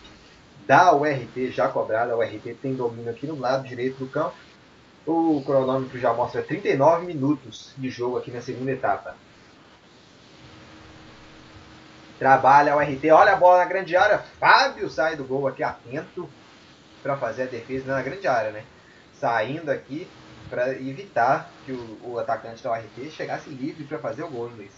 [0.68, 2.12] da URT já cobrada.
[2.12, 4.36] A URT tem domínio aqui no lado direito do campo.
[5.04, 9.16] O cronômetro já mostra 39 minutos de jogo aqui na segunda etapa.
[12.18, 14.18] Trabalha o RT, olha a bola na grande área.
[14.40, 16.28] Fábio sai do gol aqui atento
[17.02, 18.64] para fazer a defesa na grande área, né?
[19.14, 20.06] Saindo aqui
[20.50, 24.72] para evitar que o, o, atacante da URT chegasse livre para fazer o gol, Luiz.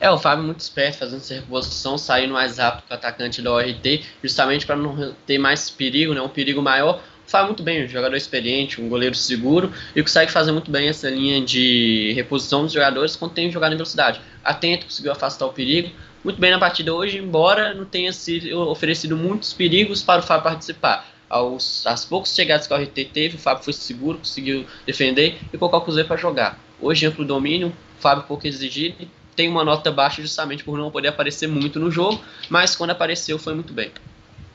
[0.00, 3.52] É, o Fábio muito esperto, fazendo essa reposição, saindo mais rápido que o atacante da
[3.52, 7.00] ORT, justamente para não ter mais perigo, né, um perigo maior.
[7.26, 11.08] Faz muito bem, um jogador experiente, um goleiro seguro e consegue fazer muito bem essa
[11.08, 14.20] linha de reposição dos jogadores quando tem jogado em velocidade.
[14.42, 15.90] Atento, conseguiu afastar o perigo.
[16.22, 20.44] Muito bem na partida hoje, embora não tenha sido oferecido muitos perigos para o Fábio
[20.44, 21.12] participar.
[21.28, 25.58] Aos, às poucas chegadas que o RT teve, o Fábio foi seguro, conseguiu defender e
[25.58, 26.60] colocar o Cruzeiro para jogar.
[26.80, 31.08] Hoje, amplo domínio, o Fábio pouco exigido, tem uma nota baixa justamente por não poder
[31.08, 33.90] aparecer muito no jogo, mas quando apareceu foi muito bem.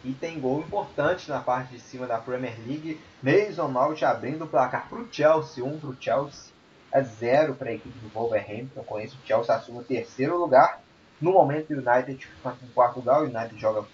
[0.03, 2.99] E tem gol importante na parte de cima da Premier League.
[3.21, 6.53] Mason Mount abrindo o placar para o Chelsea, 1 um para o Chelsea,
[6.91, 8.83] a 0 para a equipe do Wolverhampton.
[8.83, 10.81] Com isso, o Chelsea assume o terceiro lugar.
[11.19, 13.21] No momento, o United fica com lugar.
[13.21, 13.85] O United joga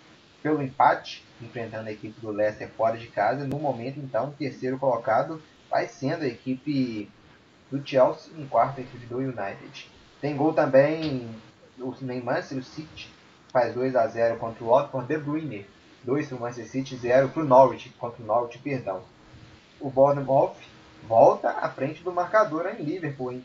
[0.44, 3.48] pelo empate, enfrentando a equipe do Leicester fora de casa.
[3.48, 5.42] No momento, então, o terceiro colocado
[5.72, 7.10] vai sendo a equipe
[7.72, 9.90] do Chelsea, em quarto a equipe do United.
[10.22, 11.28] Tem gol também
[11.80, 13.10] o Manchester City
[13.52, 15.66] faz 2 a 0 contra o Watford, De Bruyne
[16.06, 19.02] 2 para o Manchester City, 0 para o Norwich, contra o Norwich, perdão.
[19.80, 20.56] O Bournemouth
[21.08, 23.44] volta à frente do marcador em Liverpool, hein?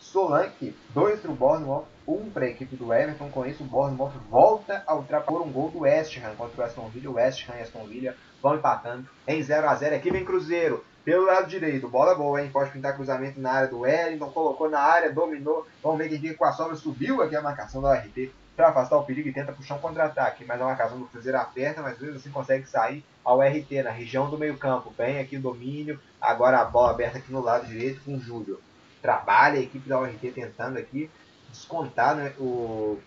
[0.00, 3.30] Solanke, 2 para o Bournemouth, 1 um para a equipe do Everton.
[3.30, 6.88] Com isso, o Bournemouth volta a ultrapassar um gol do West Ham contra o Aston
[6.88, 7.10] Villa.
[7.10, 10.84] O West Ham e Aston Villa vão empatando em 0 a 0 Aqui vem Cruzeiro,
[11.04, 11.88] pelo lado direito.
[11.88, 12.50] Bola boa, hein?
[12.52, 15.66] Pode pintar cruzamento na área do Wellington, colocou na área, dominou.
[15.80, 16.74] Vamos ver quem fica com a sobra.
[16.74, 20.44] Subiu aqui a marcação da RT para afastar o perigo e tenta puxar um contra-ataque.
[20.44, 24.28] Mas a marcação do Cruzeiro aperta, mas mesmo assim consegue sair ao RT na região
[24.28, 24.92] do meio-campo.
[24.96, 25.98] Bem aqui o domínio.
[26.20, 28.60] Agora a bola aberta aqui no lado direito com o Júlio.
[29.00, 31.10] Trabalha a equipe da URT tentando aqui
[31.50, 32.98] descontar né, o,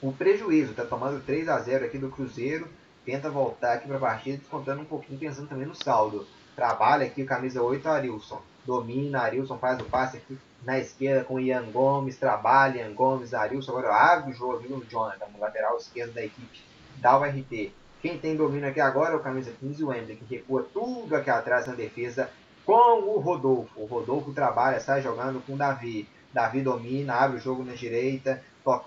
[0.00, 0.72] o prejuízo.
[0.72, 2.68] Está tomando 3 a 0 aqui do Cruzeiro.
[3.04, 6.26] Tenta voltar aqui para a partida, descontando um pouquinho, pensando também no saldo.
[6.54, 8.42] Trabalha aqui, camisa 8, Arilson.
[8.66, 12.16] Domina, Arilson faz o passe aqui na esquerda com Ian Gomes.
[12.16, 13.72] Trabalha, Ian Gomes, Arilson.
[13.72, 16.60] Agora abre o jogo no Jonathan, no lateral esquerdo da equipe
[16.96, 17.72] da URT.
[18.00, 21.30] Quem tem domínio aqui agora é o camisa 15, o Wembley, que recua tudo aqui
[21.30, 22.30] atrás na defesa
[22.64, 23.80] com o Rodolfo.
[23.80, 26.08] O Rodolfo trabalha, sai jogando com o Davi.
[26.32, 28.42] Davi domina, abre o jogo na direita,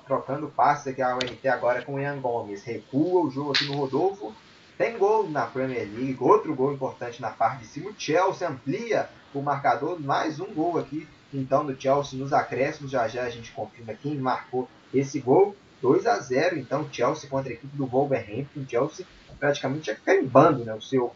[0.06, 2.64] trocando passes aqui a URT agora com o Ian Gomes.
[2.64, 4.34] Recua o jogo aqui no Rodolfo.
[4.78, 7.90] Tem gol na Premier League, outro gol importante na parte de cima.
[7.90, 12.92] O Chelsea amplia o marcador, mais um gol aqui, então, do Chelsea nos acréscimos.
[12.92, 15.56] Já já a gente confirma quem marcou esse gol.
[15.82, 18.66] 2 a 0 então, Chelsea contra a equipe do Wolverhampton.
[18.68, 19.06] Chelsea
[19.40, 21.16] praticamente já carimbando né, o seu,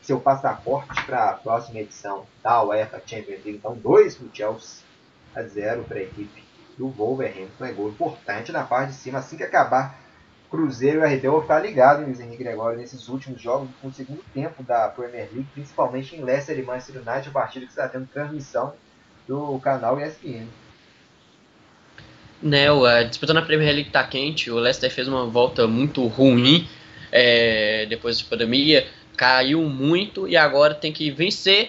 [0.00, 3.58] seu passaporte para a próxima edição da UEFA Champions League.
[3.58, 4.82] Então, 2 para o Chelsea
[5.34, 6.42] a 0 para a equipe
[6.78, 7.64] do Wolverhampton.
[7.64, 9.18] É gol importante na parte de cima.
[9.18, 9.98] Assim que acabar
[10.50, 14.24] Cruzeiro e o eu vou ficar ligado, Luiz Henrique Gregório, nesses últimos jogos, no segundo
[14.32, 18.06] tempo da Premier League, principalmente em Leicester e Manchester United, a partida que está tendo
[18.06, 18.72] transmissão
[19.28, 20.46] do canal ESPN.
[22.42, 26.66] Né, a disputa na Premier League está quente, o Leicester fez uma volta muito ruim
[27.10, 28.86] é, depois da pandemia,
[29.16, 31.66] caiu muito e agora tem que vencer